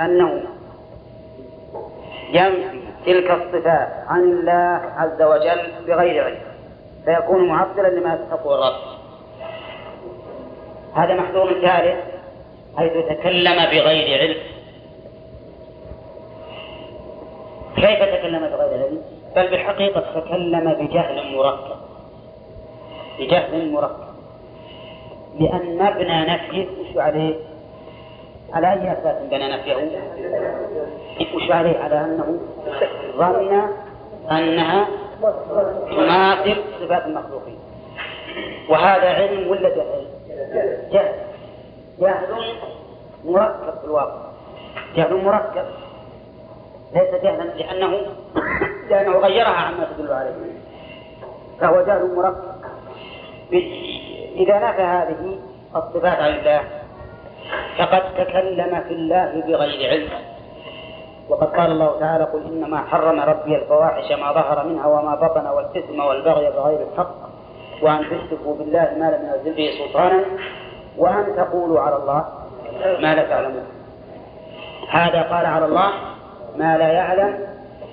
أنه 0.00 0.42
ينفي 2.32 2.80
تلك 3.06 3.30
الصفات 3.30 3.88
عن 4.08 4.20
الله 4.20 4.80
عز 4.96 5.22
وجل 5.22 5.72
بغير 5.86 6.24
علم 6.24 6.38
فيكون 7.04 7.48
معطلا 7.48 7.88
لما 7.88 8.14
يستحقه 8.14 8.54
الرب 8.54 8.80
هذا 10.94 11.14
محذور 11.14 11.52
ثالث 11.52 11.96
حيث 12.76 12.92
تكلم 12.92 13.54
بغير 13.56 14.20
علم 14.20 14.36
كيف 17.76 18.02
تكلم 18.02 18.40
بغير 18.40 18.84
علم؟ 18.84 19.02
بل 19.36 19.48
بالحقيقة 19.50 20.20
تكلم 20.20 20.72
بجهل 20.72 21.36
مركب 21.36 21.76
بجهل 23.18 23.72
مركب 23.72 24.14
لأن 25.40 25.78
مبنى 25.78 26.24
نفيه 26.24 27.02
عليه؟ 27.02 27.34
على 28.54 28.72
أي 28.72 28.92
أساس 28.92 29.16
بنى 29.30 29.56
نفيه؟ 29.56 29.74
وش 31.34 31.50
عليه؟ 31.50 31.78
على 31.78 32.00
أنه 32.00 32.38
ظن 33.16 33.68
أنها 34.30 34.86
تماثل 35.90 36.56
صفات 36.80 37.06
المخلوقين 37.06 37.58
وهذا 38.68 39.08
علم 39.08 39.48
ولا 39.48 39.68
جهل؟ 39.68 40.06
جهل 40.92 41.14
جهل 42.00 42.54
مركب 43.24 43.78
في 43.80 43.84
الواقع 43.84 44.22
جهل 44.96 45.24
مركب 45.24 45.64
ليس 46.94 47.22
جهلا 47.22 47.42
لأنه 47.42 47.98
لأنه 48.90 49.18
غيرها 49.18 49.48
عما 49.48 49.88
تدل 49.96 50.12
عليه 50.12 50.32
فهو 51.60 51.82
جهل 51.82 52.14
مركب 52.16 52.54
إذا 54.36 54.58
نفى 54.58 54.82
هذه 54.82 55.38
الصفات 55.76 56.18
عن 56.18 56.34
الله 56.38 56.83
فقد 57.78 58.02
تكلم 58.14 58.82
في 58.88 58.94
الله 58.94 59.42
بغير 59.46 59.90
علم. 59.90 60.08
وقد 61.28 61.56
قال 61.56 61.72
الله 61.72 62.00
تعالى 62.00 62.24
قل 62.24 62.42
إنما 62.46 62.78
حرم 62.78 63.20
ربي 63.20 63.56
الفواحش 63.56 64.12
ما 64.12 64.32
ظهر 64.32 64.66
منها 64.66 64.86
وما 64.86 65.14
بطن 65.14 65.46
والإثم 65.46 66.00
والبغي 66.00 66.50
بغير 66.50 66.86
الحق 66.92 67.14
وأن 67.82 68.04
تشركوا 68.04 68.54
بالله 68.54 68.96
ما 68.98 69.04
لم 69.04 69.34
ينزل 69.34 69.54
به 69.56 69.70
سلطانا 69.78 70.24
وأن 70.98 71.36
تقولوا 71.36 71.80
على 71.80 71.96
الله 71.96 72.24
ما 73.00 73.14
لا 73.14 73.22
تعلمون. 73.22 73.66
هذا 74.88 75.22
قال 75.22 75.46
على 75.46 75.64
الله 75.64 75.90
ما 76.56 76.78
لا 76.78 76.88
يعلم 76.88 77.38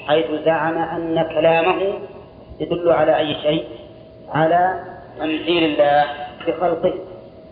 حيث 0.07 0.31
زعم 0.45 0.77
أن 0.77 1.27
كلامه 1.29 1.93
يدل 2.59 2.91
على 2.91 3.17
أي 3.17 3.35
شيء؟ 3.35 3.67
على 4.33 4.79
تمثيل 5.17 5.63
الله 5.63 6.05
بخلقه. 6.47 6.93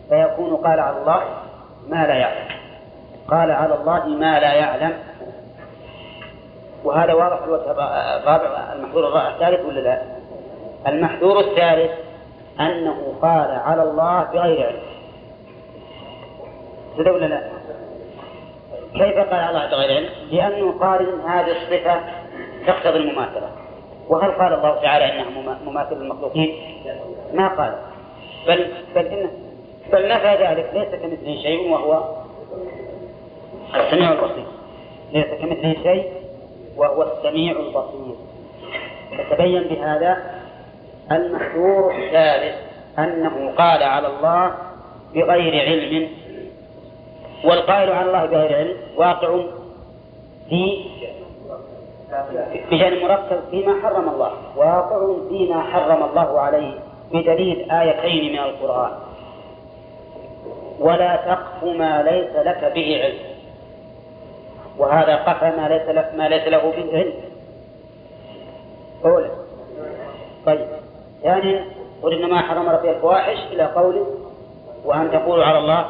فيكون 0.10 0.56
قال 0.56 0.80
على 0.80 0.98
الله 0.98 1.22
ما 1.90 2.08
لا 2.08 2.14
يعلم 2.14 2.48
قال 3.28 3.52
على 3.52 3.76
الله 3.76 4.08
ما 4.08 4.40
لا 4.40 4.54
يعلم 4.54 4.94
وهذا 6.84 7.14
واضح 7.14 7.44
الوجه 7.44 7.72
الرابع 7.72 8.74
المحذور 8.74 9.28
الثالث 9.28 9.66
ولا 9.66 9.80
لا؟ 9.80 10.02
المحذور 10.88 11.40
الثالث 11.40 11.92
أنه 12.60 13.14
قال 13.22 13.52
على 13.52 13.84
الله 13.84 14.24
بغير 14.24 14.68
علم 14.68 14.82
كذا 16.98 17.12
ولا 17.12 17.26
لا؟ 17.26 17.50
كيف 18.94 19.18
قال 19.18 19.40
على 19.40 19.50
الله 19.50 19.70
بغير 19.70 19.98
علم؟ 19.98 20.10
لأنه 20.32 20.80
قال 20.80 21.10
إن 21.10 21.30
هذه 21.30 21.52
الصفة 21.52 22.02
تقتضي 22.68 22.98
المماثلة 22.98 23.50
وهل 24.10 24.32
قال 24.32 24.54
الله 24.54 24.82
تعالى 24.82 25.06
إنها 25.06 25.58
مماثل 25.66 25.96
للمخلوقين؟ 25.96 26.56
ما 27.34 27.48
قال 27.48 27.76
بل 28.48 28.68
بل 28.96 29.06
إنه 29.06 29.49
بل 29.92 30.08
نفى 30.08 30.44
ذلك؟ 30.44 30.72
ليس 30.74 31.02
كمثله 31.02 31.42
شيء 31.42 31.72
وهو 31.72 32.04
السميع 33.76 34.12
البصير. 34.12 34.46
ليس 35.14 35.26
كمثله 35.26 35.76
شيء 35.84 36.12
وهو 36.78 37.04
السميع 37.04 37.52
البصير. 37.52 38.16
فتبين 39.18 39.64
بهذا 39.64 40.18
المحذور 41.12 41.96
الثالث 41.96 42.56
أنه 43.00 43.52
قال 43.58 43.84
على 43.84 44.08
الله 44.08 44.54
بغير 45.14 45.62
علم. 45.66 46.10
والقائل 47.46 47.92
على 47.92 48.08
الله 48.08 48.26
بغير 48.26 48.58
علم 48.58 48.78
واقع 48.98 49.38
في 50.50 50.86
بشأن 52.72 53.02
مركب 53.02 53.40
فيما 53.52 53.82
حرم 53.84 54.10
الله. 54.10 54.32
واقع 54.56 55.16
فيما 55.30 55.62
حرم 55.62 56.04
الله 56.04 56.40
عليه 56.40 56.74
بدليل 57.12 57.72
آيتين 57.72 58.34
من 58.34 58.40
القرآن. 58.40 58.92
ولا 60.80 61.16
تقف 61.16 61.64
ما 61.64 62.04
ليس 62.04 62.36
لك 62.36 62.72
به 62.76 63.02
علم. 63.04 63.20
وهذا 64.78 65.16
قفى 65.16 65.52
ما 65.58 65.70
ليس 65.70 65.90
لك 65.90 66.12
ما 66.16 66.30
ليس 66.30 66.48
له 66.48 66.72
به 66.72 66.98
علم. 66.98 67.14
أولا. 69.06 69.30
طيب. 70.46 70.68
ثانيا 71.24 71.66
قل 72.04 72.14
إنما 72.14 72.42
حرم 72.42 72.70
ربي 72.70 72.90
الفواحش 72.90 73.38
إلى 73.52 73.64
قوله 73.64 74.08
وأن 74.86 75.12
تقولوا 75.12 75.46
على 75.46 75.58
الله 75.58 75.86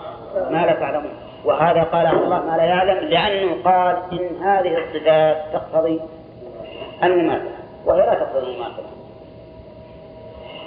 ما 0.49 0.65
لا 0.65 0.73
تعلمون. 0.73 1.11
وهذا 1.45 1.83
قال 1.83 2.07
عن 2.07 2.17
الله 2.17 2.45
ما 2.45 2.57
لا 2.57 2.63
يعلم 2.63 3.07
لأنه 3.07 3.63
قال 3.63 3.97
إن 4.11 4.43
هذه 4.43 4.77
الصفات 4.77 5.37
تقتضي 5.53 5.99
المماثلة. 7.03 7.51
وهي 7.85 7.97
لا 7.97 8.13
تقتضي 8.13 8.51
المماثلة. 8.51 8.89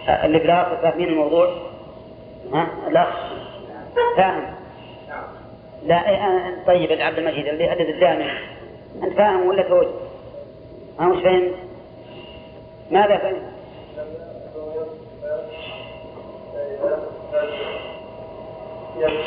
الآخر 0.09 0.77
فاهمين 0.77 1.09
الموضوع؟ 1.09 1.49
ها؟ 2.53 2.67
لا. 2.91 3.07
فاهم 4.17 4.55
لا 5.83 6.09
إيه 6.09 6.65
طيب 6.67 7.01
عبد 7.01 7.19
المجيد 7.19 7.47
اللي 7.47 7.69
عدد 7.69 7.81
اللامي 7.81 8.31
أنت 9.03 9.17
فاهم 9.17 9.47
ولا 9.47 9.63
توجه؟ 9.63 9.89
ها 11.01 11.07
مش 11.07 11.23
فهمت؟ 11.23 11.55
ماذا 12.91 13.15
علم 13.15 13.43
يعني 19.01 19.19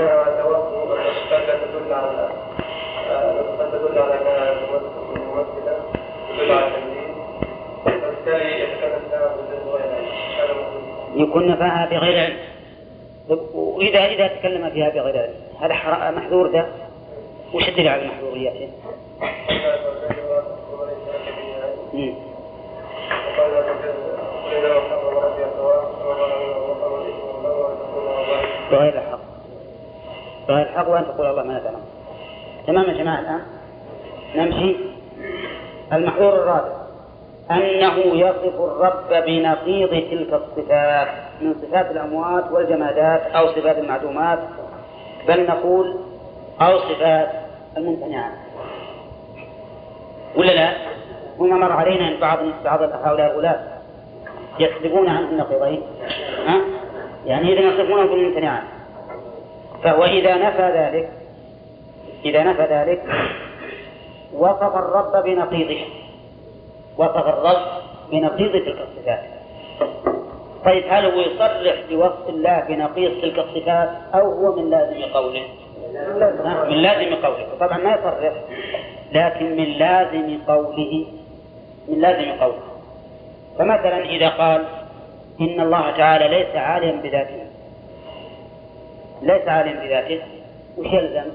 لا 0.00 1.56
تدل 1.56 1.92
على 1.92 2.28
تدل 3.72 3.98
على 3.98 4.14
يكون 11.16 11.48
نفاها 11.48 11.86
بغير 11.90 12.24
علم. 12.24 12.36
وإذا 13.54 14.04
إذا 14.04 14.26
تكلم 14.26 14.70
فيها 14.70 14.88
بغير 14.88 15.18
علم. 15.18 15.34
هذا 15.60 16.10
محظور 16.10 16.50
ذا 16.50 16.68
وش 17.54 17.68
الدليل 17.68 17.88
على 17.88 18.06
محظوريته؟ 18.06 18.70
مم. 21.92 22.14
بغير 28.70 28.94
الحق. 28.94 29.18
بغير 30.48 30.66
الحق 30.66 30.88
وأن 30.88 31.04
تقول 31.04 31.26
الله 31.26 31.42
ما 31.42 31.58
تعلم 31.58 31.84
تمام 32.66 32.88
يا 32.88 32.92
جماعة 32.92 33.20
الآن 33.20 33.42
نمشي. 34.34 34.95
المحظور 35.92 36.34
الرابع 36.34 36.72
أنه 37.50 37.98
يصف 37.98 38.60
الرب 38.60 39.24
بنقيض 39.26 39.90
تلك 39.90 40.32
الصفات 40.32 41.08
من 41.40 41.54
صفات 41.54 41.90
الأموات 41.90 42.52
والجمادات 42.52 43.20
أو 43.20 43.46
صفات 43.48 43.78
المعدومات 43.78 44.38
بل 45.28 45.46
نقول 45.46 45.96
أو 46.60 46.78
صفات 46.78 47.28
الممتنعات 47.76 48.32
ولا 50.36 50.52
لا؟ 50.52 50.72
هنا 51.40 51.56
مر 51.56 51.72
علينا 51.72 52.08
أن 52.08 52.20
بعض 52.20 52.38
بعض 52.64 52.82
هؤلاء 52.82 53.32
الغلاة 53.32 53.60
يكذبون 54.58 55.08
عن 55.08 55.24
النقيضين 55.24 55.82
ها؟ 56.46 56.60
يعني 57.26 57.52
إذا 57.52 57.60
يصفونه 57.60 58.06
بالممتنعات 58.06 58.62
فهو 59.84 60.04
إذا 60.04 60.34
نفى 60.36 60.62
ذلك 60.62 61.08
إذا 62.24 62.42
نفى 62.42 62.62
ذلك 62.62 63.02
وصف 64.38 64.76
الرب 64.76 65.24
بنقيضه 65.24 65.80
وصف 66.98 67.16
الرب 67.28 67.62
بنقيض 68.10 68.52
تلك 68.52 68.78
الصفات 68.88 69.22
طيب 70.64 70.84
هل 70.88 71.04
هو 71.04 71.20
يصرح 71.20 71.76
بوصف 71.90 72.28
الله 72.28 72.60
بنقيض 72.60 73.20
تلك 73.22 73.38
الصفات 73.38 73.88
أو 74.14 74.32
هو 74.32 74.56
من 74.56 74.70
لازم 74.70 75.02
قوله؟ 75.12 75.42
من 76.68 76.76
لازم 76.76 77.14
قوله 77.14 77.46
طبعا 77.60 77.78
ما 77.78 77.90
يصرح 77.94 78.32
لكن 79.12 79.56
من 79.56 79.64
لازم 79.64 80.38
قوله 80.48 81.06
من 81.88 82.00
لازم 82.00 82.40
قوله 82.40 82.62
فمثلا 83.58 84.04
إذا 84.04 84.28
قال 84.28 84.64
إن 85.40 85.60
الله 85.60 85.90
تعالى 85.90 86.28
ليس 86.28 86.56
عاليا 86.56 86.92
بذاته 86.92 87.46
ليس 89.22 89.48
عاليا 89.48 89.86
بذاته 89.86 90.22
وش 90.78 90.86
يلزم؟ 90.86 91.30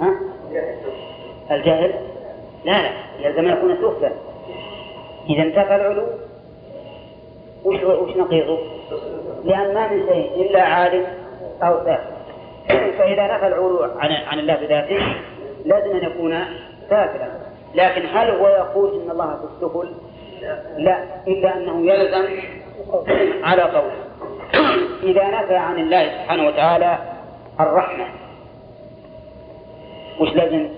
ها؟ 0.00 0.14
الجهل؟ 1.50 1.94
لا 2.64 2.82
لا 2.82 2.90
يلزم 3.18 3.46
أن 3.46 3.52
يكون 3.52 3.76
سفلا 3.76 4.12
إذا 5.30 5.42
انتفى 5.42 5.76
العلو 5.76 6.06
وش 7.64 7.82
وش 7.82 8.16
نقيضه؟ 8.16 8.58
لأن 9.44 9.74
ما 9.74 9.92
من 9.92 10.06
شيء 10.08 10.50
إلا 10.50 10.62
عالم 10.62 11.06
أو 11.62 11.84
سافل 11.84 12.16
فإذا 12.98 13.36
نفى 13.36 13.46
العلو 13.46 13.82
عن 13.98 14.12
عن 14.12 14.38
الله 14.38 14.54
بذاته 14.54 14.98
لازم 15.64 15.90
أن 15.90 16.04
يكون 16.04 16.44
سافلا 16.90 17.28
لكن 17.74 18.06
هل 18.06 18.30
هو 18.30 18.48
يقول 18.48 19.02
إن 19.02 19.10
الله 19.10 19.26
في 19.26 19.44
السفل؟ 19.44 19.92
لا 20.76 21.04
إلا 21.26 21.56
أنه 21.56 21.92
يلزم 21.92 22.24
على 23.48 23.62
قوله 23.62 24.06
إذا 25.10 25.30
نفى 25.30 25.56
عن 25.56 25.78
الله 25.78 26.04
سبحانه 26.04 26.46
وتعالى 26.46 26.98
الرحمة 27.60 28.04
وش 30.20 30.28
لازم؟ 30.28 30.68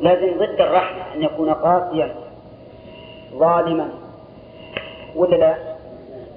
لازم 0.00 0.38
ضد 0.38 0.60
الرحمة 0.60 1.14
أن 1.14 1.22
يكون 1.22 1.50
قاسيا 1.50 2.14
ظالما 3.34 3.88
ولا 5.16 5.36
لا؟ 5.36 5.56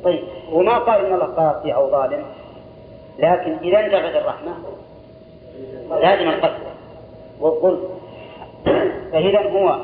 طيب 0.03 0.23
وما 0.51 0.77
قال 0.77 1.05
إن 1.05 1.13
الله 1.13 1.25
قاسي 1.25 1.73
أو 1.73 1.91
ظالم 1.91 2.25
لكن 3.19 3.57
إذا 3.63 3.79
انتفت 3.79 4.15
الرحمة 4.15 4.53
لازم 5.89 6.29
القتل 6.29 6.63
والظلم 7.39 7.83
فإذا 9.11 9.49
هو 9.49 9.79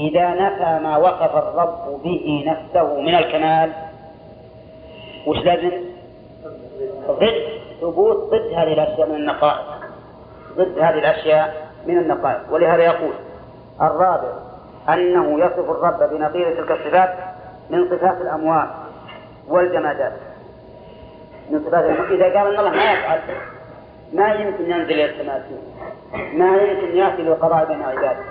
إذا 0.00 0.28
نفى 0.30 0.80
ما 0.82 0.96
وصف 0.96 1.36
الرب 1.36 2.02
به 2.02 2.44
نفسه 2.46 3.00
من 3.00 3.14
الكمال 3.14 3.72
وش 5.26 5.36
لازم؟ 5.36 5.70
ضد 7.08 7.42
ثبوت 7.80 8.16
ضد 8.16 8.52
هذه 8.52 8.72
الأشياء 8.72 9.08
من 9.08 9.14
النقائص 9.14 9.66
ضد 10.56 10.78
هذه 10.78 10.98
الأشياء 10.98 11.65
من 11.86 11.98
النقائص. 11.98 12.40
ولهذا 12.50 12.82
يقول 12.82 13.12
الرابع 13.82 14.32
أنه 14.88 15.40
يصف 15.40 15.70
الرب 15.70 16.10
بنقيض 16.10 16.56
تلك 16.56 16.70
الصفات 16.70 17.14
من 17.70 17.90
صفات 17.90 18.20
الأموال 18.20 18.68
والجمادات. 19.48 20.12
من 21.50 21.64
صفات 21.66 21.84
الأموال. 21.84 22.12
إذا 22.12 22.38
قال 22.38 22.54
أن 22.54 22.58
الله 22.58 22.70
ما 22.70 22.92
يفعل 22.92 23.20
ما 24.12 24.34
يمكن 24.34 24.70
ينزل 24.70 24.92
إلى 24.92 25.04
السماء 25.04 25.42
ما 26.34 26.56
يمكن 26.56 26.96
يأتي 26.96 27.22
للقضاء 27.22 27.64
بين 27.64 27.82
عباده. 27.82 28.24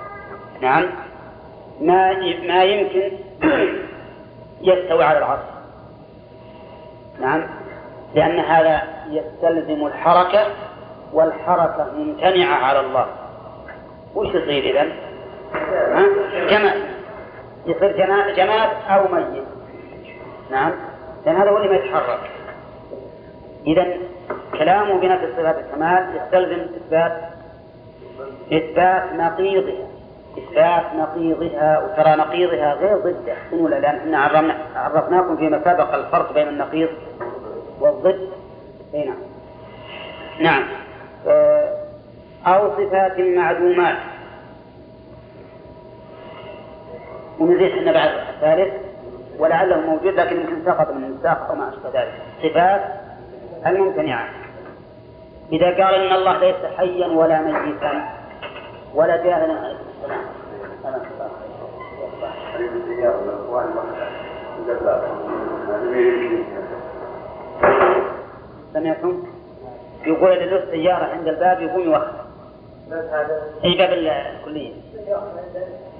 نعم. 0.61 0.85
ما 1.81 2.13
ما 2.47 2.63
يمكن 2.63 3.17
يستوي 4.61 5.03
على 5.03 5.17
العرش. 5.17 5.41
نعم. 7.21 7.47
لأن 8.15 8.39
هذا 8.39 8.81
يستلزم 9.09 9.85
الحركة 9.85 10.47
والحركة 11.13 11.87
ممتنعة 11.97 12.55
على 12.55 12.79
الله. 12.79 13.05
وش 14.15 14.27
يصير 14.27 14.63
إذا؟ 14.63 14.91
ها؟ 15.93 16.05
جماد. 16.49 16.81
يصير 17.65 17.97
جما- 17.97 18.33
جماد 18.33 18.69
أو 18.89 19.13
ميت. 19.15 19.43
نعم. 20.51 20.71
لأن 21.25 21.35
هذا 21.35 21.49
هو 21.49 21.57
اللي 21.57 21.69
ما 21.69 21.75
يتحرك. 21.75 22.19
إذا 23.67 23.97
كلامه 24.59 24.99
بنفي 24.99 25.27
صفات 25.37 25.55
الكمال 25.57 26.15
يستلزم 26.15 26.61
إثبات 26.75 27.21
إثبات 28.53 29.13
نقيضها. 29.13 29.87
إثبات 30.37 30.83
نقيضها. 30.95 31.79
وترى 31.79 32.15
نقيضها 32.15 32.73
غير 32.73 32.97
ضدة. 32.97 33.35
ولا 33.51 33.75
لأن 33.79 33.95
إحنا 33.95 34.17
عرفنا 34.19 34.57
عرفناكم 34.75 35.37
فيما 35.37 35.59
سبق 35.59 35.95
الفرق 35.95 36.33
بين 36.33 36.47
النقيض 36.47 36.89
والضد. 37.79 38.29
إي 38.93 39.05
نعم. 39.05 39.17
نعم. 40.39 40.63
آه، 41.27 41.84
أو 42.47 42.71
صفات 42.77 43.19
معدومات. 43.19 43.97
ونزيد 47.39 47.71
إحنا 47.71 47.91
بعد 47.91 48.09
الثالث 48.09 48.73
ولعله 49.39 49.79
موجود 49.79 50.13
لكن 50.13 50.35
يمكن 50.35 50.65
سقط 50.65 50.91
من 50.91 51.03
النساخ 51.03 51.49
أو 51.49 51.55
ما 51.55 51.69
أشبه 51.69 52.01
ذلك. 52.01 52.13
صفات 52.43 52.81
الممتنعات 53.67 54.29
إذا 55.51 55.65
قال 55.65 55.93
إن 55.93 56.15
الله 56.15 56.37
ليس 56.39 56.65
حيا 56.77 57.07
ولا 57.07 57.41
ميتا 57.41 58.09
ولا 58.93 59.23
جاهلا 59.23 59.75
سمعتم؟ 68.73 69.23
يقول 70.05 70.31
اللي 70.31 70.45
له 70.45 70.65
سيارة 70.71 71.05
عند 71.05 71.27
الباب 71.27 71.61
يقوم 71.61 71.81
يوخر. 71.81 72.24
اي 73.63 73.77
باب 73.77 73.93
الكلية. 73.93 74.73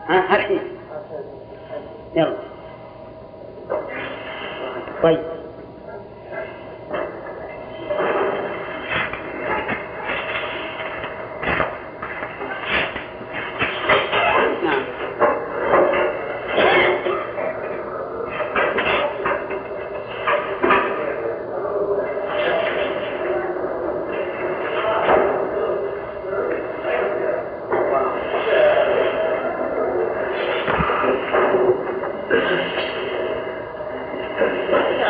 ها 0.08 0.36
الحين 0.36 0.60
يلا. 2.16 2.38
طيب 5.04 5.20
نعم 14.64 14.84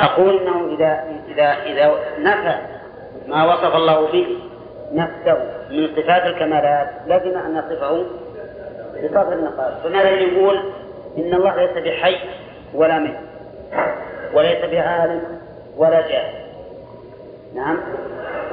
أقول 0.01 0.38
أنه 0.39 0.64
إذا 0.76 1.03
إذا 1.28 1.55
إذا 1.65 1.95
نفى 2.19 2.55
ما 3.28 3.53
وصف 3.53 3.76
الله 3.76 4.11
به 4.11 4.38
نفسه 4.93 5.38
من 5.69 5.88
صفات 5.95 6.26
الكمالات 6.26 6.89
لزم 7.07 7.38
أن 7.38 7.55
يصفه 7.55 8.05
بصفات 8.95 9.34
النقائص 9.34 9.76
فماذا 9.84 10.09
يقول 10.09 10.59
إن 11.17 11.34
الله 11.34 11.55
ليس 11.55 11.84
بحي 11.84 12.15
ولا 12.73 12.99
ميت 12.99 13.15
وليس 14.34 14.65
بعالم 14.71 15.21
ولا 15.78 16.07
جاهل؟ 16.07 16.45
نعم. 17.55 17.78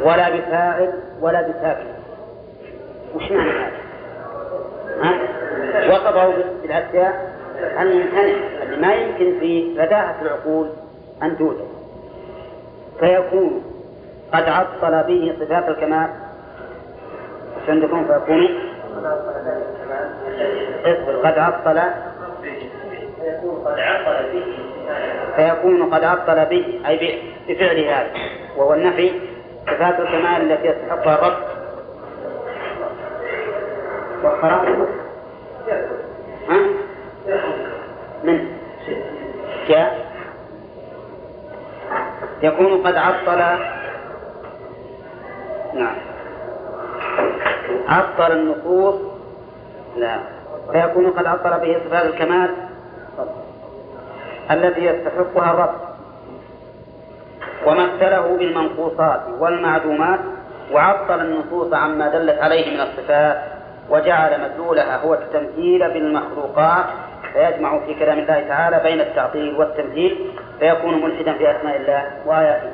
ولا 0.03 0.31
بفاعل 0.31 0.93
ولا 1.21 1.43
بساكن. 1.43 1.87
وش 3.15 3.31
معنى 3.31 3.51
هذا؟ 3.51 3.73
ها؟ 5.03 5.15
وصفه 5.93 6.33
بالأشياء 6.63 7.33
الممتنعة 7.81 8.63
اللي 8.63 8.77
ما 8.77 8.95
يمكن 8.95 9.41
في 9.41 9.75
بداهة 9.75 10.17
العقول 10.23 10.69
أن 11.23 11.39
توجد. 11.39 11.72
فيكون. 13.03 13.65
قد 14.35 14.49
عطل 14.49 15.03
به 15.03 15.37
صفات 15.41 15.69
الكمال. 15.69 16.09
عندكم؟ 17.69 18.05
فيكون. 18.05 18.49
اصبر. 20.85 21.17
قد 21.17 21.39
عطل. 21.39 21.81
فيكون 25.37 25.95
قد 25.95 26.05
عطل 26.05 26.45
به. 26.45 26.81
أي 26.89 27.23
بفعل 27.49 27.79
هذا. 27.79 28.11
وهو 28.57 28.75
النفي. 28.75 29.13
صفات 29.67 30.01
الكمال 30.01 30.53
التي 30.53 30.69
يستحقها 30.69 31.15
الرب. 31.19 31.43
ها؟ 36.49 36.59
من؟ 38.25 38.49
جاء. 39.69 40.02
يكون 42.43 42.87
قد 42.87 42.97
عطل 42.97 43.39
نعم. 45.75 45.97
عطل 47.89 48.33
النصوص؟ 48.33 48.95
لا. 49.97 50.19
فيكون 50.73 51.11
قد 51.11 51.27
عطل 51.27 51.61
به 51.61 51.81
صفات 51.85 52.05
الكمال؟ 52.05 52.51
التي 54.51 54.85
يستحقها 54.85 55.51
الرب. 55.51 55.75
ومثله 57.67 58.37
بالمنقوصات 58.37 59.21
والمعدومات 59.39 60.21
وعطل 60.73 61.21
النصوص 61.21 61.75
عما 61.75 62.09
دلت 62.09 62.39
عليه 62.39 62.75
من 62.75 62.81
الصفات 62.81 63.39
وجعل 63.91 64.41
مدلولها 64.41 64.97
هو 64.97 65.15
التمثيل 65.15 65.91
بالمخلوقات 65.91 66.85
فيجمع 67.33 67.79
في 67.79 67.95
كلام 67.95 68.19
الله 68.19 68.41
تعالى 68.49 68.81
بين 68.83 69.01
التعطيل 69.01 69.55
والتمثيل. 69.57 70.31
فيكون 70.63 71.05
ملحدا 71.05 71.33
في 71.33 71.57
أسماء 71.57 71.77
الله 71.77 72.11
وآياته. 72.27 72.71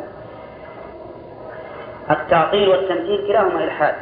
التعطيل 2.10 2.68
والتمثيل 2.68 3.26
كلاهما 3.26 3.64
إلحاد. 3.64 3.94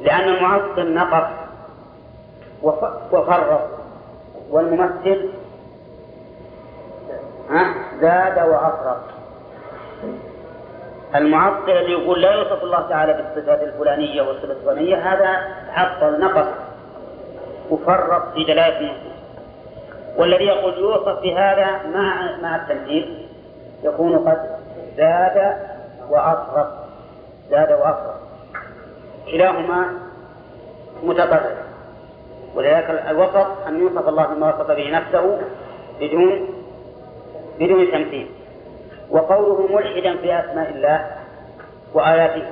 لأن 0.00 0.28
المعطل 0.28 0.94
نقص 0.94 1.30
وفرق 3.12 3.68
والممثل 4.50 5.28
زاد 8.00 8.38
وأفرق. 8.38 9.02
المعطل 11.14 11.70
اللي 11.70 11.92
يقول 11.92 12.22
لا 12.22 12.32
يوصف 12.32 12.62
الله 12.64 12.88
تعالى 12.88 13.12
بالصفات 13.12 13.62
الفلانية 13.62 14.22
والصفة 14.22 14.52
الفلانية 14.52 14.96
هذا 14.96 15.54
عطل 15.72 16.20
نقص 16.20 16.48
وفرق 17.70 18.32
في 18.34 18.44
دلالة 18.44 18.92
والذي 20.16 20.44
يقول 20.44 20.78
يوصف 20.78 21.22
بهذا 21.22 21.86
مع 21.94 22.36
مع 22.42 22.56
التمثيل 22.56 23.28
يكون 23.82 24.28
قد 24.28 24.56
زاد 24.96 25.56
وأفرق 26.10 26.88
زاد 27.50 27.72
وأفرق 27.72 28.20
كلاهما 29.30 29.84
متضرر 31.02 31.56
ولذلك 32.54 33.04
الوسط 33.08 33.46
أن 33.66 33.80
يوصف 33.80 34.08
الله 34.08 34.26
بما 34.26 34.48
وصف 34.48 34.70
به 34.70 34.90
نفسه 34.90 35.38
بدون 36.00 36.48
بدون 37.58 37.90
تمثيل. 37.90 38.30
وقوله 39.10 39.66
ملحدا 39.66 40.16
في 40.16 40.40
أسماء 40.40 40.70
الله 40.70 41.06
وآياته. 41.94 42.46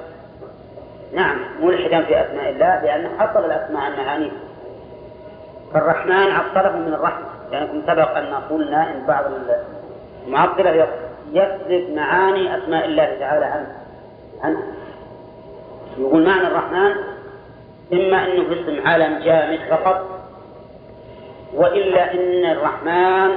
نعم 1.15 1.39
ملحدا 1.61 2.03
في 2.03 2.21
أسماء 2.21 2.51
الله 2.51 2.83
لأنه 2.83 3.11
عطل 3.19 3.45
الأسماء 3.45 3.83
عن 3.83 3.97
معانيه 3.97 4.31
فالرحمن 5.75 6.31
عطله 6.31 6.77
من 6.77 6.95
الرحمة. 6.95 7.38
لأنكم 7.53 7.83
سبق 7.87 8.17
أن 8.17 8.35
قلنا 8.51 8.91
إن 8.91 9.07
بعض 9.07 9.25
المعطلة 10.27 10.89
يسلب 11.33 11.91
معاني 11.95 12.59
أسماء 12.59 12.85
الله 12.85 13.17
تعالى 13.21 13.45
عنه. 13.45 13.77
عنه. 14.43 14.63
يقول 15.99 16.27
معنى 16.27 16.47
الرحمن 16.47 16.93
إما 17.93 18.25
أنه 18.25 18.53
اسم 18.53 18.89
عالم 18.89 19.19
جامد 19.19 19.59
فقط 19.71 20.07
وإلا 21.55 22.15
أن 22.15 22.45
الرحمن 22.45 23.31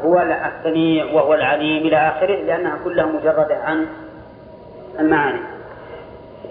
هو 0.00 0.18
السميع 0.18 1.04
وهو 1.04 1.34
العليم 1.34 1.86
إلى 1.86 1.96
آخره 1.96 2.36
لأنها 2.36 2.78
كلها 2.84 3.06
مجردة 3.06 3.56
عن 3.64 3.86
المعاني. 4.98 5.40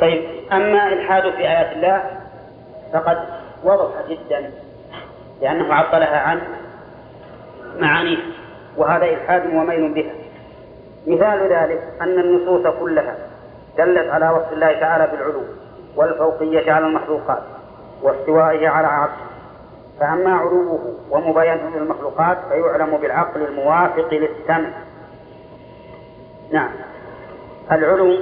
طيب 0.02 0.24
أما 0.52 0.88
إلحاد 0.94 1.24
في 1.24 1.40
آيات 1.40 1.76
الله 1.76 2.04
فقد 2.94 3.18
وضح 3.64 3.94
جدا 4.10 4.52
لأنه 5.42 5.74
عطلها 5.74 6.18
عن 6.18 6.42
معانيه 7.82 8.18
وهذا 8.78 9.06
إلحاد 9.06 9.46
وميل 9.46 9.94
بها. 9.94 10.14
مثال 11.08 11.54
ذلك 11.54 11.84
أن 12.02 12.20
النصوص 12.20 12.68
كلها 12.80 13.16
دلت 13.78 14.10
على 14.10 14.30
وصف 14.30 14.54
الله 14.54 14.72
تعالى 14.72 15.08
بالعلو 15.12 15.44
والفوقية 15.96 16.72
على 16.72 16.86
المخلوقات 16.86 17.44
واستوائه 18.02 18.68
على 18.68 18.88
عرشه. 18.88 19.28
فأما 20.00 20.34
علوه 20.34 20.96
ومباينته 21.10 21.80
للمخلوقات 21.80 22.38
فيعلم 22.50 22.98
بالعقل 22.98 23.42
الموافق 23.42 24.14
للسمع. 24.14 24.70
نعم. 26.52 26.72
العلو 27.72 28.18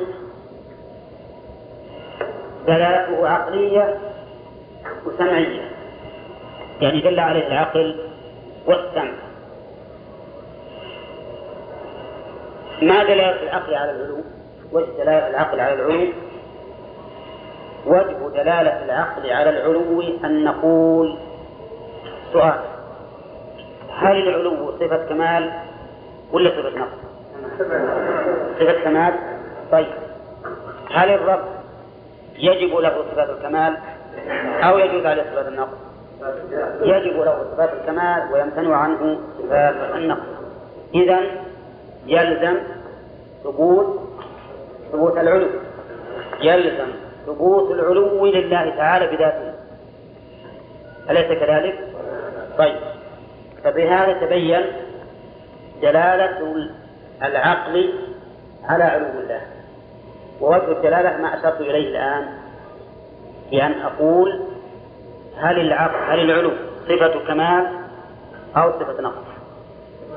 دلالته 2.67 3.29
عقلية 3.29 3.97
وسمعية. 5.05 5.71
يعني 6.81 7.01
دل 7.01 7.19
عليه 7.19 7.47
العقل 7.47 7.99
والسمع. 8.65 9.13
ما 12.81 13.03
دلالة 13.03 13.43
العقل 13.43 13.75
على 13.75 13.91
العلو 13.91 14.17
وجه 14.71 14.85
دلالة 14.97 15.29
العقل 15.29 15.59
على 15.59 15.73
العلو 15.73 16.07
وجه 17.85 18.43
دلالة 18.43 18.85
العقل 18.85 19.29
على 19.31 19.49
العلو 19.49 20.01
أن 20.25 20.43
نقول 20.43 21.17
سؤال. 22.33 22.59
هل 23.97 24.27
العلو 24.27 24.71
صفة 24.79 25.05
كمال 25.09 25.51
ولا 26.31 26.49
صفة 26.49 26.79
نقص؟ 26.79 26.97
صفة 28.59 28.83
كمال. 28.83 29.13
طيب. 29.71 29.87
هل 30.91 31.09
الرب 31.09 31.43
يجب 32.37 32.77
له 32.77 33.03
صفات 33.11 33.29
الكمال 33.29 33.77
أو 34.63 34.77
يجوز 34.77 35.05
عليه 35.05 35.23
صفات 35.23 35.47
النقص؟ 35.47 35.77
يجب 36.81 37.21
له 37.21 37.45
صفات 37.51 37.69
الكمال 37.73 38.31
ويمتنع 38.31 38.75
عنه 38.75 39.19
صفات 39.39 39.75
النقص. 39.95 40.27
إذا 40.95 41.19
يلزم 42.05 42.57
ثبوت 43.43 43.99
ثبوت 44.91 45.17
العلو. 45.17 45.47
يلزم 46.41 46.87
ثبوت 47.25 47.71
العلو 47.71 48.25
لله 48.25 48.75
تعالى 48.75 49.07
بذاته. 49.07 49.53
أليس 51.09 51.39
كذلك؟ 51.39 51.79
طيب. 52.57 52.75
فبهذا 53.63 54.13
تبين 54.13 54.61
دلالة 55.81 56.67
العقل 57.23 57.93
على 58.63 58.83
علو 58.83 59.05
الله. 59.05 59.41
ووجه 60.41 60.71
الدلالة 60.71 61.17
ما 61.17 61.39
أشرت 61.39 61.61
إليه 61.61 61.89
الآن 61.89 62.27
بأن 63.51 63.71
أقول 63.81 64.41
هل 65.37 65.59
العقل 65.59 66.11
هل 66.11 66.19
العلو 66.19 66.51
صفة 66.87 67.27
كمال 67.27 67.67
أو 68.57 68.71
صفة 68.71 69.01
نقص؟ 69.01 69.25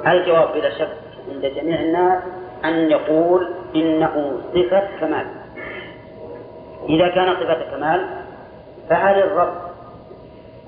الجواب 0.06 0.52
بلا 0.52 0.78
شك؟ 0.78 1.07
عند 1.30 1.46
جميع 1.46 1.80
الناس 1.80 2.22
أن 2.64 2.90
يقول 2.90 3.48
إنه 3.76 4.40
صفة 4.54 4.88
كمال. 5.00 5.26
إذا 6.88 7.08
كان 7.08 7.34
صفة 7.34 7.70
كمال 7.70 8.06
فهل 8.88 9.18
الرب 9.18 9.54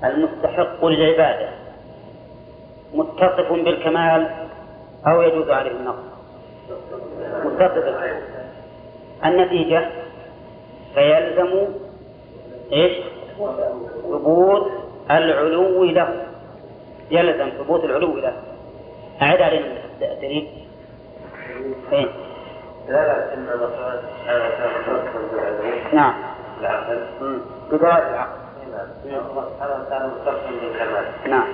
المستحق 0.03 0.85
للعبادة 0.85 1.49
متصف 2.93 3.51
بالكمال 3.51 4.29
أو 5.07 5.21
يجوز 5.21 5.49
عليه 5.49 5.71
النقص؟ 5.71 6.03
متصف 7.45 7.73
بالكمال. 7.73 8.21
النتيجة 9.25 9.89
فيلزم 10.95 11.67
إيش؟ 12.73 12.97
ثبوت 14.03 14.71
العلو 15.11 15.83
له. 15.83 16.25
يلزم 17.11 17.49
ثبوت 17.49 17.83
العلو 17.83 18.17
له. 18.17 18.33
أعد 19.21 19.41
علينا 19.41 19.80
الدليل 20.03 20.67
فين؟ 21.89 22.09
لا 22.87 23.07
لا 23.07 23.33
إن 23.33 23.49
الله 23.53 23.69
سبحانه 23.69 24.43
وتعالى 24.45 24.73
متصف 24.79 25.31
بالعلو 25.31 25.93
نعم. 25.93 26.13
العقل. 26.61 26.99
بداية 27.71 28.09
العقل. 28.09 28.41
الله 29.05 29.49
سبحانه 29.55 29.83
وتعالى 29.85 30.07
متصف 30.07 30.47
بالكمال 30.61 31.05
نعم. 31.27 31.47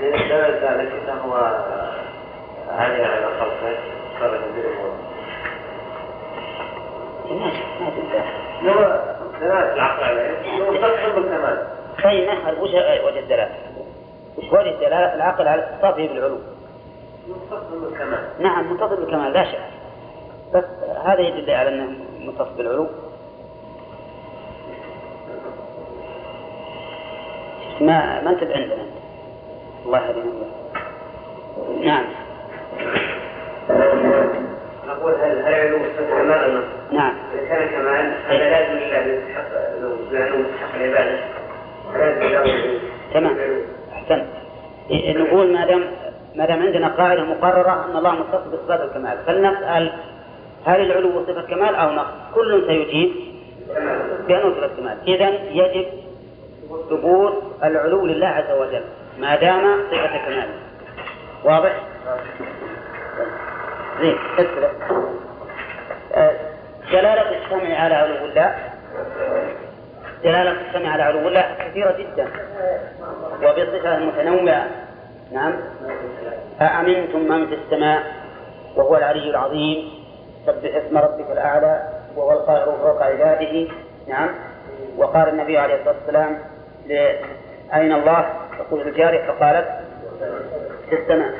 دل 0.00 0.52
ذلك 0.62 0.92
أنه 1.08 1.34
عالي 2.78 3.04
على 3.04 3.26
خلقه. 3.40 3.76
صار 4.20 4.30
بالأمور 4.30 4.92
ما 7.30 7.52
ما 8.62 8.72
هو 8.72 9.00
دلالة 9.40 9.74
العقل 9.74 10.04
عليه. 10.04 10.62
هو 10.62 10.70
متصف 10.70 11.14
بالكمال 11.14 11.66
طيب 12.04 12.28
نحن 12.28 12.48
وش 12.60 12.70
وجه 13.04 13.18
الدلالة؟ 13.18 13.50
وش 14.38 14.44
وجه 14.52 14.70
الدلالة؟ 14.70 15.14
العقل 15.14 15.48
على 15.48 15.62
اتصافه 15.62 16.06
بالعلو. 16.08 16.38
بالكمال. 17.28 18.28
نعم 18.38 18.72
متصل 18.72 18.96
بالكمال 18.96 19.32
لا 19.32 19.44
شك. 19.44 19.58
بس 20.54 20.64
هذا 21.04 21.20
يدل 21.20 21.50
على 21.50 21.68
أنه 21.68 21.92
متصل 22.20 22.54
بالعلو. 22.56 22.86
ما 27.80 28.22
ما 28.22 28.30
أنت 28.30 28.42
عندنا 28.42 28.74
أنت. 28.74 28.92
الله 29.86 29.98
يهدينا. 29.98 30.32
نعم. 31.84 32.04
نقول 34.86 35.14
هل 35.14 35.42
هل 35.42 35.54
علو 35.54 35.78
صفة 35.78 36.10
كمال؟ 36.10 36.62
نعم. 36.92 37.14
إذا 37.34 37.48
كان 37.48 37.68
كمال 37.68 38.12
هذا 38.26 38.50
لازم 38.50 38.72
لله 38.72 38.98
يستحق 38.98 39.48
لأنه 40.12 40.36
مستحق 40.36 40.74
العبادة. 40.74 41.18
لازم 41.94 42.22
له 42.22 42.80
تمام. 43.14 43.36
أحسنت. 43.92 44.26
إيه، 44.90 45.18
نقول 45.18 45.52
ما 45.52 45.66
دام 45.66 46.01
ما 46.34 46.46
دام 46.46 46.62
عندنا 46.62 46.88
قاعدة 46.88 47.24
مقررة 47.24 47.86
أن 47.90 47.96
الله 47.96 48.10
متصف 48.12 48.48
بصفات 48.52 48.80
الكمال. 48.80 49.18
فلنسأل 49.26 49.92
هل 50.66 50.80
العلو 50.80 51.24
صفة 51.26 51.42
كمال 51.42 51.74
أو 51.74 51.90
نقص؟ 51.90 52.12
كل 52.34 52.64
سيجيب 52.66 53.10
بأنه 54.28 54.54
صفة 54.54 54.70
كمال. 54.76 54.96
اذا 55.06 55.28
يجب 55.50 55.86
ثبوت 56.90 57.42
العلو 57.64 58.06
لله 58.06 58.26
عز 58.26 58.50
وجل 58.58 58.82
ما 59.18 59.36
دام 59.36 59.78
صفة 59.90 60.18
كمال. 60.18 60.48
واضح؟ 61.44 61.72
زين 64.00 64.16
اسئله 64.38 64.70
آه، 66.14 66.32
دلالة 66.92 67.44
السمع 67.44 67.78
على 67.78 67.94
علو 67.94 68.24
الله. 68.24 68.54
دلالة 70.24 70.56
السمع 70.68 70.92
على 70.92 71.02
علو 71.02 71.28
الله 71.28 71.56
كثيرة 71.58 71.96
جدا. 71.98 72.28
وبصفة 73.42 73.98
متنوعة. 73.98 74.66
نعم. 75.32 75.54
أأمنتم 76.60 77.18
من 77.28 77.46
في 77.46 77.54
السماء 77.54 78.02
وهو 78.76 78.96
العلي 78.96 79.30
العظيم؟ 79.30 79.90
سبح 80.46 80.74
اسم 80.74 80.98
ربك 80.98 81.30
الأعلى 81.30 81.88
وهو 82.16 82.32
القاهر 82.32 82.64
فوق 82.64 83.02
عباده. 83.02 83.68
نعم. 84.08 84.28
وقال 84.96 85.28
النبي 85.28 85.58
عليه 85.58 85.74
الصلاة 85.74 85.94
والسلام 85.94 86.38
أين 87.74 87.92
الله؟ 87.92 88.26
تقول 88.58 88.88
الجارية 88.88 89.26
فقالت 89.26 89.68
في 90.88 90.96
السماء. 90.96 91.34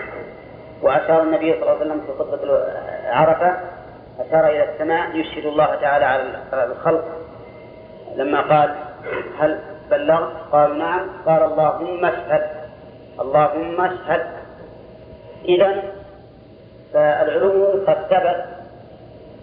وأشار 0.82 1.22
النبي 1.22 1.52
صلى 1.52 1.62
الله 1.62 1.70
عليه 1.70 1.80
وسلم 1.80 2.00
في 2.00 2.12
خطبة 2.18 2.64
عرفة 3.04 3.56
أشار 4.20 4.46
إلى 4.46 4.72
السماء 4.72 5.16
يشهد 5.16 5.46
الله 5.46 5.74
تعالى 5.74 6.04
على 6.04 6.64
الخلق. 6.64 7.04
لما 8.16 8.40
قال 8.40 8.74
هل 9.38 9.58
بلغت؟ 9.90 10.32
قالوا 10.52 10.76
نعم. 10.76 11.08
قال 11.26 11.42
اللهم 11.42 12.04
اشهد. 12.04 12.61
اللهم 13.22 13.80
اشهد 13.80 14.26
إذا 15.48 15.82
فالعلو 16.92 17.66
قد 17.86 17.96
ثبت 18.10 18.44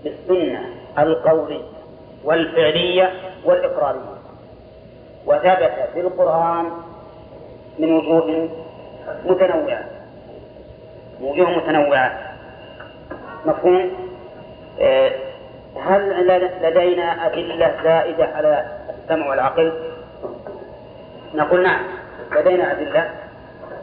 بالسنة 0.04 0.62
القولية 1.00 1.62
والفعلية 2.24 3.12
والإقرارية 3.46 4.20
وثبت 5.26 5.90
في 5.94 6.00
القرآن 6.00 6.66
من 7.80 7.96
وجوه 7.96 8.50
متنوعة 9.26 9.84
وجوه 11.22 11.50
متنوعة 11.50 12.20
مفهوم؟ 13.46 13.92
هل 15.86 16.28
لدينا 16.62 17.26
أدلة 17.26 17.76
زائدة 17.84 18.26
على 18.26 18.66
السمع 18.90 19.30
والعقل؟ 19.30 19.74
نقول 21.36 21.64
نعم 21.64 21.84
لدينا 22.36 22.72
أدلة 22.72 23.10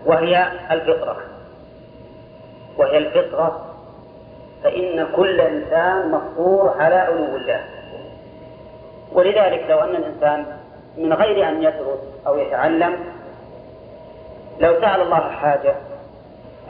وهي 0.07 0.47
الفطرة. 0.71 1.17
وهي 2.77 2.99
الفطرة 2.99 3.67
فإن 4.65 5.07
كل 5.17 5.41
إنسان 5.41 6.11
مفطور 6.11 6.75
على 6.79 6.95
علو 6.95 7.37
الله. 7.37 7.65
ولذلك 9.13 9.65
لو 9.69 9.79
أن 9.79 9.97
الإنسان 9.97 10.47
من 10.99 11.13
غير 11.13 11.49
أن 11.49 11.63
يدرس 11.63 12.01
أو 12.27 12.39
يتعلم 12.39 12.97
لو 14.61 14.81
سأل 14.81 15.01
الله 15.01 15.31
حاجة 15.31 15.75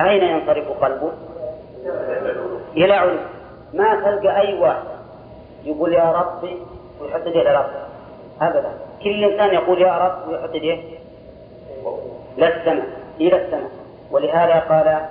أين 0.01 0.23
ينصرف 0.23 0.85
قلبه؟ 0.85 1.11
إلى 2.77 2.93
علو. 2.93 3.19
ما 3.75 3.95
تلقى 3.95 4.41
أي 4.41 4.59
واحد 4.59 4.83
يقول 5.65 5.93
يا 5.93 6.13
ربي 6.13 6.63
ويحط 7.01 7.27
يديه 7.27 7.41
إلى 7.41 7.55
ربه 7.55 7.87
أبدا. 8.41 8.73
كل 9.03 9.25
إنسان 9.25 9.55
يقول 9.55 9.83
يا 9.83 9.99
رب 9.99 10.29
ويحط 10.29 10.55
يديه 10.55 10.83
للسماء 12.39 13.06
إلى 13.21 13.45
السماء. 13.45 13.71
ولهذا 14.11 14.59
قال 14.59 15.09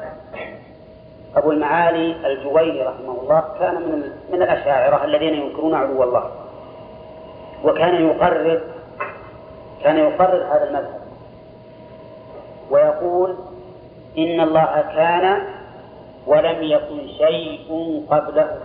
أبو 1.36 1.52
المعالي 1.52 2.28
الجويني 2.28 2.84
رحمه 2.84 3.22
الله 3.22 3.44
كان 3.60 3.76
من 3.76 4.12
من 4.32 4.42
الأشاعرة 4.42 5.06
الذين 5.06 5.34
ينكرون 5.34 5.76
علو 5.76 6.04
الله. 6.04 6.32
وكان 7.64 8.06
يقرر 8.06 8.62
كان 9.84 9.98
يقرر 9.98 10.44
هذا 10.44 10.64
المذهب. 10.70 11.02
ويقول 12.72 13.36
إن 14.18 14.42
الله 14.42 14.84
كان 14.96 15.42
ولم 16.28 16.64
يكن 16.64 17.08
شيء 17.18 18.06
قبله. 18.10 18.58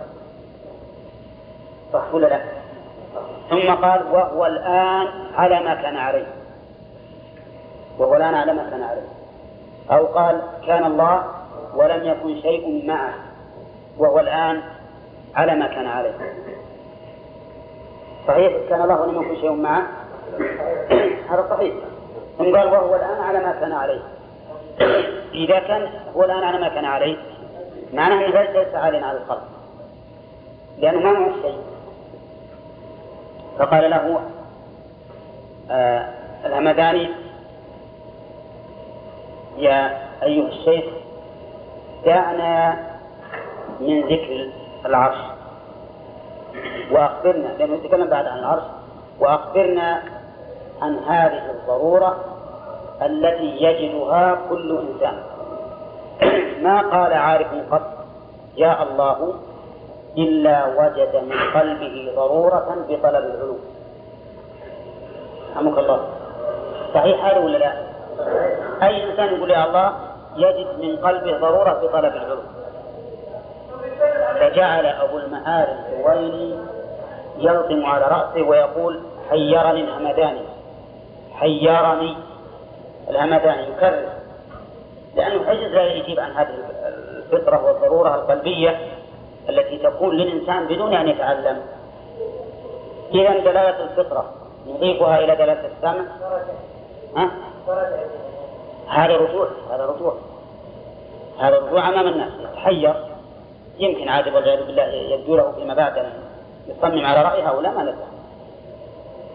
صح 1.93 2.13
ولا 2.13 2.27
لا؟ 2.27 2.41
ثم 3.49 3.71
قال 3.71 4.01
وهو 4.11 4.45
الآن 4.45 5.07
على 5.35 5.59
ما 5.59 5.75
كان 5.75 5.97
عليه. 5.97 6.27
وهو 7.97 8.15
الآن 8.15 8.33
على 8.33 8.53
ما 8.53 8.69
كان 8.69 8.83
عليه. 8.83 9.20
أو 9.91 10.05
قال 10.05 10.41
كان 10.67 10.85
الله 10.85 11.23
ولم 11.75 12.05
يكن 12.05 12.41
شيء 12.41 12.87
معه 12.87 13.13
وهو 13.97 14.19
الآن 14.19 14.61
على 15.35 15.55
ما 15.55 15.67
كان 15.67 15.87
عليه. 15.87 16.13
صحيح؟ 18.27 18.53
كان 18.69 18.81
الله 18.81 19.01
ولم 19.01 19.21
يكن 19.21 19.35
شيء 19.41 19.51
معه؟ 19.51 19.83
هذا 21.29 21.47
صحيح. 21.49 21.73
ثم 22.37 22.57
قال 22.57 22.67
وهو 22.67 22.95
الآن 22.95 23.21
على 23.21 23.39
ما 23.39 23.51
كان 23.51 23.71
عليه. 23.71 24.01
إذا 25.33 25.59
كان 25.59 25.89
هو 26.15 26.23
الآن 26.23 26.43
على 26.43 26.57
ما 26.57 26.69
كان 26.69 26.85
عليه 26.85 27.17
معناه 27.93 28.25
أنه 28.25 28.41
ليس 28.41 28.75
عاليا 28.75 29.05
على 29.05 29.17
الخلق. 29.17 29.47
لأنه 30.77 30.99
ما 30.99 31.19
معه 31.19 31.33
شيء. 31.41 31.59
فقال 33.59 33.89
له 33.89 34.19
آه 35.71 36.09
الهمداني 36.45 37.09
يا 39.57 39.97
أيها 40.23 40.47
الشيخ 40.47 40.85
دعنا 42.05 42.77
من 43.79 44.01
ذكر 44.01 44.49
العرش. 44.85 45.17
وأخبرنا 46.91 47.47
لأنه 47.47 47.73
يتكلم 47.73 48.09
بعد 48.09 48.25
عن 48.25 48.39
العرش 48.39 48.63
وأخبرنا 49.19 50.01
عن 50.81 50.97
هذه 50.97 51.51
الضرورة 51.51 52.19
التي 53.01 53.63
يجدها 53.63 54.37
كل 54.49 54.77
إنسان. 54.77 55.23
ما 56.65 56.81
قال 56.81 57.13
عارف 57.13 57.47
قط 57.71 58.05
يا 58.57 58.83
الله 58.83 59.33
إلا 60.17 60.65
وجد 60.65 61.15
من 61.15 61.37
قلبه 61.53 62.11
ضرورة 62.15 62.85
بطلب 62.89 63.15
العلو 63.15 63.57
رحمك 65.55 65.77
الله. 65.77 66.07
صحيح 66.93 67.25
هذا 67.25 67.39
ولا 67.39 67.57
لا؟ 67.57 67.90
أي 68.83 69.11
إنسان 69.11 69.35
يقول 69.35 69.51
يا 69.51 69.65
الله 69.65 69.93
يجد 70.35 70.67
من 70.79 70.95
قلبه 70.97 71.37
ضرورة 71.37 71.79
في 71.79 71.87
طلب 71.87 72.15
العلوم 72.15 72.43
فجعل 74.39 74.85
أبو 74.85 75.17
المعارف 75.17 75.77
الويلي 75.93 76.59
يلطم 77.37 77.85
على 77.85 78.05
رأسه 78.05 78.47
ويقول 78.47 78.99
حيرني 79.29 79.81
الهمداني. 79.81 80.41
حيرني 81.33 82.17
الهمداني. 83.09 83.67
يكرر. 83.67 84.09
لأنه 85.15 85.45
حجز 85.45 85.71
لا 85.71 85.93
يجيب 85.93 86.19
عن 86.19 86.31
هذه 86.31 86.53
الفطرة 87.17 87.65
والضرورة 87.65 88.15
القلبية 88.15 88.79
التي 89.49 89.77
تكون 89.77 90.15
للإنسان 90.15 90.67
بدون 90.67 90.93
أن 90.93 91.07
يتعلم. 91.07 91.61
إذا 93.13 93.39
دلالة 93.39 93.83
الفطرة 93.83 94.25
نضيفها 94.67 95.19
إلى 95.19 95.35
دلالة 95.35 95.67
السمع. 95.77 96.03
ها؟ 97.17 97.31
هذا 98.87 99.17
رجوع 99.17 99.47
هذا 99.71 99.85
رجوع. 99.85 100.15
هذا 101.39 101.59
رجوع 101.59 101.89
أمام 101.89 102.07
الناس. 102.07 102.31
يتحير. 102.39 102.95
يمكن 103.77 104.09
عاد 104.09 104.27
والعياذ 104.27 104.65
بالله 104.65 104.83
يبدو 104.83 105.35
له 105.35 105.51
فيما 105.51 105.73
بعد 105.73 105.97
أن 105.97 106.13
يصمم 106.67 107.05
على 107.05 107.21
رأي 107.21 107.43
هؤلاء 107.43 107.73
ما 107.73 107.83
ندري. 107.83 107.95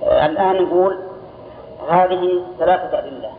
الآن 0.03 0.63
نقول 0.63 0.99
هذه 1.89 2.43
ثلاثة 2.59 2.99
أدلة. 2.99 3.33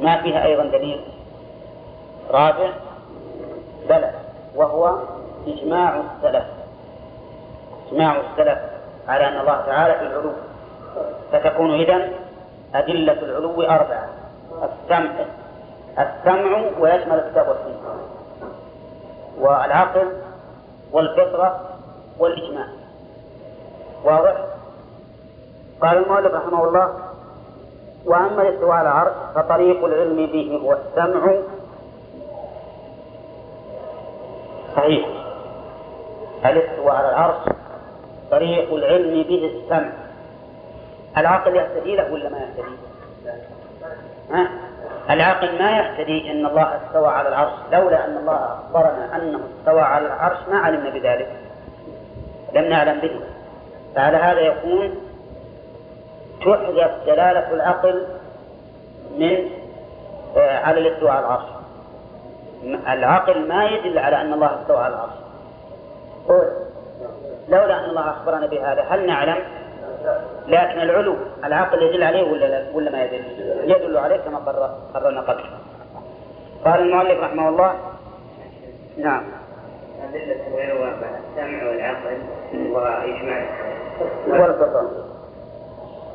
ما 0.00 0.22
فيها 0.22 0.44
أيضا 0.44 0.64
دليل. 0.64 1.00
رابع 2.30 2.70
بلى 3.88 4.10
وهو 4.54 4.98
إجماع 5.46 6.00
السلف. 6.00 6.44
إجماع 7.88 8.16
السلف 8.16 8.58
على 9.08 9.28
أن 9.28 9.40
الله 9.40 9.60
تعالى 9.66 9.94
في 9.94 10.02
العلو. 10.02 10.32
فتكون 11.32 11.80
إذن 11.80 12.12
أدلة 12.74 13.12
العلو 13.12 13.62
أربعة. 13.62 14.08
السمع. 14.52 15.10
السمع 15.98 16.70
ويشمل 16.80 17.18
الكتاب 17.18 17.48
والسنة. 17.48 17.78
والعقل 19.40 20.12
والفطرة 20.92 21.60
والإجماع. 22.18 22.66
واضح؟ 24.04 24.44
قال 25.80 25.96
المؤلف 25.98 26.34
رحمه 26.34 26.64
الله 26.64 26.94
وأما 28.06 28.42
الاستواء 28.42 28.72
على 28.72 28.88
العرش 28.88 29.12
فطريق 29.34 29.84
العلم 29.84 30.26
به 30.26 30.60
هو 30.64 30.72
السمع. 30.72 31.34
صحيح. 34.76 35.08
الاستواء 36.46 36.94
على 36.94 37.08
العرش 37.08 37.36
طريق 38.30 38.74
العلم 38.74 39.22
به 39.22 39.50
السمع. 39.54 39.92
العقل 41.20 41.56
يهتدي 41.56 41.96
له 41.96 42.12
ولا 42.12 42.28
ما 42.28 42.38
يهتدي؟ 42.38 42.76
ها؟ 44.30 44.48
العقل 45.10 45.58
ما 45.58 45.78
يهتدي 45.78 46.30
إن 46.30 46.46
الله 46.46 46.76
استوى 46.76 47.08
على 47.08 47.28
العرش 47.28 47.52
لولا 47.72 48.04
أن 48.04 48.16
الله 48.16 48.34
أخبرنا 48.34 49.16
أنه 49.16 49.40
استوى 49.60 49.80
على 49.80 50.06
العرش 50.06 50.38
ما 50.50 50.58
علمنا 50.58 50.90
بذلك. 50.90 51.28
لم 52.54 52.64
نعلم 52.64 53.00
به. 53.00 53.20
فعلى 53.94 54.16
هذا 54.16 54.40
يكون 54.40 54.94
تحذف 56.40 56.90
دلالة 57.06 57.52
العقل 57.52 58.06
من 59.18 59.50
آه، 60.36 60.58
على 60.58 60.80
الاستواء 60.80 61.12
على 61.12 61.26
العرش. 61.26 61.44
العقل 62.88 63.48
ما 63.48 63.64
يدل 63.64 63.98
على 63.98 64.20
أن 64.20 64.32
الله 64.32 64.60
استوى 64.62 64.76
على 64.76 64.94
العرش. 64.94 65.18
لولا 67.48 67.84
أن 67.84 67.90
الله 67.90 68.10
أخبرنا 68.10 68.46
بهذا 68.46 68.82
هل 68.82 69.06
نعلم؟ 69.06 69.38
لكن 70.48 70.80
العلو 70.80 71.16
العقل 71.44 71.82
يدل 71.82 72.02
عليه 72.02 72.32
ولا 72.32 72.64
ولا 72.74 72.90
ما 72.90 73.04
يدل؟ 73.04 73.24
يدل 73.70 73.98
عليه 73.98 74.16
كما 74.16 74.38
قررنا 74.94 75.20
قبل. 75.20 75.44
قال 76.64 76.80
المؤلف 76.80 77.20
رحمه 77.20 77.48
الله 77.48 77.74
نعم. 78.98 79.24
أدلة 80.08 80.48
العلو 80.54 80.84
السمع 80.84 81.68
والعقل 81.68 82.18
وإجماع 82.54 83.46
والفطر. 84.26 84.86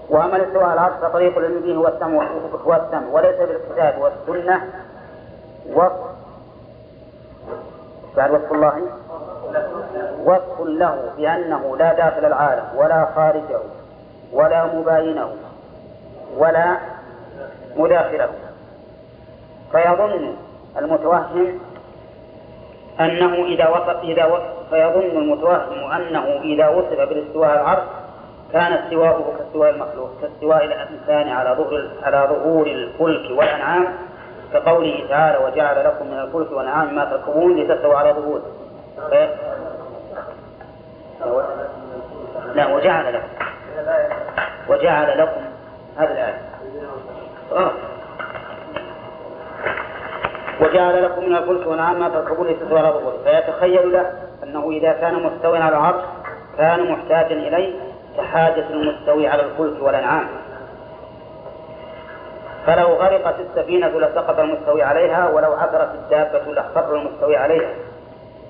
وأما 0.09 0.35
الاستواء 0.35 0.73
العرش 0.73 0.93
فطريق 1.01 1.37
العلم 1.37 1.59
به 1.59 1.75
هو 1.75 1.87
السمع 1.87 2.27
هو 2.65 2.73
السمع 2.73 3.07
وليس 3.11 3.35
بالكتاب 3.35 4.01
والسنة 4.01 4.69
وصف 5.73 6.13
بعد 8.17 8.31
وصف 8.31 8.51
الله 8.51 8.81
وصف 10.25 10.61
له 10.61 11.11
بأنه 11.17 11.77
لا 11.77 11.93
داخل 11.93 12.25
العالم 12.25 12.63
ولا 12.75 13.07
خارجه 13.15 13.59
ولا 14.33 14.65
مباينه 14.65 15.29
ولا 16.37 16.77
مداخله. 17.77 18.29
فيظن 19.71 20.35
المتوهم 20.77 21.59
أنه 22.99 23.45
إذا 23.45 23.67
وصف 23.69 24.03
إذا 24.03 24.25
وصف 24.25 24.69
فيظن 24.69 25.17
المتوهم 25.17 25.91
أنه 25.91 26.25
إذا 26.41 26.67
وصف 26.67 26.99
بالاستواء 27.09 27.53
العرش 27.53 27.83
كان 28.53 28.73
استواؤه 28.73 29.37
كاستواء 29.37 29.69
المخلوق 29.69 30.09
كاستواء 30.21 30.65
الإنسان 30.65 31.29
على 31.29 31.49
ظهور 31.49 31.89
على 32.03 32.27
ظهور 32.29 32.67
الفلك 32.67 33.37
والأنعام 33.37 33.87
كقوله 34.53 35.05
تعالى 35.09 35.45
وجعل 35.45 35.85
لكم 35.85 36.07
من 36.07 36.19
الفلك 36.19 36.51
والأنعام 36.51 36.95
ما 36.95 37.05
تركبون 37.05 37.59
لتستووا 37.59 37.95
على 37.95 38.11
ظهوره. 38.11 38.43
لا 42.55 42.67
وجعل 42.67 43.13
لكم. 43.13 43.27
وجعل 44.69 45.17
لكم. 45.17 45.41
هذه 45.97 46.11
الآية. 46.11 46.41
آه. 47.51 47.71
وجعل 50.61 51.03
لكم 51.03 51.25
من 51.25 51.35
الفلك 51.35 51.67
والأنعام 51.67 51.99
ما 51.99 52.09
تركبون 52.09 52.47
لتستووا 52.47 52.79
على 52.79 52.89
ظهوره 52.89 53.17
فيتخيل 53.23 53.93
له 53.93 54.11
أنه 54.43 54.69
إذا 54.71 54.91
كان 54.91 55.23
مستويا 55.23 55.63
على 55.63 55.75
العرش 55.75 56.03
كان 56.57 56.91
محتاجا 56.91 57.35
إليه 57.35 57.73
كحاجة 58.17 58.69
المستوي 58.69 59.27
على 59.27 59.43
الفلك 59.43 59.81
والأنعام. 59.81 60.27
فلو 62.65 62.87
غرقت 62.87 63.35
السفينة 63.39 63.87
لسقط 63.87 64.39
المستوي 64.39 64.83
عليها 64.83 65.29
ولو 65.29 65.53
عثرت 65.53 65.95
الدابة 65.95 66.53
لاخفر 66.53 66.95
المستوي 66.95 67.37
عليها. 67.37 67.69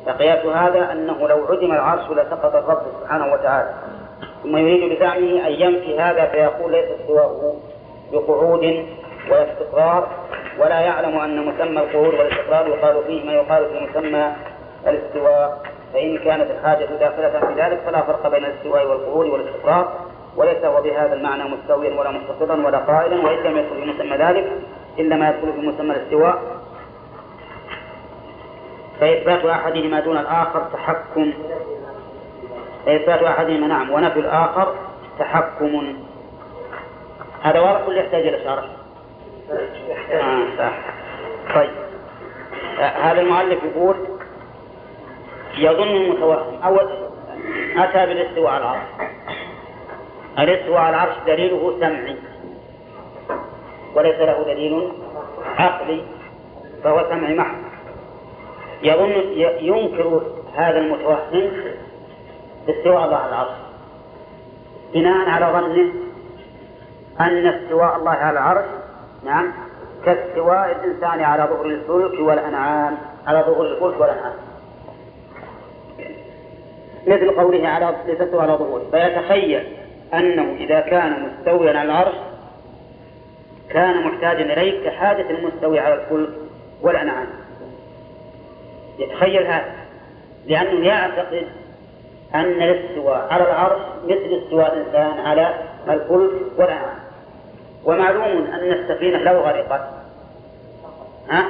فقياس 0.05 0.45
هذا 0.45 0.91
أنه 0.91 1.27
لو 1.27 1.45
عدم 1.49 1.71
العرش 1.71 2.11
لسقط 2.11 2.55
الرب 2.55 2.81
سبحانه 3.01 3.33
وتعالى. 3.33 3.73
ثم 4.43 4.57
يريد 4.57 4.93
بزعمه 4.93 5.47
أن 5.47 5.51
ينفي 5.51 5.99
هذا 5.99 6.25
فيقول 6.25 6.71
ليس 6.71 6.85
استواؤه 7.01 7.55
بقعود 8.11 8.85
ولا 9.31 9.53
استقرار 9.53 10.07
ولا 10.59 10.79
يعلم 10.79 11.19
أن 11.19 11.45
مسمى 11.45 11.79
القعود 11.79 12.13
والاستقرار 12.13 12.67
يقال 12.67 13.03
فيه 13.07 13.25
ما 13.25 13.33
يقال 13.33 13.65
في 13.65 13.79
مسمى 13.89 14.31
الاستواء. 14.87 15.61
فإن 15.93 16.17
كانت 16.17 16.51
الحاجة 16.51 16.85
داخلة 16.85 17.29
في 17.29 17.61
ذلك 17.61 17.79
فلا 17.85 18.01
فرق 18.01 18.27
بين 18.27 18.45
الاستواء 18.45 18.87
والقعود 18.87 19.25
والاستقرار 19.25 19.93
وليس 20.37 20.65
هو 20.65 20.81
بهذا 20.81 21.13
المعنى 21.13 21.43
مستويا 21.43 21.99
ولا 21.99 22.11
مستقرا 22.11 22.65
ولا 22.65 22.77
قائلا 22.77 23.25
وإن 23.25 23.43
لم 23.43 23.57
يدخل 23.57 23.75
في 23.75 23.85
مسمى 23.85 24.17
ذلك 24.17 24.51
إلا 24.99 25.15
ما 25.15 25.29
يدخل 25.29 25.53
في 25.53 25.67
مسمى 25.67 25.95
الاستواء. 25.95 26.41
فإثبات 29.03 29.45
أحدهما 29.45 29.99
دون 29.99 30.17
الآخر 30.17 30.67
تحكم؟ 30.73 31.33
فإثبات 32.85 33.23
أحدهما؟ 33.23 33.67
نعم 33.67 33.91
ونفي 33.91 34.19
الآخر 34.19 34.75
تحكم. 35.19 35.97
هذا 37.41 37.59
واضح 37.59 37.87
ولا 37.87 37.99
يحتاج 37.99 38.27
إلى 38.27 38.43
شرح؟ 38.43 38.65
آه 40.11 40.71
طيب. 41.55 41.69
هذا 42.79 43.21
المؤلف 43.21 43.59
يقول 43.63 43.95
يظن 45.57 45.95
المتوهم. 45.95 46.63
أو 46.63 46.79
أتى 47.77 48.05
بالاستواء 48.05 48.51
على 48.51 48.63
العرش. 48.63 48.83
الاستواء 50.39 50.81
على 50.81 50.95
العرش 50.95 51.15
دليله 51.27 51.77
سمعي. 51.79 52.15
وليس 53.95 54.19
له 54.19 54.43
دليل 54.43 54.91
عقلي 55.59 56.03
فهو 56.83 57.05
سمعي 57.09 57.35
محض. 57.35 57.72
يظن 58.83 59.11
ينكر 59.61 60.21
هذا 60.55 60.77
المتوهم 60.77 61.51
استواء 62.69 63.05
الله 63.05 63.17
على 63.17 63.29
العرش. 63.29 63.55
بناء 64.93 65.29
على 65.29 65.45
ظنه 65.45 65.93
أن 67.19 67.47
استواء 67.47 67.95
الله 67.95 68.11
على 68.11 68.31
العرش 68.31 68.65
نعم 69.25 69.53
كاستواء 70.05 70.71
الإنسان 70.71 71.23
على 71.23 71.43
ظهر 71.43 71.65
الفلك 71.65 72.19
والأنعام 72.19 72.97
على 73.27 73.39
ظهر 73.39 73.61
الفلك 73.61 74.01
والأنعام. 74.01 74.33
مثل 77.07 77.31
قوله 77.31 77.67
على 77.67 77.95
لتستوى 78.07 78.41
على 78.41 78.53
ظهوره. 78.53 78.83
فيتخيل 78.91 79.63
أنه 80.13 80.55
إذا 80.59 80.79
كان 80.79 81.27
مستويا 81.29 81.69
على 81.79 81.91
العرش 81.91 82.15
كان 83.69 84.03
محتاجا 84.07 84.53
إليه 84.53 84.89
كحاجة 84.89 85.29
المستوي 85.29 85.79
على 85.79 85.93
الفلك 85.93 86.29
والأنعام. 86.81 87.27
يتخيل 88.99 89.47
هذا. 89.47 89.73
لأنه 90.45 90.87
يعتقد 90.87 91.47
أن 92.35 92.61
الاستواء 92.61 93.27
على 93.31 93.43
العرش 93.43 93.81
مثل 94.05 94.41
استواء 94.43 94.73
الإنسان 94.73 95.25
على 95.25 95.55
الفلك 95.89 96.31
والأنعام 96.57 96.99
ومعلوم 97.85 98.47
أن 98.47 98.71
السفينة 98.71 99.17
لو 99.17 99.39
غرقت 99.39 99.81
ها؟ 101.29 101.45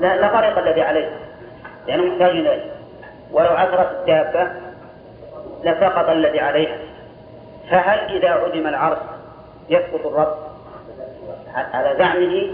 لا 0.00 0.16
لغرق 0.16 0.58
الذي 0.58 0.82
عليه 0.82 1.10
لأنه 1.86 2.04
محتاج 2.04 2.30
إليه. 2.30 2.72
ولو 3.32 3.48
عثرت 3.48 4.00
الدابة 4.00 4.52
لسقط 5.64 6.08
الذي 6.08 6.40
عليها 6.40 6.78
فهل 7.70 7.98
إذا 8.16 8.30
عدم 8.30 8.66
العرش 8.66 8.98
يسقط 9.68 10.06
الرب؟ 10.06 10.36
على 11.54 11.96
زعمه 11.98 12.50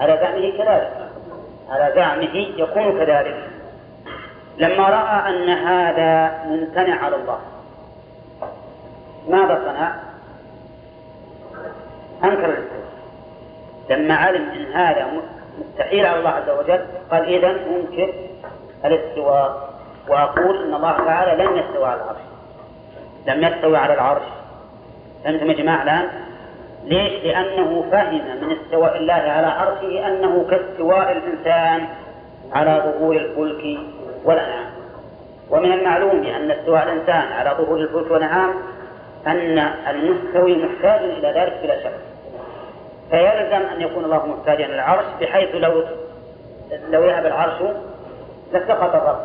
على 0.00 0.18
زعمه 0.20 0.50
كذلك. 0.58 1.03
على 1.70 1.92
زعمه 1.94 2.36
يكون 2.56 2.98
كذلك 2.98 3.50
لما 4.58 4.88
رأى 4.88 5.28
أن 5.28 5.48
هذا 5.48 6.44
ممتنع 6.46 7.04
على 7.04 7.16
الله 7.16 7.38
ماذا 9.28 9.62
صنع؟ 9.64 9.94
أنكر 12.24 12.44
الاستواء 12.44 12.84
لما 13.90 14.14
علم 14.14 14.48
أن 14.50 14.72
هذا 14.72 15.06
مستحيل 15.58 16.06
على 16.06 16.18
الله 16.18 16.30
عز 16.30 16.50
وجل 16.50 16.86
قال 17.10 17.34
إذا 17.34 17.50
أنكر 17.50 18.14
الاستواء 18.84 19.74
وأقول 20.08 20.64
أن 20.64 20.74
الله 20.74 20.92
تعالى 20.92 21.44
لم 21.44 21.56
يستوى 21.56 21.86
على 21.86 22.02
العرش 22.02 22.20
لم 23.26 23.44
يستوي 23.44 23.76
على 23.76 23.94
العرش 23.94 24.22
فهمتم 25.24 25.50
يا 25.50 25.54
جماعة 25.56 25.82
الآن؟ 25.82 26.08
ليش؟ 26.84 27.24
لأنه 27.24 27.84
فهم 27.92 28.14
من 28.14 28.56
استواء 28.56 28.96
الله 28.96 29.14
على 29.14 29.46
عرشه 29.46 30.08
أنه 30.08 30.46
كاستواء 30.50 31.12
الإنسان 31.12 31.88
على 32.52 32.82
ظهور 32.84 33.16
الفلك 33.16 33.78
والأنعام. 34.24 34.70
ومن 35.50 35.72
المعلوم 35.72 36.26
أن 36.26 36.50
استواء 36.50 36.82
الإنسان 36.82 37.32
على 37.32 37.50
ظهور 37.58 37.78
الفلك 37.78 38.10
والأنعام 38.10 38.54
أن 39.26 39.58
المستوي 39.90 40.64
محتاج 40.64 41.00
إلى 41.02 41.28
ذلك 41.40 41.60
بلا 41.62 41.82
شك. 41.82 42.00
فيلزم 43.10 43.66
أن 43.66 43.80
يكون 43.80 44.04
الله 44.04 44.26
محتاجا 44.26 44.66
إلى 44.66 44.74
العرش 44.74 45.04
بحيث 45.20 45.54
لو 45.54 45.82
لو 46.90 47.04
ذهب 47.06 47.26
العرش 47.26 47.62
لسقط 48.52 48.94
الرب. 48.94 49.20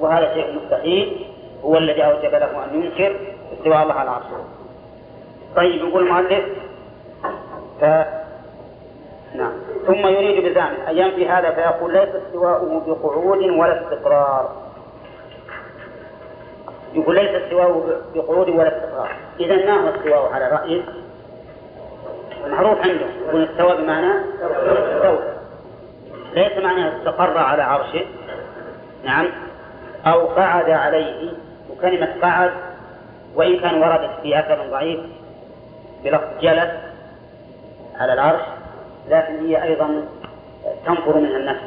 وهذا 0.00 0.34
شيء 0.34 0.60
مستحيل. 0.64 1.26
هو 1.64 1.78
الذي 1.78 2.04
أوجب 2.04 2.34
له 2.34 2.64
أن 2.64 2.82
ينكر 2.82 3.16
استواء 3.58 3.82
الله 3.82 3.94
على 3.94 4.02
العرش 4.02 4.24
طيب 5.56 5.88
يقول 5.88 6.02
المؤلف 6.06 6.44
ف 7.82 7.84
نعم. 9.34 9.52
ثم 9.86 10.06
يريد 10.06 10.44
بزعمه 10.44 10.90
أن 10.90 10.98
ينفي 10.98 11.28
هذا 11.28 11.50
فيقول 11.50 11.92
ليس 11.92 12.08
استواؤه 12.08 12.82
بقعود 12.86 13.38
ولا 13.38 13.82
استقرار. 13.82 14.56
يقول 16.94 17.14
ليس 17.14 17.42
استواؤه 17.42 18.00
بقعود 18.14 18.48
ولا 18.48 18.76
استقرار. 18.76 19.10
إذا 19.40 19.66
ما 19.66 19.72
هو 19.72 19.94
استواؤه 19.94 20.34
على 20.34 20.48
رأيه 20.48 20.82
معروف 22.46 22.78
عنده. 22.78 23.06
يقول 23.28 23.44
استوى 23.44 23.76
بمعنى 23.76 24.12
استوى. 24.96 25.18
ليس 26.34 26.58
معنى 26.58 26.98
استقر 26.98 27.38
على 27.38 27.62
عرشه. 27.62 28.06
نعم. 29.04 29.28
أو 30.06 30.26
قعد 30.26 30.70
عليه. 30.70 31.30
وكلمة 31.70 32.14
قعد 32.22 32.50
وإن 33.34 33.58
كان 33.58 33.82
وردت 33.82 34.10
في 34.22 34.38
أثر 34.38 34.70
ضعيف 34.70 35.00
بلفظ 36.04 36.28
جلس 36.40 36.91
على 37.96 38.12
العرش 38.12 38.42
لكن 39.08 39.46
هي 39.46 39.62
أيضا 39.62 40.04
تنفر 40.86 41.16
منها 41.16 41.36
النفس 41.36 41.62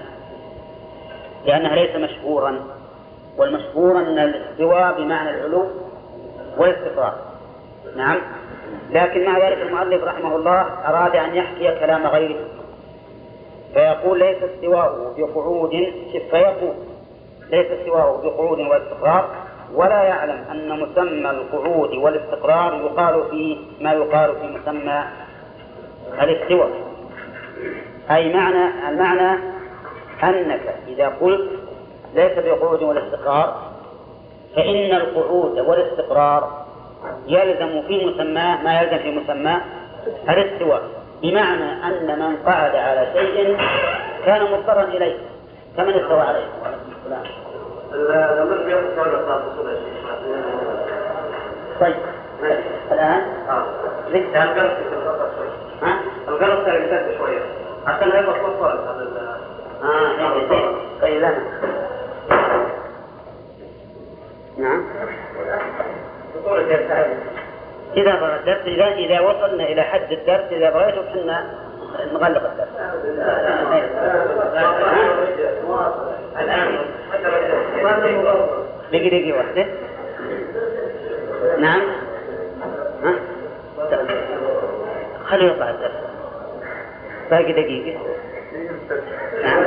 لأنها 1.46 1.76
ليس 1.76 1.96
مشهورا 1.96 2.60
والمشهور 3.38 4.00
أن 4.00 4.20
الاستواء 4.20 5.02
بمعنى 5.02 5.30
العلو 5.30 5.68
والاستقرار 6.58 7.14
نعم؟ 7.96 8.18
لكن 8.92 9.26
مع 9.26 9.38
ذلك 9.38 9.62
المؤلف 9.62 10.04
رحمه 10.04 10.36
الله 10.36 10.62
أراد 10.62 11.16
أن 11.16 11.36
يحكي 11.36 11.80
كلام 11.80 12.08
غيره 12.08 12.40
فيقول 13.74 14.20
ليس 14.20 14.38
استواءه 14.44 15.14
بقعود 15.18 15.70
فيقول 16.32 16.74
ليس 17.50 17.68
استواءه 17.72 18.22
بقعود 18.24 18.60
واستقرار 18.60 19.30
ولا 19.74 20.04
يعلم 20.04 20.46
أن 20.52 20.80
مسمى 20.80 21.30
القعود 21.30 21.90
والاستقرار 21.90 22.76
يقال 22.76 23.24
فيه 23.30 23.58
ما 23.82 23.94
يقال 23.94 24.36
في 24.36 24.48
مسمى 24.48 25.04
الاستواء 26.22 26.70
أي 28.12 28.34
معنى 28.34 28.90
المعنى 28.90 29.40
أنك 30.24 30.76
إذا 30.88 31.08
قلت 31.08 31.50
ليس 32.16 32.32
بقعود 32.38 32.84
ولا 32.84 33.08
استقرار 33.08 33.72
فإن 34.56 34.96
القعود 34.96 35.60
والاستقرار 35.60 36.66
يلزم 37.28 37.82
في 37.88 38.06
مسماه 38.06 38.64
ما 38.64 38.82
يلزم 38.82 38.98
في 38.98 39.12
مسماه 39.12 39.62
الاستواء 40.30 40.82
بمعنى 41.22 41.88
أن 41.88 42.20
من 42.20 42.38
قعد 42.46 42.76
على 42.76 43.08
شيء 43.14 43.58
كان 44.26 44.44
مضطرا 44.44 44.84
إليه. 44.84 45.18
كمن 45.78 45.94
استوى 45.94 46.22
عليه؟ 46.22 46.46
طيب. 51.80 51.96
الآن؟ 52.92 53.22
لسه 54.12 54.44
ها؟ 56.28 56.32
القلب 56.32 56.66
صار 56.66 57.18
شوية 57.18 57.40
عشان 57.88 58.12
هيبقى 58.12 58.40
توصل 58.40 58.80
آه 59.84 60.42
طيب 61.02 61.18
لنا 61.18 61.44
نعم 64.58 64.84
إذا 67.98 68.16
بغى 68.16 68.36
الدرس 68.36 68.62
إذا 68.66 68.88
إذا 68.88 69.20
وصلنا 69.20 69.64
إلى 69.64 69.82
حد 69.82 70.12
الدرس 70.12 70.44
إذا 70.52 70.70
بغيتوا 70.70 71.04
إحنا 71.04 71.46
نغلق 72.14 72.44
الدرس. 72.52 72.68
الآن 76.40 76.78
دقيقة 77.84 78.48
دقيقة 78.92 79.38
واحدة. 79.38 79.66
نعم. 81.60 81.82
ها؟ 83.04 83.14
خليه 85.26 85.52
يطلع 85.52 85.70
الدرس. 85.70 86.05
باقي 87.32 87.52
دقيقة. 87.54 88.00
نعم. 89.44 89.64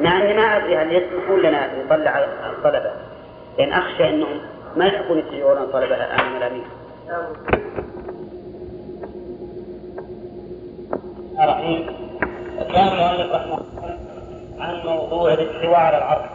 نعم 0.00 0.36
ما 0.36 0.42
أدري 0.56 0.76
هل 0.76 0.92
يسمحون 0.92 1.40
لنا 1.40 1.84
نطلع 1.84 2.18
الطلبة 2.50 2.90
لأن 3.58 3.72
أخشى 3.72 4.08
أنهم 4.08 4.40
ما 4.76 4.86
يحبون 4.86 5.18
يتبعون 5.18 5.58
الطلبة 5.58 5.94
الآن 5.94 6.32
ملاميذ. 6.36 6.62
الرحيم 11.40 11.86
كان 12.74 12.88
المؤلف 12.88 13.32
رحمه 13.34 13.58
عن 14.60 14.86
موضوع 14.86 15.32
الاستواء 15.32 15.80
على 15.80 15.98
العرش 15.98 16.28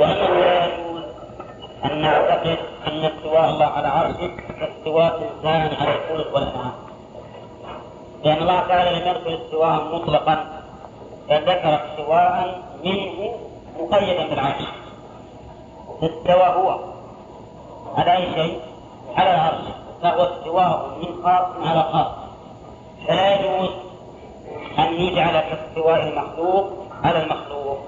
وأنه 0.00 0.40
لا 0.40 0.66
يجوز 0.66 1.02
أن 1.84 2.02
نعتقد 2.02 2.58
أن 2.88 3.04
استواء 3.04 3.50
الله 3.50 3.66
على 3.66 3.88
عرشه 3.88 4.30
كاستواء 4.60 5.18
الإنسان 5.18 5.86
على 5.86 5.94
الفلك 5.94 6.34
والانعام 6.34 6.72
لأن 8.24 8.36
الله 8.42 8.60
تعالى 8.60 9.00
لم 9.00 9.08
يذكر 9.08 9.44
استواء 9.44 9.94
مطلقا 9.94 10.62
بل 11.28 11.42
ذكر 11.42 11.80
استواء 11.90 12.62
منه 12.84 13.34
مقيدا 13.80 14.26
بالعرش. 14.28 14.64
استوى 16.02 16.46
هو. 16.46 16.78
على 17.96 18.16
أي 18.16 18.34
شيء؟ 18.34 18.60
على 19.16 19.34
العرش. 19.34 19.64
فهو 20.02 20.22
استواء 20.24 20.88
من 21.02 21.22
خاص 21.24 21.68
على 21.68 21.82
خاص. 21.82 22.12
فلا 23.08 23.34
يجوز 23.34 23.70
أن 24.78 24.94
يجعل 24.94 25.40
كاستواء 25.40 26.08
المخلوق 26.08 26.70
على 27.04 27.22
المخلوق. 27.22 27.78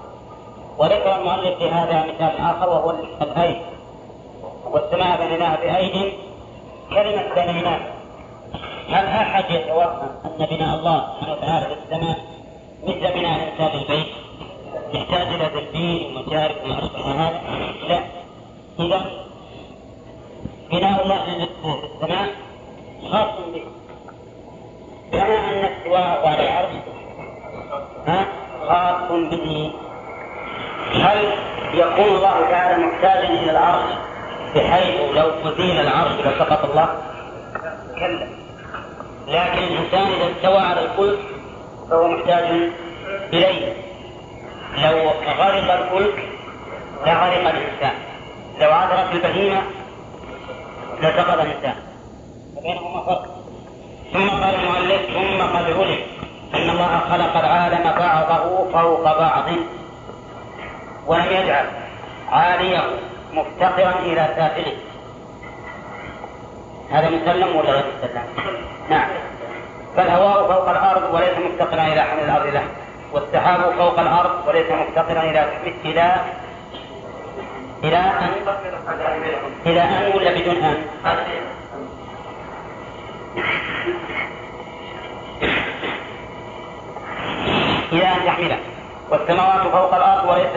وذكر 0.77 1.15
المؤلف 1.15 1.57
في 1.57 1.69
هذا 1.69 2.03
مثال 2.03 2.37
آخر 2.37 2.69
وهو 2.69 2.93
الأيد 3.21 3.61
والسماء 4.71 5.27
بنيناها 5.27 5.55
بأيد 5.55 6.13
كلمة 6.89 7.35
بنيناه 7.35 7.79
هل 8.91 9.05
أحد 9.05 9.43
يتوهم 9.51 10.09
أن 10.25 10.45
بناء 10.45 10.75
الله 10.79 11.07
سبحانه 11.19 11.33
وتعالى 11.33 11.65
في 11.65 11.73
السماء 11.83 12.17
مثل 12.83 13.13
بناء 13.19 13.35
الإنسان 13.35 13.79
البيت؟ 13.79 14.07
يحتاج 14.93 15.27
إلى 15.27 15.49
تدبير 15.49 16.07
ومشارك 16.07 16.55
وما 16.63 16.79
أشبه 16.79 17.11
هذا؟ 17.11 17.41
لا. 17.87 17.99
إذا 18.79 19.01
بناء 20.71 21.03
الله 21.03 21.17
في 21.25 21.85
السماء 21.95 22.29
خاص 23.11 23.29
به. 23.53 23.63
كما 25.11 25.35
أن 25.35 25.65
استواءه 25.65 26.27
على 26.29 26.43
العرش 26.43 26.71
خاص 28.67 29.11
به. 29.11 29.71
هل 30.93 31.25
يكون 31.73 32.15
الله 32.15 32.41
تعالى 32.49 32.85
محتاجا 32.85 33.29
إلى 33.29 33.51
العرش؟ 33.51 33.93
بحيث 34.55 35.15
لو 35.15 35.51
أزيل 35.51 35.79
العرش 35.79 36.11
لسقط 36.11 36.69
الله؟ 36.69 36.89
كلا. 37.99 38.40
لكن 39.27 39.63
الإنسان 39.63 40.07
إذا 40.07 40.31
استوى 40.35 40.57
على 40.57 40.81
الفلك 40.81 41.19
فهو 41.89 42.07
محتاج 42.07 42.43
إليه. 43.33 43.73
لو 44.77 45.09
غرق 45.39 45.73
الفلك 45.73 46.29
لغرق 47.05 47.49
الإنسان. 47.49 47.93
لو 48.59 48.71
عثرت 48.71 49.15
البهيمة 49.15 49.61
لسقط 51.01 51.39
الإنسان. 51.39 51.75
فبينهما 52.55 53.05
فرق 53.05 53.25
ثم 54.13 54.29
قال 54.29 54.55
المؤلف 54.55 55.01
ثم 55.13 55.41
قد 55.57 55.65
علم 55.65 55.99
أن 56.53 56.69
الله 56.69 56.99
خلق 56.99 57.37
العالم 57.37 57.83
بعضه 57.83 58.71
فوق 58.71 59.03
بعض 59.03 59.45
ولم 61.07 61.25
يجعل 61.25 61.65
عاليه 62.31 62.83
مفتقرا 63.33 63.99
إلى 63.99 64.33
سافله 64.35 64.73
هذا 66.91 67.09
مسلم 67.09 67.55
ولا 67.55 67.71
غير 67.71 67.83
مسلم؟ 67.97 68.23
نعم. 68.91 69.09
فالهواء 69.97 70.47
فوق 70.47 70.69
الأرض 70.69 71.13
وليس 71.13 71.37
مفتقرا 71.51 71.83
إلى 71.83 72.01
حمل 72.01 72.23
الأرض 72.23 72.47
له. 72.47 72.63
والسحاب 73.13 73.73
فوق 73.77 73.99
الأرض 73.99 74.47
وليس 74.47 74.65
مفتقرا 74.71 75.21
إلى 75.23 75.47
إلى 75.85 76.15
إلى 77.83 77.97
أن 77.97 78.29
إلى 79.65 79.81
أن 79.81 80.11
ولا 80.15 80.31
بدون 80.31 80.55
أن؟ 80.55 80.83
إلى 87.91 88.05
أن 88.05 88.25
تحمله 88.25 88.57
والسماوات 89.09 89.61
فوق 89.61 89.95
الأرض 89.95 90.29
وليس 90.29 90.55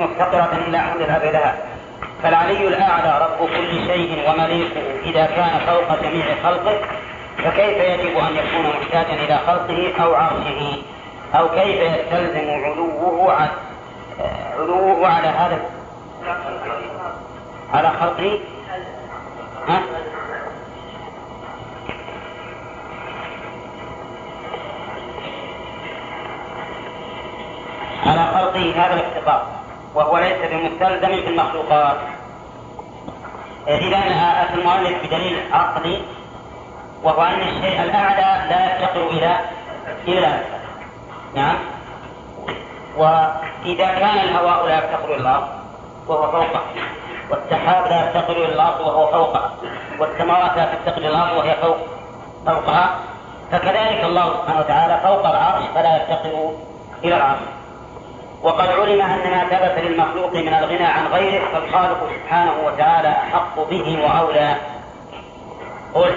مفتقرة 0.00 0.58
إلى 0.68 0.78
حمل 0.78 1.02
الأرض 1.02 1.24
لها. 1.24 1.56
فالعلي 2.22 2.68
الأعلى 2.68 3.26
رب 3.26 3.48
كل 3.48 3.86
شيء 3.86 4.30
ومليكه 4.30 4.80
إذا 5.04 5.26
كان 5.26 5.60
فوق 5.66 6.02
جميع 6.02 6.24
خلقه. 6.42 6.80
فكيف 7.44 7.78
يجب 7.78 8.18
أن 8.18 8.36
يكون 8.36 8.80
محتاجا 8.80 9.14
إلى 9.14 9.38
خلقه 9.46 10.02
أو 10.02 10.14
عرشه؟ 10.14 10.82
أو 11.34 11.48
كيف 11.48 11.80
يستلزم 11.80 12.50
علوه 12.50 13.32
على 13.32 13.50
علوه 14.58 15.08
على 15.08 15.28
هذا 15.28 15.60
على 17.74 17.88
خلقه؟ 18.00 18.38
ها؟ 19.68 19.82
على 28.06 28.26
خلقه 28.34 28.72
هذا 28.76 28.94
الافتقار 28.94 29.46
وهو 29.94 30.18
ليس 30.18 30.38
بمستلزم 30.50 31.08
في 31.08 31.28
المخلوقات. 31.28 31.96
إذا 33.68 33.98
أتى 34.42 34.54
المؤلف 34.54 35.06
بدليل 35.06 35.40
عقلي 35.52 36.02
وهو 37.02 37.22
أن 37.22 37.40
الشيء 37.40 37.82
الأعلى 37.82 38.48
لا 38.50 38.66
يفتقر 38.66 39.06
إلى 39.06 39.36
إلى 40.08 40.40
نعم. 41.34 41.56
وإذا 42.96 43.86
كان 43.86 44.18
الهواء 44.18 44.66
لا 44.66 44.78
يفتقر 44.78 45.14
إلى 45.14 45.16
الأرض 45.16 45.48
وهو 46.08 46.30
فوقه 46.32 46.60
والسحاب 47.30 47.86
لا 47.86 48.04
يفتقر 48.04 48.32
إلى 48.32 48.54
الأرض 48.54 48.80
وهو 48.80 49.06
فوقه 49.06 49.50
والسماوات 49.98 50.56
لا 50.56 50.64
تفتقر 50.64 50.98
إلى 50.98 51.08
الأرض 51.08 51.36
وهي 51.36 51.54
فوق 51.54 51.76
فوقها. 52.46 52.90
فكذلك 53.52 54.04
الله 54.04 54.32
سبحانه 54.32 54.60
وتعالى 54.60 55.00
فوق 55.02 55.26
العرش 55.26 55.64
فلا 55.74 55.96
يفتقر 55.96 56.52
إلى 57.04 57.16
العرش. 57.16 57.38
وقد 58.42 58.68
علم 58.68 59.00
أن 59.00 59.30
ما 59.30 59.44
ثبت 59.44 59.84
للمخلوق 59.84 60.34
من 60.34 60.54
الغنى 60.54 60.84
عن 60.84 61.06
غيره 61.06 61.44
فالخالق 61.52 62.10
سبحانه 62.10 62.52
وتعالى 62.66 63.08
أحق 63.08 63.68
به 63.70 63.98
وأولى. 64.04 64.56
قل 65.94 66.14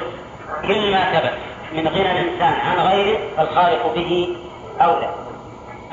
كل 0.68 0.92
ما 0.92 1.14
ثبت 1.14 1.34
من 1.74 1.88
غنى 1.88 2.12
الإنسان 2.12 2.54
عن 2.54 2.80
غيره 2.80 3.20
فالخالق 3.38 3.94
به 3.96 4.38
أولى. 4.82 5.10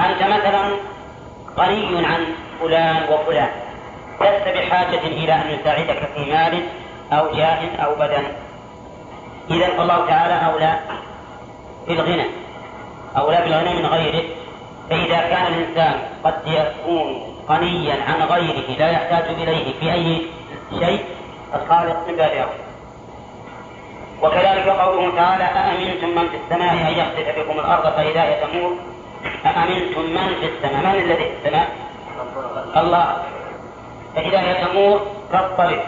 أنت 0.00 0.22
مثلا 0.22 0.70
غني 1.58 2.06
عن 2.06 2.26
فلان 2.60 3.02
وفلان 3.12 3.48
لست 4.20 4.48
بحاجة 4.48 5.06
إلى 5.06 5.32
أن 5.32 5.50
يساعدك 5.50 6.08
في 6.14 6.32
مال 6.32 6.62
أو 7.12 7.34
جاه 7.34 7.76
أو 7.76 7.94
بدن. 7.94 8.24
إذا 9.50 9.66
فالله 9.66 10.06
تعالى 10.06 10.52
أولى 10.52 10.78
بالغنى 11.88 12.26
أولى 13.16 13.36
بالغنى 13.36 13.74
من 13.74 13.86
غيره. 13.86 14.24
فإذا 14.90 15.20
كان 15.20 15.46
الإنسان 15.46 15.94
قد 16.24 16.34
يكون 16.46 17.34
غنيا 17.48 17.96
عن 18.08 18.22
غيره 18.22 18.78
لا 18.78 18.90
يحتاج 18.90 19.24
إليه 19.42 19.80
في 19.80 19.92
أي 19.92 20.22
شيء 20.78 21.04
الخالق 21.54 22.08
من 22.08 22.16
باب 22.16 22.30
أولى. 22.30 22.67
وكذلك 24.22 24.68
قوله 24.68 25.16
تعالى 25.16 25.44
أأمنتم 25.44 26.08
من 26.08 26.28
في 26.28 26.36
السماء 26.36 26.72
أن 26.72 26.98
يخسف 26.98 27.38
بكم 27.38 27.58
الأرض 27.58 27.92
فإذا 27.92 28.22
هي 28.22 28.46
تمور؟ 28.46 28.76
أأمنتم 29.46 30.00
من 30.00 30.34
في 30.40 30.46
السماء؟ 30.46 30.94
من 30.94 31.00
الذي 31.00 31.24
في 31.24 31.30
السماء؟ 31.38 31.68
الله. 32.76 33.16
فإذا 34.16 34.40
هي 34.40 34.64
تمور 34.64 35.06
تضطرب 35.32 35.80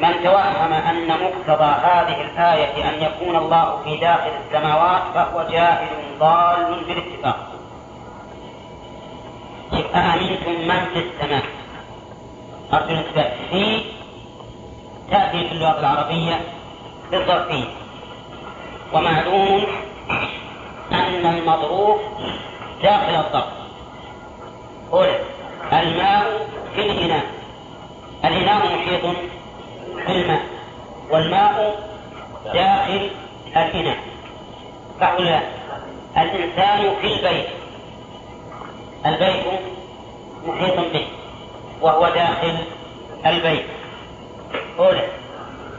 من 0.00 0.22
توهم 0.24 0.72
أن 0.72 1.08
مقتضى 1.08 1.64
هذه 1.64 2.20
الآية 2.20 2.88
أن 2.88 3.02
يكون 3.02 3.36
الله 3.36 3.82
في 3.84 3.96
داخل 3.96 4.30
السماوات 4.46 5.02
فهو 5.14 5.42
جاهل 5.50 5.88
ضال 6.18 6.84
بالاتفاق. 6.84 7.48
أأمنتم 9.94 10.52
من 10.68 10.84
في 10.92 10.98
السماء؟ 10.98 11.42
أرجو 12.72 12.88
الانتباه. 12.88 13.30
في 13.50 13.80
تأتي 15.10 15.48
في 15.48 15.52
اللغة 15.52 15.80
العربية 15.80 16.40
بالظرفية 17.10 17.64
ومعلوم 18.92 19.66
أن 20.92 21.26
المضروب 21.26 21.98
داخل 22.82 23.14
الظرف. 23.14 23.52
قل 24.92 25.08
الماء 25.72 26.48
في 26.74 26.80
الإناء. 26.80 27.24
الإناء 28.24 28.76
محيط 28.76 29.16
بالماء 30.06 30.42
والماء 31.10 31.80
داخل 32.54 33.10
الإناء. 33.56 33.98
فقل 35.00 35.40
الإنسان 36.16 36.94
في 37.00 37.06
البيت. 37.06 37.46
البيت 39.06 39.46
محيط 40.46 40.74
به 40.92 41.06
وهو 41.80 42.08
داخل 42.08 42.58
البيت. 43.26 43.66
قوله 44.78 45.08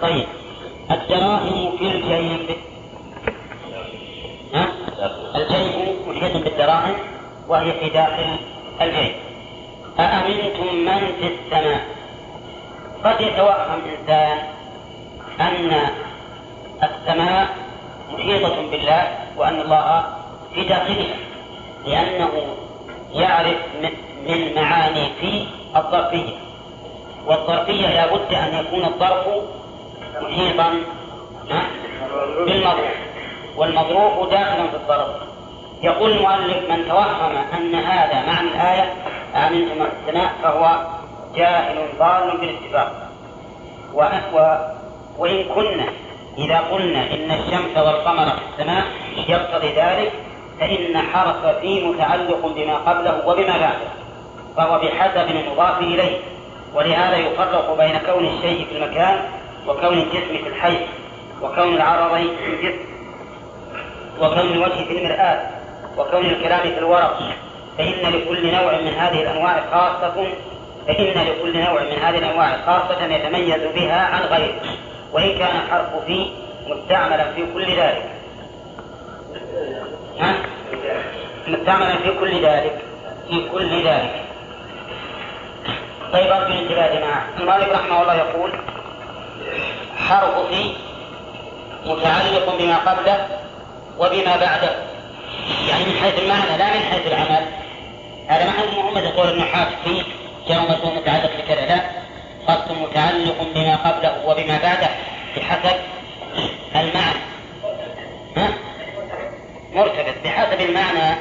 طيب. 0.02 0.39
الدراهم 0.92 1.78
في 1.78 1.88
الجيب. 1.92 2.58
ها؟ 4.54 4.68
الجيب 5.36 5.96
محيط 6.08 6.44
بالدراهم 6.44 6.96
وهي 7.48 7.72
في 7.72 7.90
داخل 7.90 8.38
الجيب. 8.82 9.16
أأمنتم 10.00 10.76
من 10.76 11.00
في 11.20 11.28
السماء؟ 11.28 11.86
قد 13.04 13.22
يتوهم 13.22 13.82
إنسان 14.00 14.38
أن 15.40 15.72
السماء 16.84 17.48
محيطة 18.14 18.70
بالله 18.72 19.18
وأن 19.38 19.62
الله 19.62 20.04
في 20.54 20.64
داخلها 20.64 21.16
لأنه 21.86 22.32
يعرف 23.14 23.58
من 24.28 24.56
معاني 24.56 25.10
في 25.22 25.46
الظرفية. 25.76 26.34
والظرفية 27.26 27.88
لا 27.88 28.16
بد 28.16 28.34
أن 28.34 28.66
يكون 28.66 28.86
الظرف 28.86 29.28
محيطا 30.24 30.74
بالمظروف 32.46 32.94
والمظروف 33.58 34.30
داخلا 34.30 34.68
في 34.68 34.76
الظرف 34.76 35.08
يقول 35.84 36.12
المؤلف 36.12 36.70
من 36.70 36.88
توهم 36.88 37.38
أن 37.58 37.76
هذا 37.76 38.26
معنى 38.28 38.48
الآية 38.48 38.94
من 39.50 39.88
السماء 39.92 40.34
فهو 40.44 40.78
جاهل 41.36 41.78
ضال 42.00 42.38
بالاتفاق. 42.38 43.10
وإن 45.18 45.44
كنا 45.56 45.86
إذا 46.38 46.58
قلنا 46.58 47.02
إن 47.02 47.32
الشمس 47.32 47.78
والقمر 47.78 48.26
في 48.26 48.42
السماء 48.54 48.84
يقتضي 49.28 49.68
ذلك 49.68 50.12
فإن 50.60 50.98
حرف 50.98 51.46
في 51.46 51.84
متعلق 51.86 52.48
بما 52.56 52.76
قبله 52.76 53.28
وبما 53.28 53.58
بعده 53.58 53.90
فهو 54.58 54.80
بحسب 54.80 55.30
المضاف 55.30 55.80
إليه. 55.80 56.18
ولهذا 56.76 57.18
يفرق 57.18 57.78
بين 57.78 57.98
كون 57.98 58.26
الشيء 58.26 58.66
في 58.66 58.78
المكان 58.78 59.22
وكون 59.68 59.98
الجسم 59.98 60.44
في 60.44 60.48
الحي 60.48 60.78
وكون 61.42 61.76
العرضين 61.76 62.36
في 62.38 62.46
الجسم 62.46 62.90
وكون 64.20 64.52
الوجه 64.52 64.84
في 64.84 64.98
المرآة 64.98 65.48
وكون 65.98 66.26
الكلام 66.26 66.60
في 66.60 66.78
الورق. 66.78 67.20
فإن 67.78 68.14
لكل 68.14 68.52
نوع 68.52 68.72
من 68.82 68.88
هذه 68.88 69.22
الأنواع 69.22 69.64
خاصة 69.72 70.28
فإن 70.88 71.06
لكل 71.06 71.60
نوع 71.60 71.84
من 71.84 72.00
هذه 72.04 72.18
الأنواع 72.18 72.58
خاصة 72.66 73.06
يتميز 73.06 73.62
بها 73.76 74.02
عن 74.02 74.22
غيره. 74.22 74.62
وإن 75.14 75.40
كان 75.40 75.62
حرف 75.72 76.06
في 76.06 76.32
مستعملا 76.68 77.32
في 77.32 77.46
كل 77.54 77.66
ذلك. 77.66 78.04
ها؟ 80.20 80.36
مستعملا 81.48 81.98
في 81.98 82.12
كل 82.20 82.46
ذلك. 82.46 82.80
في 83.30 83.50
كل 83.50 83.84
ذلك. 83.88 84.24
طيب 86.14 86.32
أرجو 86.32 86.54
الانتباه 86.54 86.86
يا 86.86 87.00
جماعة. 87.00 87.28
المؤلف 87.40 87.70
رحمه 87.72 88.02
الله 88.02 88.16
يقول 88.16 88.52
حرف 89.98 90.48
في 90.48 90.74
متعلق 91.86 92.58
بما 92.60 92.78
قبله 92.78 93.28
وبما 94.00 94.36
بعده. 94.38 94.72
يعني 95.70 95.86
من 95.86 96.00
حيث 96.02 96.20
المعنى 96.20 96.58
لا 96.58 96.74
من 96.74 96.84
حيث 96.92 97.08
العمل. 97.08 97.46
هذا 98.28 98.46
ما 98.46 98.82
هو 98.84 98.92
مثل 98.92 99.12
قول 99.12 99.30
النحاة 99.30 99.68
في 99.84 100.04
جاء 100.48 100.62
متعلق 100.96 101.32
بكذا. 101.38 101.66
لا. 101.66 101.82
قسم 102.48 102.84
متعلق 102.84 103.36
بما 103.56 103.76
قبله 103.76 104.26
وبما 104.26 104.60
بعده 104.64 104.90
بحسب 105.38 105.76
المعنى. 106.76 107.20
ها؟ 108.38 108.48
مرتبط. 109.74 110.16
بحسب 110.24 110.62
المعنى 110.62 111.18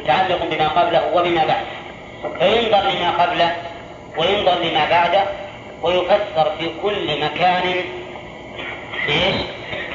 متعلق 0.00 0.38
بما 0.50 0.68
قبله 0.68 1.14
وبما 1.14 1.44
بعده. 1.44 1.82
فينظر 2.38 2.90
لما 2.90 3.10
قبله 3.22 3.56
وينظر 4.16 4.54
لما 4.62 4.84
بعده 4.90 5.24
ويفسر 5.82 6.52
في 6.58 6.70
كل 6.82 7.24
مكان 7.24 7.84
إيش؟ 9.08 9.34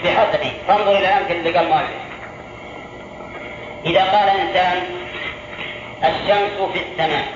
بحسبه 0.04 0.52
فانظر 0.68 0.92
إلى 0.98 1.00
الامثله 1.00 1.38
اللي 1.38 1.52
قال 1.58 1.66
المؤلف 1.66 1.90
إذا 3.86 4.04
قال 4.04 4.30
إنسان 4.30 4.84
الشمس 6.04 6.72
في 6.74 6.80
السماء. 6.92 7.28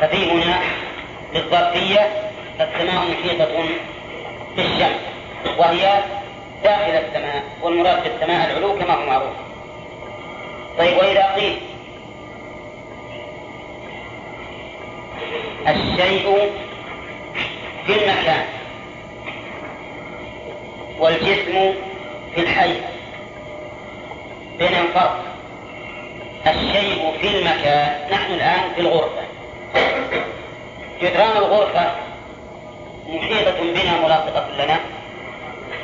ففي 0.00 0.30
هنا 0.30 0.60
للظرفية 1.34 2.30
السماء 2.60 3.04
محيطه 3.10 3.64
بالشمس 4.56 5.00
وهي 5.58 6.02
داخل 6.64 6.90
السماء 6.90 7.42
والمراد 7.62 8.02
بالسماء 8.02 8.50
العلو 8.50 8.78
كما 8.78 8.94
هو 8.94 9.06
معروف. 9.06 9.34
طيب 10.78 10.96
وإذا 10.96 11.34
قيل 11.34 11.58
الشيء 15.68 16.52
في 17.86 17.92
المكان 17.92 18.44
والجسم 20.98 21.74
في 22.34 22.40
الحي. 22.40 22.74
بينهم 24.58 24.86
فرق. 24.94 25.24
الشيء 26.46 27.12
في 27.20 27.28
المكان 27.38 28.08
نحن 28.10 28.32
الآن 28.32 28.74
في 28.74 28.80
الغرفة. 28.80 29.22
جدران 31.02 31.36
الغرفة 31.36 31.90
محيطة 33.08 33.60
بنا 33.60 34.00
ملاصقة 34.00 34.48
لنا. 34.58 34.80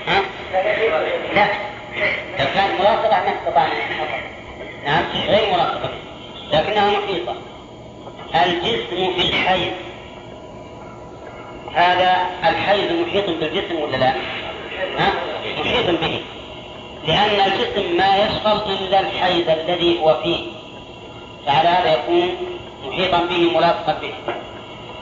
ها؟ 0.09 0.23
لا. 1.35 1.47
لو 2.39 2.47
كانت 2.55 2.81
ملاصقة 2.81 3.25
ما 3.25 3.35
استطعنا. 3.41 3.75
نعم 4.85 5.05
غير 5.27 5.53
ملاصقة. 5.53 5.91
لكنها 6.53 6.91
محيطة. 6.91 7.35
الجسم 8.35 9.13
في 9.15 9.29
الحيز 9.29 9.73
هذا 11.75 12.27
الحيز 12.45 12.93
محيط 12.93 13.31
بالجسم 13.31 13.77
ولا 13.77 13.97
لا؟ 13.97 14.15
ها؟ 14.99 15.13
محيط 15.61 16.01
به. 16.01 16.21
لأن 17.07 17.53
الجسم 17.53 17.97
ما 17.97 18.17
يشغل 18.17 18.73
إلا 18.73 19.01
الحيز 19.01 19.49
الذي 19.49 20.01
هو 20.01 20.21
فيه. 20.23 20.47
فعلى 21.47 21.69
هذا 21.69 21.93
يكون 21.93 22.37
محيطا 22.87 23.19
به 23.19 23.51
ملاصقا 23.57 23.99
به. 24.03 24.13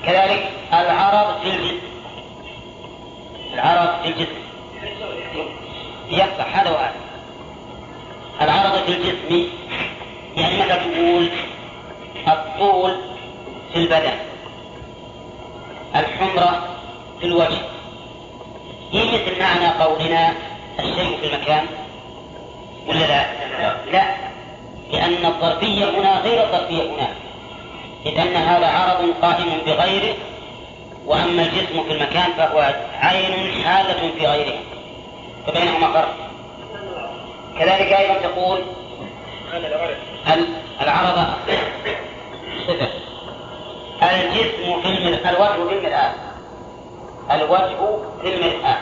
كذلك 0.06 0.50
العرض 0.72 1.40
في 1.42 1.50
الجسم. 1.50 1.78
العرض 3.54 4.02
في 4.02 4.08
الجسم. 4.08 4.48
يصح 6.10 6.56
هذا 6.56 6.70
وهذا 6.70 6.94
العرض 8.40 8.84
في 8.84 8.92
الجسم 8.92 9.48
يعني 10.36 10.56
مثلا 10.56 10.76
تقول؟ 10.76 11.28
الطول 12.28 12.96
في 13.72 13.78
البدن. 13.78 14.12
الحمرة 15.96 16.68
في 17.20 17.26
الوجه. 17.26 17.58
مثل 18.92 19.40
معنى 19.40 19.66
قولنا 19.66 20.32
الشيء 20.78 21.18
في 21.20 21.26
المكان 21.26 21.66
ولا 22.86 22.98
لا؟ 22.98 23.26
لا. 23.92 24.28
لأن 24.92 25.26
الظرفية 25.26 25.84
هنا 25.84 26.20
غير 26.20 26.42
الظرفية 26.42 26.82
هناك 26.82 27.14
إذ 28.06 28.18
أن 28.18 28.36
هذا 28.36 28.66
عرض 28.66 29.14
قائم 29.22 29.58
بغيره 29.66 30.14
وأما 31.06 31.42
الجسم 31.42 31.84
في 31.84 31.92
المكان 31.92 32.32
فهو 32.32 32.74
عين 33.00 33.64
حالة 33.64 34.10
في 34.18 34.26
غيره 34.26 34.58
فبينهما 35.46 35.92
فرق 35.92 36.14
كذلك 37.58 37.92
أيضا 37.92 38.14
تقول 38.14 38.60
العرض 40.80 41.26
صفة 42.68 42.88
الجسم 44.02 44.82
في 44.82 44.88
المرآة 44.88 45.30
الوجه 45.30 45.68
في 45.68 45.86
المرآة 45.86 46.12
الوجه 47.30 47.98
في 48.22 48.34
المرآة 48.34 48.78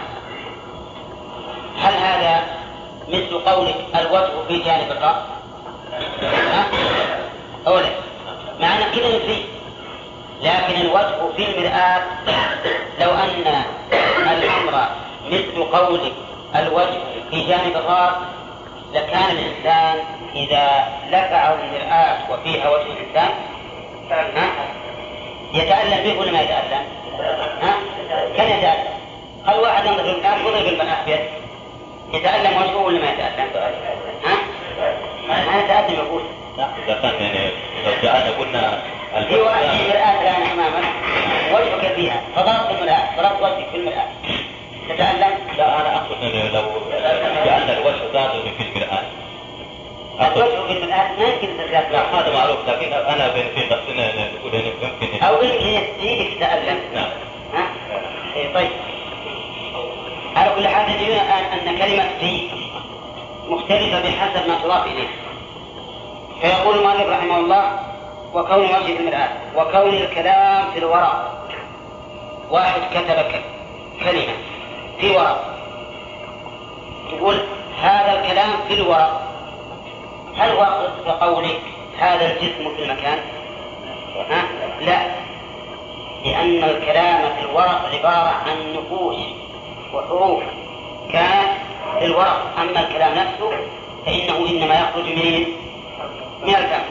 هل 1.79 1.95
هذا 1.95 2.43
مثل 3.09 3.39
قولك 3.39 3.75
الوجه 4.01 4.47
في 4.49 4.59
جانب 4.59 4.91
الرأس؟ 4.91 5.17
أو 7.67 7.79
لا؟ 7.79 7.89
مع 8.61 8.77
أن 8.77 8.83
كذا 8.95 9.09
نفي 9.17 9.45
لكن 10.43 10.81
الوجه 10.81 11.33
في 11.37 11.59
المرآة 11.59 12.03
لو 13.01 13.11
أن 13.11 13.63
الأمر 14.33 14.89
مثل 15.31 15.63
قولك 15.63 16.13
الوجه 16.57 17.01
في 17.31 17.47
جانب 17.47 17.77
الرأس 17.77 18.15
لكان 18.95 19.31
الإنسان 19.31 19.99
إذا 20.35 20.69
لفعه 21.09 21.55
المرآة 21.55 22.17
وفيها 22.31 22.71
وجه 22.71 22.87
الإنسان؟ 22.93 23.31
يتألم 25.55 26.05
به 26.05 26.21
ولا 26.21 26.33
ما 26.33 26.41
يتألم؟ 26.41 26.85
ها؟ 27.63 27.75
كان 28.37 28.59
يتألم 28.59 28.97
هل 29.47 29.59
واحد 29.61 29.87
ينظر 29.87 30.05
الناس 30.05 30.41
يضرب 30.41 30.67
المرآة 30.67 31.05
بيده 31.07 31.23
يتألم 32.13 32.63
وجهه 32.63 32.77
ولا 32.77 32.99
ما 32.99 33.11
يتألم؟ 33.11 33.49
ها؟ 34.25 34.37
ما 35.29 35.61
يتألم 35.61 35.95
يقول 35.95 36.23
لا 36.59 36.69
إذا 36.87 36.95
كان 37.03 37.15
يعني 37.21 37.51
لو 37.87 37.93
جعلنا 38.03 38.31
قلنا 38.39 38.83
في 39.29 39.41
واحد 39.41 39.65
في 39.65 39.89
مرآة 39.89 40.21
الآن 40.21 40.43
أمامك 40.53 40.85
وجهك 41.53 41.93
فيها 41.95 42.23
فضربت 42.37 42.71
المرآة 42.71 43.17
ضربت 43.17 43.43
وجهك 43.43 43.69
في 43.73 43.77
المرآة 43.77 44.09
تتألم؟ 44.89 45.39
لا 45.59 45.81
أنا 45.81 45.97
أقصد 45.97 46.25
لو 46.55 46.63
جعلنا 47.47 47.79
الوجه 47.79 48.13
ظاهر 48.13 48.43
في 48.59 48.63
المرآة 48.63 49.03
الوجه 50.21 50.67
في 50.67 50.73
المرآة 50.73 51.17
ما 51.19 51.25
يمكن 51.25 51.49
تتألم 51.57 51.93
لا 51.93 52.21
هذا 52.21 52.33
معروف 52.33 52.69
لكن 52.69 52.91
بين 53.35 53.49
في 53.55 53.75
نفسنا 53.75 54.33
نقول 54.33 54.55
إنه 54.55 54.73
يمكن 54.83 55.25
أو 55.25 55.43
يمكن 55.43 55.67
يديك 55.67 56.35
تتألم 56.35 56.81
نعم. 56.95 57.09
ها؟ 57.55 57.69
إيه 58.37 58.55
طيب. 58.55 58.71
على 60.37 60.51
كل 60.57 60.69
حال 60.69 60.87
أن 60.91 61.69
أن 61.69 61.79
كلمة 61.79 62.09
في 62.21 62.49
مختلفة 63.49 64.01
بحسب 64.01 64.49
ما 64.49 64.59
تضاف 64.63 64.87
إليه. 64.87 65.09
فيقول 66.41 66.79
المؤلف 66.79 67.09
رحمه 67.09 67.39
الله 67.39 67.79
وكون 68.35 68.65
وجه 68.65 68.85
في 68.85 68.97
المرآة 68.97 69.29
وكون 69.57 69.95
الكلام 69.95 70.71
في 70.73 70.79
الورق. 70.79 71.47
واحد 72.51 72.81
كتب 72.91 73.41
كلمة 74.05 74.35
في 75.01 75.11
ورق. 75.11 75.57
تقول 77.11 77.37
هذا 77.83 78.21
الكلام 78.21 78.51
في 78.69 78.75
الورق. 78.75 79.36
هل 80.39 80.55
واقف 80.55 80.91
كقولك 81.07 81.61
هذا 81.99 82.33
الجسم 82.33 82.77
في 82.77 82.83
المكان؟ 82.83 83.19
ها؟ 84.31 84.45
لا. 84.81 84.99
لأن 86.25 86.65
الكلام 86.65 87.37
في 87.37 87.41
الورق 87.41 87.91
عبارة 87.93 88.35
عن 88.47 88.73
نقوش 88.75 89.17
وحروف. 89.95 90.43
كان 91.13 91.47
في 91.99 92.05
الورق. 92.05 92.59
أما 92.61 92.81
الكلام 92.81 93.15
نفسه 93.15 93.51
فإنه 94.07 94.49
إنما 94.49 94.75
يخرج 94.75 95.05
من 95.05 95.47
من 96.43 96.55
الفم 96.55 96.85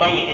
طيب. 0.00 0.28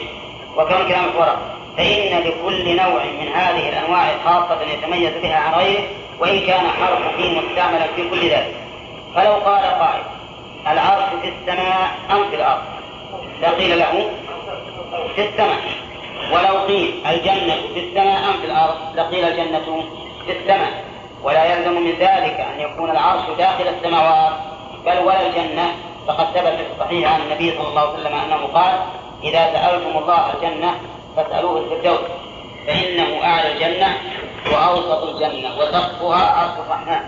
وكون 0.57 0.81
الكلام 0.81 1.05
في 1.05 1.11
الورق. 1.11 1.39
فإن 1.77 2.19
لكل 2.19 2.77
نوع 2.77 3.05
من 3.05 3.29
هذه 3.35 3.69
الأنواع 3.69 4.19
خاصة 4.25 4.63
يتميز 4.63 5.13
بها 5.23 5.37
عن 5.37 5.55
غيره 5.55 5.85
وإن 6.19 6.47
كان 6.47 6.69
حرف 6.69 7.17
فيه 7.17 7.41
مستعملا 7.41 7.87
في 7.97 8.11
كل 8.11 8.29
ذلك. 8.31 8.55
فلو 9.15 9.33
قال 9.33 9.65
قائل 9.65 10.03
العرش 10.67 11.05
في 11.23 11.29
السماء 11.29 11.91
أم 12.11 12.31
في 12.31 12.37
الأرض؟ 12.37 12.63
لقيل 13.43 13.79
له 13.79 14.11
في 15.17 15.29
السماء. 15.29 15.59
ولو 16.33 16.59
قيل 16.67 17.07
الجنة 17.07 17.55
في 17.75 17.81
السماء 17.89 18.19
أم 18.29 18.41
في 18.41 18.47
الأرض 18.47 18.77
لقيل 18.95 19.25
الجنة 19.25 19.85
في 20.27 20.33
السماء. 20.33 20.85
ولا 21.23 21.45
يلزم 21.45 21.73
من 21.73 21.91
ذلك 21.91 22.47
أن 22.55 22.61
يكون 22.61 22.91
العرش 22.91 23.23
داخل 23.39 23.69
السماوات 23.69 24.33
بل 24.87 24.99
ولا 24.99 25.27
الجنة. 25.27 25.73
فقد 26.07 26.27
ثبت 26.27 26.55
في 26.57 26.67
الصحيح 26.75 27.13
عن 27.13 27.21
النبي 27.21 27.57
صلى 27.59 27.69
الله 27.69 27.81
عليه 27.81 27.93
وسلم 27.93 28.15
أنه 28.15 28.47
قال 28.47 28.75
إذا 29.23 29.53
سألتم 29.53 29.99
الله 29.99 30.33
الجنة 30.35 30.75
فاسألوه 31.17 31.59
الفردوس 31.59 32.01
فإنه 32.67 33.25
أعلى 33.25 33.53
الجنة 33.53 33.99
وأوسط 34.53 35.03
الجنة 35.03 35.59
وسقفها 35.59 36.25
عرش 36.31 36.59
الرحمن. 36.67 37.01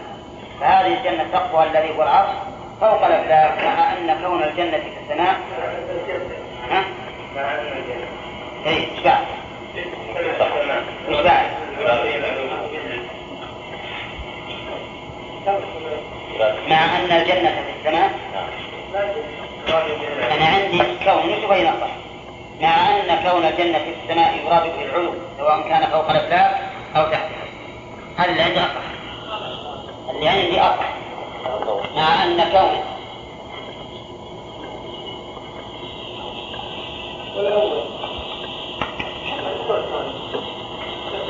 فهذه 0.61 0.99
الجنة 0.99 1.27
سقفها 1.33 1.65
الذي 1.65 1.99
هو 1.99 2.03
العرش 2.03 2.31
فوق 2.81 3.07
الأفلاك 3.07 3.65
مع 3.65 3.93
أن 3.93 4.19
كون 4.24 4.43
الجنة 4.43 4.78
في 4.78 4.89
السماء 5.03 5.36
ها؟ 6.70 6.85
إيه 8.66 8.77
إيش 8.77 9.01
بعد؟ 9.05 9.24
إيش 11.09 11.20
بعد؟ 11.20 11.47
مع 16.69 16.97
أن 16.97 17.12
الجنة 17.12 17.51
في 17.51 17.73
السماء 17.78 18.11
أنا 20.32 20.47
عندي 20.47 20.78
كون 21.05 21.31
يبغى 21.31 21.61
ينقص؟ 21.61 21.90
مع 22.61 22.97
أن 22.97 23.31
كون 23.31 23.44
الجنة 23.44 23.78
في 23.78 23.94
السماء 24.03 24.35
يراد 24.47 24.62
به 24.62 24.85
العلو 24.85 25.15
سواء 25.39 25.69
كان 25.69 25.86
فوق 25.90 26.11
الأفلاك 26.11 26.61
أو 26.97 27.05
تحتها 27.05 27.47
هذا 28.16 28.31
اللي 28.31 28.43
عندي 28.43 28.61
أصح 28.61 28.86
اللي 30.11 30.28
عندي 30.28 30.61
أصح 30.61 30.95
مع 31.97 32.24
أن 32.24 32.36
كونه 32.52 32.85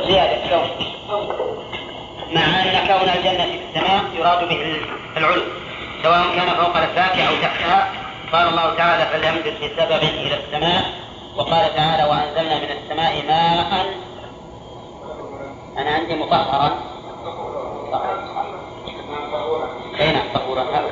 زيادة 0.07 0.49
كون. 0.49 0.69
مع 2.33 2.43
أن 2.43 2.87
كون 2.87 3.09
الجنة 3.09 3.45
في 3.45 3.59
السماء 3.69 4.01
يراد 4.15 4.49
به 4.49 4.81
العلو. 5.17 5.43
سواء 6.03 6.23
كان 6.37 6.49
فوق 6.49 6.77
الأفلاك 6.77 7.19
أو 7.19 7.35
تحتها. 7.43 7.93
قال 8.33 8.49
الله 8.49 8.75
تعالى 8.75 9.07
فليمدد 9.07 9.55
بسبب 9.61 10.03
إلى 10.03 10.37
السماء. 10.45 10.83
وقال 11.37 11.75
تعالى 11.75 12.05
وأنزلنا 12.11 12.59
من 12.59 12.71
السماء 12.71 13.27
ماء. 13.27 13.87
أنا 15.79 15.91
عندي 15.91 16.15
مطهرا 16.15 16.71
طهورا 20.35 20.63
هذا 20.63 20.91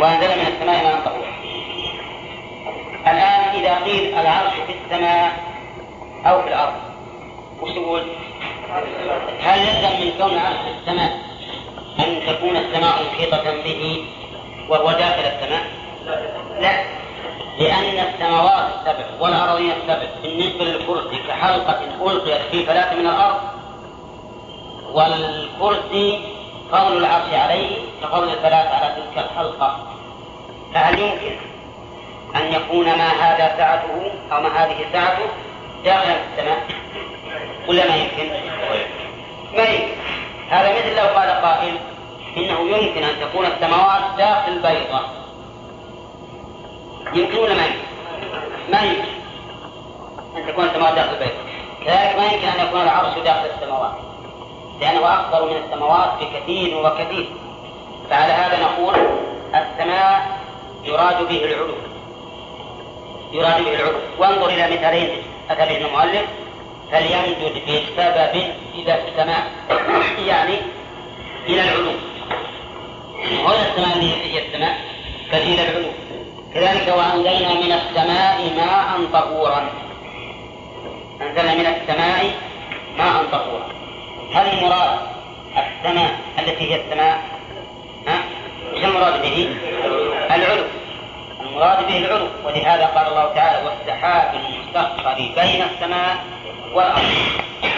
وأنزل 0.00 0.28
من 0.28 0.46
السماء 0.46 0.84
ماء 0.84 1.00
طهورا 1.04 1.32
الآن 3.06 3.60
إذا 3.60 3.74
قيل 3.84 4.14
العرش 4.18 4.52
في 4.66 4.74
السماء 4.84 5.32
أو 6.26 6.42
في 6.42 6.48
الأرض 6.48 6.74
وش 7.60 7.70
تقول؟ 7.70 8.02
هل 9.40 9.58
يلزم 9.58 10.04
من 10.04 10.12
كون 10.18 10.30
العرش 10.30 10.56
في 10.56 10.70
السماء 10.80 11.18
أن 11.98 12.20
تكون 12.26 12.56
السماء 12.56 13.02
محيطة 13.12 13.62
به 13.64 14.04
وهو 14.68 14.92
داخل 14.92 15.22
السماء؟ 15.22 15.64
لا 16.60 16.84
لأن 17.58 18.08
السماوات 18.08 18.64
السبع 18.80 19.04
والأراضين 19.20 19.70
السبع 19.70 20.06
بالنسبة 20.22 20.64
للكرسي 20.64 21.16
كحلقة 21.28 21.80
ألقيت 22.00 22.42
في 22.50 22.66
فلاة 22.66 22.94
من 22.94 23.06
الأرض 23.06 23.40
والكرسي 24.92 26.20
فضل 26.72 26.96
العرش 26.96 27.32
عليه 27.32 27.76
كفضل 28.02 28.28
الفلاة 28.28 28.74
على 28.74 28.94
تلك 28.94 29.24
الحلقة. 29.24 29.78
فهل 30.74 30.98
يمكن 30.98 31.36
أن 32.36 32.52
يكون 32.52 32.84
ما 32.86 33.08
هذا 33.08 33.56
سعته 33.56 34.10
أو 34.32 34.42
ما 34.42 34.64
هذه 34.64 34.76
سعته 34.92 35.26
داخلا 35.84 36.14
في 36.14 36.20
السماء؟ 36.32 36.66
ولا 37.68 37.88
ما 37.88 37.96
يمكن؟ 37.96 38.28
ما 39.56 39.62
يمكن. 39.62 39.94
هذا 40.50 40.72
مثل 40.72 40.96
لو 40.96 41.18
قال 41.18 41.30
قائل 41.30 41.74
إنه 42.36 42.76
يمكن 42.76 43.02
أن 43.02 43.20
تكون 43.20 43.46
السماوات 43.46 44.02
داخل 44.18 44.52
البيضة 44.52 45.00
يمكن 47.14 47.38
ولا 47.38 47.54
ما 47.54 47.66
يمكن؟ 47.66 47.78
ما 48.72 48.82
يمكن 48.82 49.08
أن 50.36 50.46
تكون 50.46 50.64
السماوات 50.64 50.94
داخل 50.94 51.12
البيضة 51.12 51.32
كذلك 51.84 52.16
ما 52.16 52.24
يمكن 52.24 52.48
أن 52.48 52.66
يكون 52.66 52.80
العرش 52.80 53.18
داخل 53.18 53.46
السماوات. 53.56 53.92
لأنه 54.80 55.20
أكبر 55.20 55.50
من 55.50 55.56
السماوات 55.56 56.10
بكثير 56.20 56.76
وكثير. 56.76 57.28
فعلى 58.10 58.32
هذا 58.32 58.60
نقول 58.62 58.94
السماء 59.54 60.38
يراد 60.84 61.28
به 61.28 61.44
العلو. 61.44 61.74
يراد 63.32 63.64
به 63.64 63.74
العلو. 63.74 63.98
وانظر 64.18 64.48
إلى 64.48 64.76
مثالين 64.76 65.22
أتى 65.50 65.66
به 65.66 65.86
المؤلف. 65.86 66.26
فليمدد 66.92 67.62
بسبب 67.66 68.52
إلى 68.74 69.02
السماء. 69.08 69.46
يعني 70.26 70.58
إلى 71.46 71.62
العلو. 71.62 71.92
وهنا 73.44 73.68
السماء 73.68 73.98
هي 74.02 74.46
السماء 74.46 74.80
بل 75.32 75.38
إلى 75.38 75.68
العلو. 75.68 75.90
كذلك 76.54 76.94
وأنزلنا 76.96 77.54
من 77.54 77.72
السماء 77.72 78.52
ماء 78.56 79.10
طهورا. 79.12 79.68
أنزلنا 81.22 81.54
من 81.54 81.66
السماء 81.66 82.34
ماء 82.98 83.24
طهورا. 83.32 83.68
هل 84.34 84.58
المراد 84.58 84.98
السماء 85.56 86.20
التي 86.38 86.72
هي 86.72 86.80
السماء؟ 86.80 87.22
ها؟ 88.08 88.18
إيش 88.74 88.84
المراد 88.84 89.22
به؟ 89.22 89.56
العلو. 90.30 90.64
المراد 91.40 91.86
به 91.86 91.98
العلو. 91.98 92.26
ولهذا 92.44 92.86
قال 92.86 93.06
الله 93.06 93.34
تعالى 93.34 93.68
والسحاب 93.68 94.34
المسخر 94.34 95.14
بين 95.14 95.62
السماء 95.62 96.16
والأرض. 96.74 97.04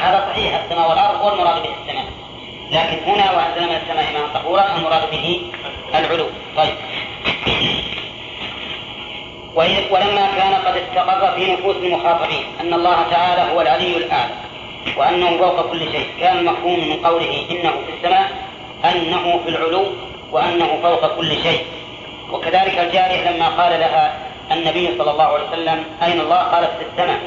هذا 0.02 0.28
صحيح 0.30 0.54
السماء 0.64 0.90
والأرض 0.90 1.20
والمراد 1.24 1.62
به 1.62 1.70
السماء. 1.82 2.04
لكن 2.70 3.10
هنا 3.10 3.32
وأنزلنا 3.32 3.66
من 3.66 3.76
السماء 3.76 4.12
ماء 4.12 4.28
طهورا 4.34 4.76
المراد 4.76 5.10
به 5.10 5.42
العلو. 5.94 6.26
طيب. 6.56 6.74
ولما 9.59 10.28
كان 10.36 10.55
قد 10.55 10.76
استقر 10.76 11.32
في 11.35 11.52
نفوس 11.52 11.76
المخاطبين 11.76 12.44
أن 12.60 12.74
الله 12.74 12.97
تعالى 13.10 13.52
هو 13.52 13.60
العلي 13.60 13.97
الاعلى 13.97 14.35
وأنه 14.97 15.39
فوق 15.39 15.70
كل 15.70 15.80
شيء. 15.93 16.06
كان 16.20 16.39
المفهوم 16.39 16.89
من 16.89 17.06
قوله 17.06 17.47
إنه 17.51 17.70
في 17.70 17.93
السماء 17.97 18.30
أنه 18.85 19.40
في 19.44 19.48
العلو 19.51 19.85
وأنه 20.32 20.78
فوق 20.82 21.16
كل 21.16 21.43
شيء. 21.43 21.64
وكذلك 22.32 22.78
الجارية 22.78 23.30
لما 23.30 23.48
قال 23.48 23.80
لها 23.80 24.18
النبي 24.52 24.98
صلى 24.98 25.10
الله 25.10 25.24
عليه 25.24 25.48
وسلم 25.48 25.85
أين 26.02 26.20
الله؟ 26.20 26.36
قالت 26.36 26.70
في 26.78 26.85
السماء. 26.93 27.20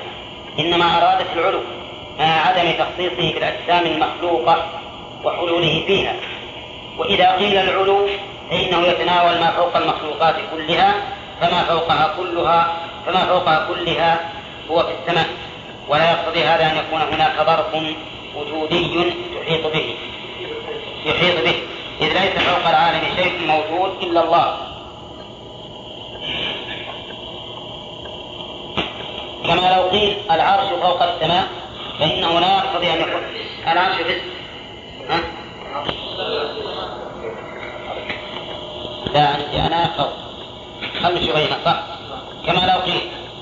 إنما 0.59 0.85
أرادت 0.97 1.27
العلو 1.35 1.61
مع 2.19 2.47
عدم 2.47 2.71
تخصيصه 2.71 3.33
بالأجسام 3.33 3.85
المخلوقة 3.85 4.65
وحلوله 5.23 5.83
فيها. 5.87 6.13
وإذا 6.97 7.31
قيل 7.31 7.57
العلو 7.57 8.07
فإنه 8.49 8.87
يتناول 8.87 9.39
ما 9.39 9.51
فوق 9.51 9.77
المخلوقات 9.77 10.35
كلها 10.55 10.93
فما 11.41 11.63
فوقها 11.63 12.13
كلها 12.17 12.73
فما 13.05 13.25
فوقها 13.25 13.67
كلها 13.67 14.29
هو 14.71 14.83
في 14.83 14.91
السماء. 15.01 15.27
ولا 15.87 16.11
يقتضي 16.11 16.43
هذا 16.43 16.71
أن 16.71 16.77
يكون 16.77 17.01
هناك 17.01 17.35
ظرف 17.45 17.65
وجودي 18.35 19.13
يحيط 19.35 19.67
به. 19.73 19.95
يحيط 21.05 21.43
به. 21.43 21.55
إذ 22.01 22.07
ليس 22.07 22.33
فوق 22.43 22.69
العالم 22.69 23.01
شيء 23.15 23.47
موجود 23.47 24.03
إلا 24.03 24.23
الله. 24.23 24.57
كما 29.47 29.75
لو 29.75 29.83
قيل 29.89 30.17
العرش 30.31 30.69
فوق 30.69 31.03
السماء 31.03 31.47
فإنه 31.99 32.39
لا 32.39 32.57
يقتضي 32.57 32.93
أن 32.93 33.01
يكون 33.01 33.21
العرش 33.67 33.95
في 33.95 34.21
ها؟ 35.09 35.19
لا 39.13 39.27
عندي 39.27 39.59
أنا 39.67 39.87
فوق. 39.97 40.30
خل 41.03 41.25
شوينا. 41.27 41.55
صح 41.65 41.79
كما 42.45 42.59
لو 42.59 42.79
قيل 42.79 43.01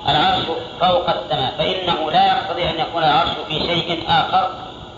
العرش 0.10 0.46
فوق 0.82 1.10
السماء 1.10 1.54
فإنه 1.58 2.12
لا 2.12 2.28
يقتضي 2.28 2.70
أن 2.70 2.80
يكون 2.80 3.04
العرش 3.04 3.30
في 3.48 3.60
شيء 3.60 4.04
آخر 4.08 4.50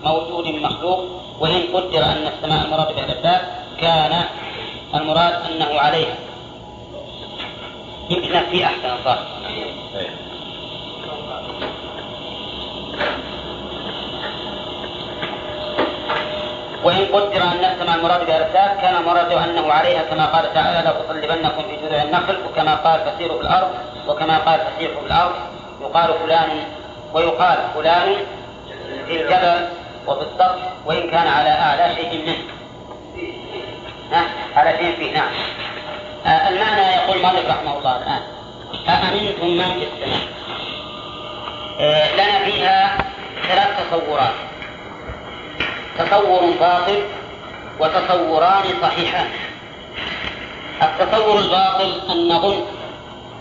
موجود 0.03 0.47
مخلوق 0.47 1.21
وإن 1.39 1.61
قدر 1.73 2.03
أن 2.05 2.27
السماء 2.37 2.65
المراد 2.65 2.95
بها 2.95 3.05
الباب 3.05 3.41
كان 3.81 4.23
المراد 4.95 5.33
أنه 5.51 5.79
عليها. 5.79 6.15
يمكن 8.09 8.41
في 8.51 8.65
أحسن 8.65 8.97
صح 9.05 9.17
وإن 16.83 17.05
قدر 17.05 17.43
أن 17.43 17.65
السماء 17.65 17.95
المراد 17.97 18.21
الأسباب 18.21 18.77
كان 18.81 18.95
المراد 18.95 19.31
أنه 19.31 19.73
عليها 19.73 20.01
كما 20.03 20.25
قال 20.25 20.53
تعالى 20.53 20.89
لأصلبنكم 20.89 21.63
في 21.63 21.75
جذوع 21.85 22.01
النخل 22.01 22.37
وكما 22.45 22.75
قال 22.75 22.99
فسيروا 22.99 23.37
في 23.37 23.43
الأرض 23.43 23.69
وكما 24.07 24.37
قال 24.37 24.59
فسيحوا 24.59 25.01
في 25.01 25.07
الأرض. 25.07 25.31
يقال 25.81 26.13
فلان 26.25 26.49
ويقال 27.13 27.57
فلان 27.75 28.15
في 29.07 29.21
الجبل 29.21 29.67
وفي 30.07 30.21
السطح 30.21 30.55
وإن 30.85 31.09
كان 31.09 31.27
على 31.27 31.49
أعلى 31.49 31.95
شيء 31.95 32.25
منه. 32.27 32.43
على 34.55 34.77
شيء 34.77 34.95
فيه 34.95 35.13
نعم. 35.13 35.29
آه 36.25 36.49
المعنى 36.49 36.81
يقول 36.81 37.21
مالك 37.21 37.45
رحمه 37.49 37.77
الله 37.77 37.97
الآن 37.97 38.21
أأمنتم 38.89 39.47
من 39.47 39.79
في 39.79 39.87
السماء. 39.93 40.27
آه 41.79 42.13
لنا 42.15 42.45
فيها 42.45 42.97
ثلاث 43.47 43.67
تصورات. 43.91 44.50
تصور 45.97 46.41
باطل 46.59 47.03
وتصوران 47.79 48.63
صحيحان. 48.81 49.27
التصور 50.81 51.39
الباطل 51.39 52.01
أن 52.11 52.27
نظن 52.27 52.65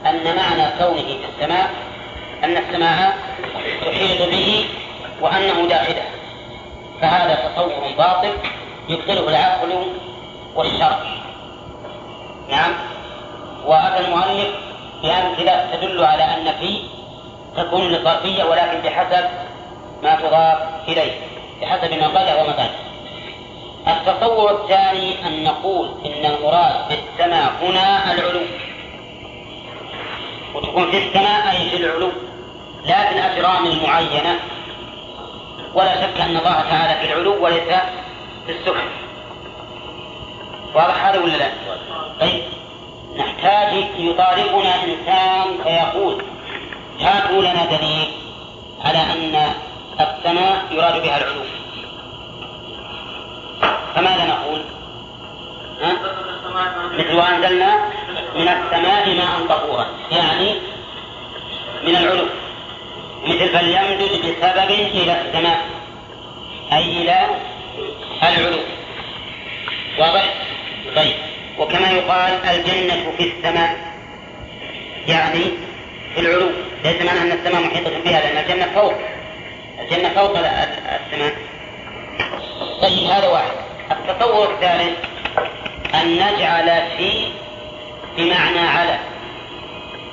أن 0.06 0.36
معنى 0.36 0.70
كونه 0.78 1.02
في 1.02 1.24
السماء 1.36 1.70
أن 2.44 2.56
السماء 2.56 3.18
تحيط 3.80 4.30
به 4.30 4.64
وأنه 5.20 5.68
داخله. 5.68 6.04
فهذا 7.00 7.34
تصور 7.34 7.92
باطل 7.98 8.32
يبطله 8.88 9.28
العقل 9.28 9.92
والشرع 10.54 10.98
نعم. 12.50 12.72
وأتى 13.66 14.06
المؤلف 14.06 14.48
بأمثلة 15.02 15.68
تدل 15.72 16.04
على 16.04 16.24
أن 16.24 16.52
في 16.60 16.82
تكون 17.56 17.88
للظرفية 17.88 18.44
ولكن 18.44 18.80
بحسب 18.80 19.24
ما 20.02 20.14
تضاف 20.14 20.58
إليه. 20.88 21.12
بحسب 21.62 21.94
ما 21.94 22.08
بدا 22.08 22.42
وما 22.42 22.52
بدا 22.52 22.70
التصور 23.88 24.50
الثاني 24.50 25.26
أن 25.26 25.44
نقول 25.44 25.88
إن 26.06 26.24
المراد 26.24 26.74
بالسماء 26.88 27.52
هنا 27.62 28.12
العلو. 28.12 28.40
وتكون 30.54 30.90
في 30.90 31.08
السماء 31.08 31.50
أي 31.50 31.70
في 31.70 31.76
العلو. 31.76 32.10
لا 32.86 33.08
في 33.08 33.14
الأجرام 33.14 33.66
المعينة 33.66 34.38
ولا 35.74 35.94
شك 36.00 36.20
أن 36.20 36.36
الله 36.36 36.64
تعالى 36.70 37.00
في 37.00 37.12
العلو 37.12 37.44
وليس 37.44 37.68
في 38.46 38.52
السفل 38.52 38.88
واضح 40.74 41.04
هذا 41.06 41.18
ولا 41.18 41.36
لا؟ 41.36 41.50
طيب. 42.20 42.42
نحتاج 43.16 43.84
يطالبنا 43.98 44.74
إنسان 44.84 45.58
فيقول 45.64 46.22
هاتوا 47.00 47.42
لنا 47.42 47.64
دليل 47.64 48.12
على 48.84 48.98
أن 48.98 49.52
السماء 50.02 50.64
يراد 50.70 51.02
بها 51.02 51.16
العلو 51.18 51.42
فماذا 53.94 54.26
نقول؟ 54.26 54.62
ها؟ 55.82 55.92
مثل 56.98 57.14
وأنزلنا 57.16 57.78
من 58.34 58.48
السماء 58.48 59.14
ماء 59.14 59.46
طهورا 59.48 59.86
يعني 60.12 60.54
من 61.86 61.96
العلو 61.96 62.26
مثل 63.26 63.48
فليمدد 63.48 64.10
بسبب 64.20 64.70
إلى 64.70 65.20
السماء 65.20 65.60
أي 66.72 67.02
إلى 67.02 67.26
العلو 68.22 68.58
واضح؟ 69.98 70.34
طيب 70.96 71.14
وكما 71.58 71.90
يقال 71.90 72.32
الجنة 72.44 73.12
في 73.18 73.32
السماء 73.32 73.76
يعني 75.08 75.44
في 76.14 76.20
العلو 76.20 76.50
ليس 76.84 77.02
معنى 77.02 77.20
أن 77.20 77.32
السماء 77.32 77.62
محيطة 77.62 77.90
بها 78.04 78.20
لأن 78.20 78.44
الجنة 78.44 78.72
فوق 78.74 78.94
الجنة 79.90 80.08
فوق 80.08 80.38
السماء. 80.38 81.34
طيب 82.82 83.10
هذا 83.10 83.28
واحد. 83.28 83.50
التصور 83.90 84.50
الثالث 84.54 84.98
أن 85.94 86.14
نجعل 86.14 86.82
في 86.96 87.32
بمعنى 88.16 88.58
على. 88.58 88.98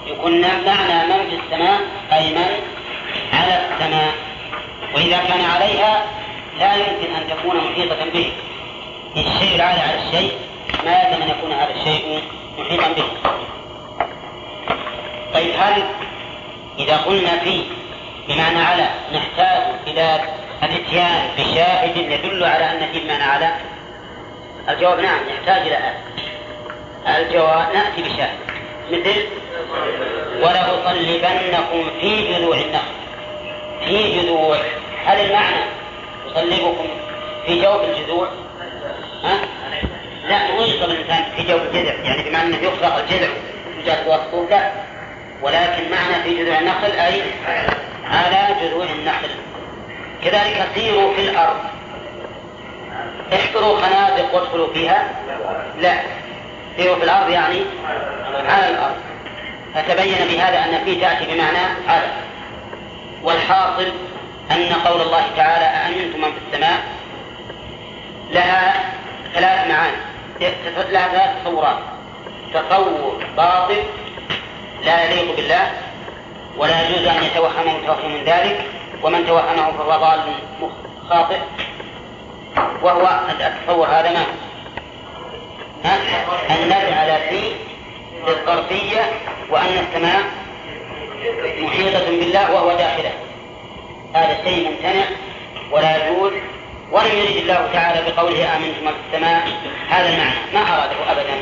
يكون 0.07 0.41
معنى 0.41 1.07
من 1.07 1.29
في 1.29 1.35
السماء 1.35 1.81
أي 2.13 2.33
من 2.33 2.47
على 3.33 3.61
السماء. 3.71 4.13
وإذا 4.95 5.17
كان 5.17 5.45
عليها 5.45 6.05
لا 6.59 6.75
يمكن 6.75 7.15
أن 7.15 7.27
تكون 7.29 7.57
محيطة 7.57 8.05
به. 8.13 8.31
الشيء 9.17 9.55
العالي 9.55 9.81
على 9.81 9.99
الشيء 10.07 10.31
ما 10.85 11.01
يلزم 11.01 11.21
أن 11.21 11.29
يكون 11.29 11.51
هذا 11.51 11.73
الشيء 11.75 12.23
محيطا 12.59 12.87
به. 12.87 13.05
طيب 15.33 15.51
هل 15.59 15.83
إذا 16.79 16.97
قلنا 16.97 17.39
في 17.39 17.63
بمعنى 18.27 18.59
على 18.59 18.87
نحتاج 19.13 19.63
إلى 19.87 20.19
الاتيان 20.63 21.29
بشاهد 21.37 21.97
يدل 21.97 22.43
على 22.43 22.71
أن 22.71 22.87
في 22.91 22.99
بمعنى 22.99 23.23
على. 23.23 23.53
الجواب 24.69 24.99
نعم 24.99 25.19
يحتاج 25.29 25.67
إلى 25.67 25.93
الجواب 27.07 27.67
نأتي 27.73 28.01
بشاهد. 28.01 28.37
مثل 28.91 29.27
ولأصلبنكم 30.41 31.89
في 32.01 32.33
جذوع 32.33 32.57
النخل. 32.57 32.93
في 33.85 34.21
جذوع. 34.21 34.57
هل 35.05 35.25
المعنى 35.25 35.65
يصلبكم 36.27 36.87
في 37.45 37.61
جوف 37.61 37.81
الجذوع؟ 37.83 38.27
ها؟ 39.23 39.37
لا 40.29 40.51
مو 40.51 40.61
يصلب 40.61 40.89
الإنسان 40.89 41.23
في 41.35 41.43
جوف 41.43 41.61
الجذع 41.61 41.93
يعني 41.93 42.29
بمعنى 42.29 42.55
أنه 42.55 42.67
يخلق 42.67 42.95
الجذع. 42.95 43.27
يجعل 43.79 44.07
وسطه 44.07 44.47
لا. 44.49 44.71
ولكن 45.41 45.91
معنى 45.91 46.23
في 46.23 46.43
جذوع 46.43 46.59
النخل 46.59 46.91
أي 46.91 47.21
على 48.11 48.55
جذوع 48.61 48.85
النخل. 48.85 49.29
كذلك 50.23 50.67
سيروا 50.75 51.13
في 51.13 51.21
الأرض. 51.21 51.57
احفروا 53.33 53.77
خنادق 53.77 54.35
وادخلوا 54.35 54.73
فيها. 54.73 55.09
لا. 55.81 55.93
سيروا 56.77 56.95
في 56.95 57.03
الأرض 57.03 57.29
يعني 57.29 57.61
على 58.47 58.69
الأرض. 58.69 58.95
فتبين 59.75 60.27
بهذا 60.27 60.65
أن 60.65 60.85
في 60.85 60.95
تأتي 60.95 61.25
بمعنى 61.25 61.57
على. 61.87 62.07
والحاصل 63.23 63.91
أن 64.51 64.73
قول 64.73 65.01
الله 65.01 65.23
تعالى 65.37 65.65
أأمنتم 65.65 66.21
من 66.21 66.31
في 66.31 66.37
السماء؟ 66.47 66.79
لها 68.31 68.73
ثلاث 69.33 69.67
معاني. 69.67 69.97
لها 70.91 71.07
ثلاث 71.07 71.43
تصورات. 71.43 71.77
تصور 72.53 73.23
باطل 73.37 73.83
لا 74.83 75.03
يليق 75.03 75.35
بالله 75.35 75.71
ولا 76.57 76.89
يجوز 76.89 77.07
أن 77.07 77.23
يتوهمه 77.23 77.77
متوهم 77.77 78.11
من 78.11 78.23
ذلك 78.25 78.65
ومن 79.03 79.27
توهمه 79.27 79.71
فهو 79.71 79.99
ضال 79.99 80.19
خاطئ 81.09 81.37
وهو 82.81 83.19
التصور 83.29 83.87
هذا 83.87 84.11
ما؟ 84.11 84.25
أن 86.49 86.65
نجعل 86.65 87.19
في 87.29 87.51
الظرفية 88.27 89.11
وأن 89.49 89.85
السماء 89.87 90.21
محيطة 91.59 92.05
بالله 92.05 92.53
وهو 92.53 92.71
داخله. 92.71 93.11
هذا 94.13 94.37
شيء 94.43 94.69
ممتنع 94.69 95.05
ولا 95.71 96.07
يجوز 96.07 96.31
ولم 96.91 97.17
يرد 97.17 97.35
الله 97.35 97.69
تعالى 97.73 98.11
بقوله 98.11 98.55
آمنتم 98.55 98.87
في 98.87 98.93
السماء. 99.07 99.47
هذا 99.89 100.09
المعنى 100.09 100.39
ما 100.53 100.59
أراده 100.59 101.11
أبدا. 101.11 101.39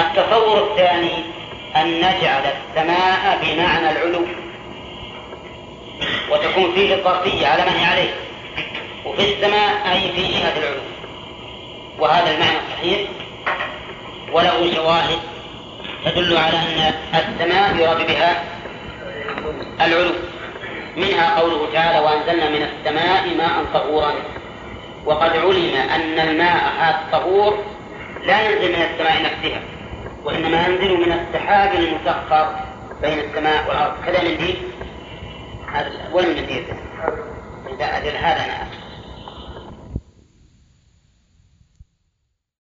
التصور 0.00 0.70
الثاني 0.70 1.24
أن 1.76 1.96
نجعل 1.96 2.42
السماء 2.46 3.38
بمعنى 3.42 3.90
العلو 3.90 4.26
وتكون 6.30 6.72
فيه 6.74 6.94
الظرفية 6.94 7.46
على 7.46 7.62
من 7.62 7.68
هي 7.68 7.84
عليه. 7.84 8.14
وفي 9.06 9.32
السماء 9.32 9.92
أي 9.92 10.12
في 10.12 10.32
جهة 10.32 10.58
العلو. 10.58 10.82
وهذا 11.98 12.34
المعنى 12.34 12.58
صحيح؟ 12.76 13.00
وله 14.32 14.74
شواهد 14.74 15.18
تدل 16.04 16.36
على 16.36 16.56
أن 16.56 16.94
السماء 17.14 17.76
يراد 17.76 18.06
بها 18.06 18.44
العلو. 19.80 20.14
منها 20.96 21.40
قوله 21.40 21.72
تعالى 21.72 21.98
وأنزلنا 21.98 22.48
من 22.50 22.62
السماء 22.62 23.34
ماء 23.34 23.64
طهورا 23.74 24.14
وقد 25.04 25.36
علم 25.36 25.74
أن 25.74 26.28
الماء 26.28 26.72
هذا 26.78 27.00
الطهور 27.04 27.64
لا 28.24 28.40
ينزل 28.40 28.68
من 28.68 28.82
السماء 28.82 29.22
نفسها. 29.22 29.62
وإنما 30.24 30.66
ينزل 30.66 30.96
من 30.96 31.12
السحاب 31.12 31.74
المسخر 31.74 32.54
بين 33.02 33.18
السماء 33.18 33.68
والأرض. 33.68 33.92
كذا 34.06 34.22
هذا 35.72 35.90
وين؟ 36.12 36.38
إذا 37.68 37.84
أجل 37.84 38.16
هذا 38.16 38.44
أنا 38.44 38.66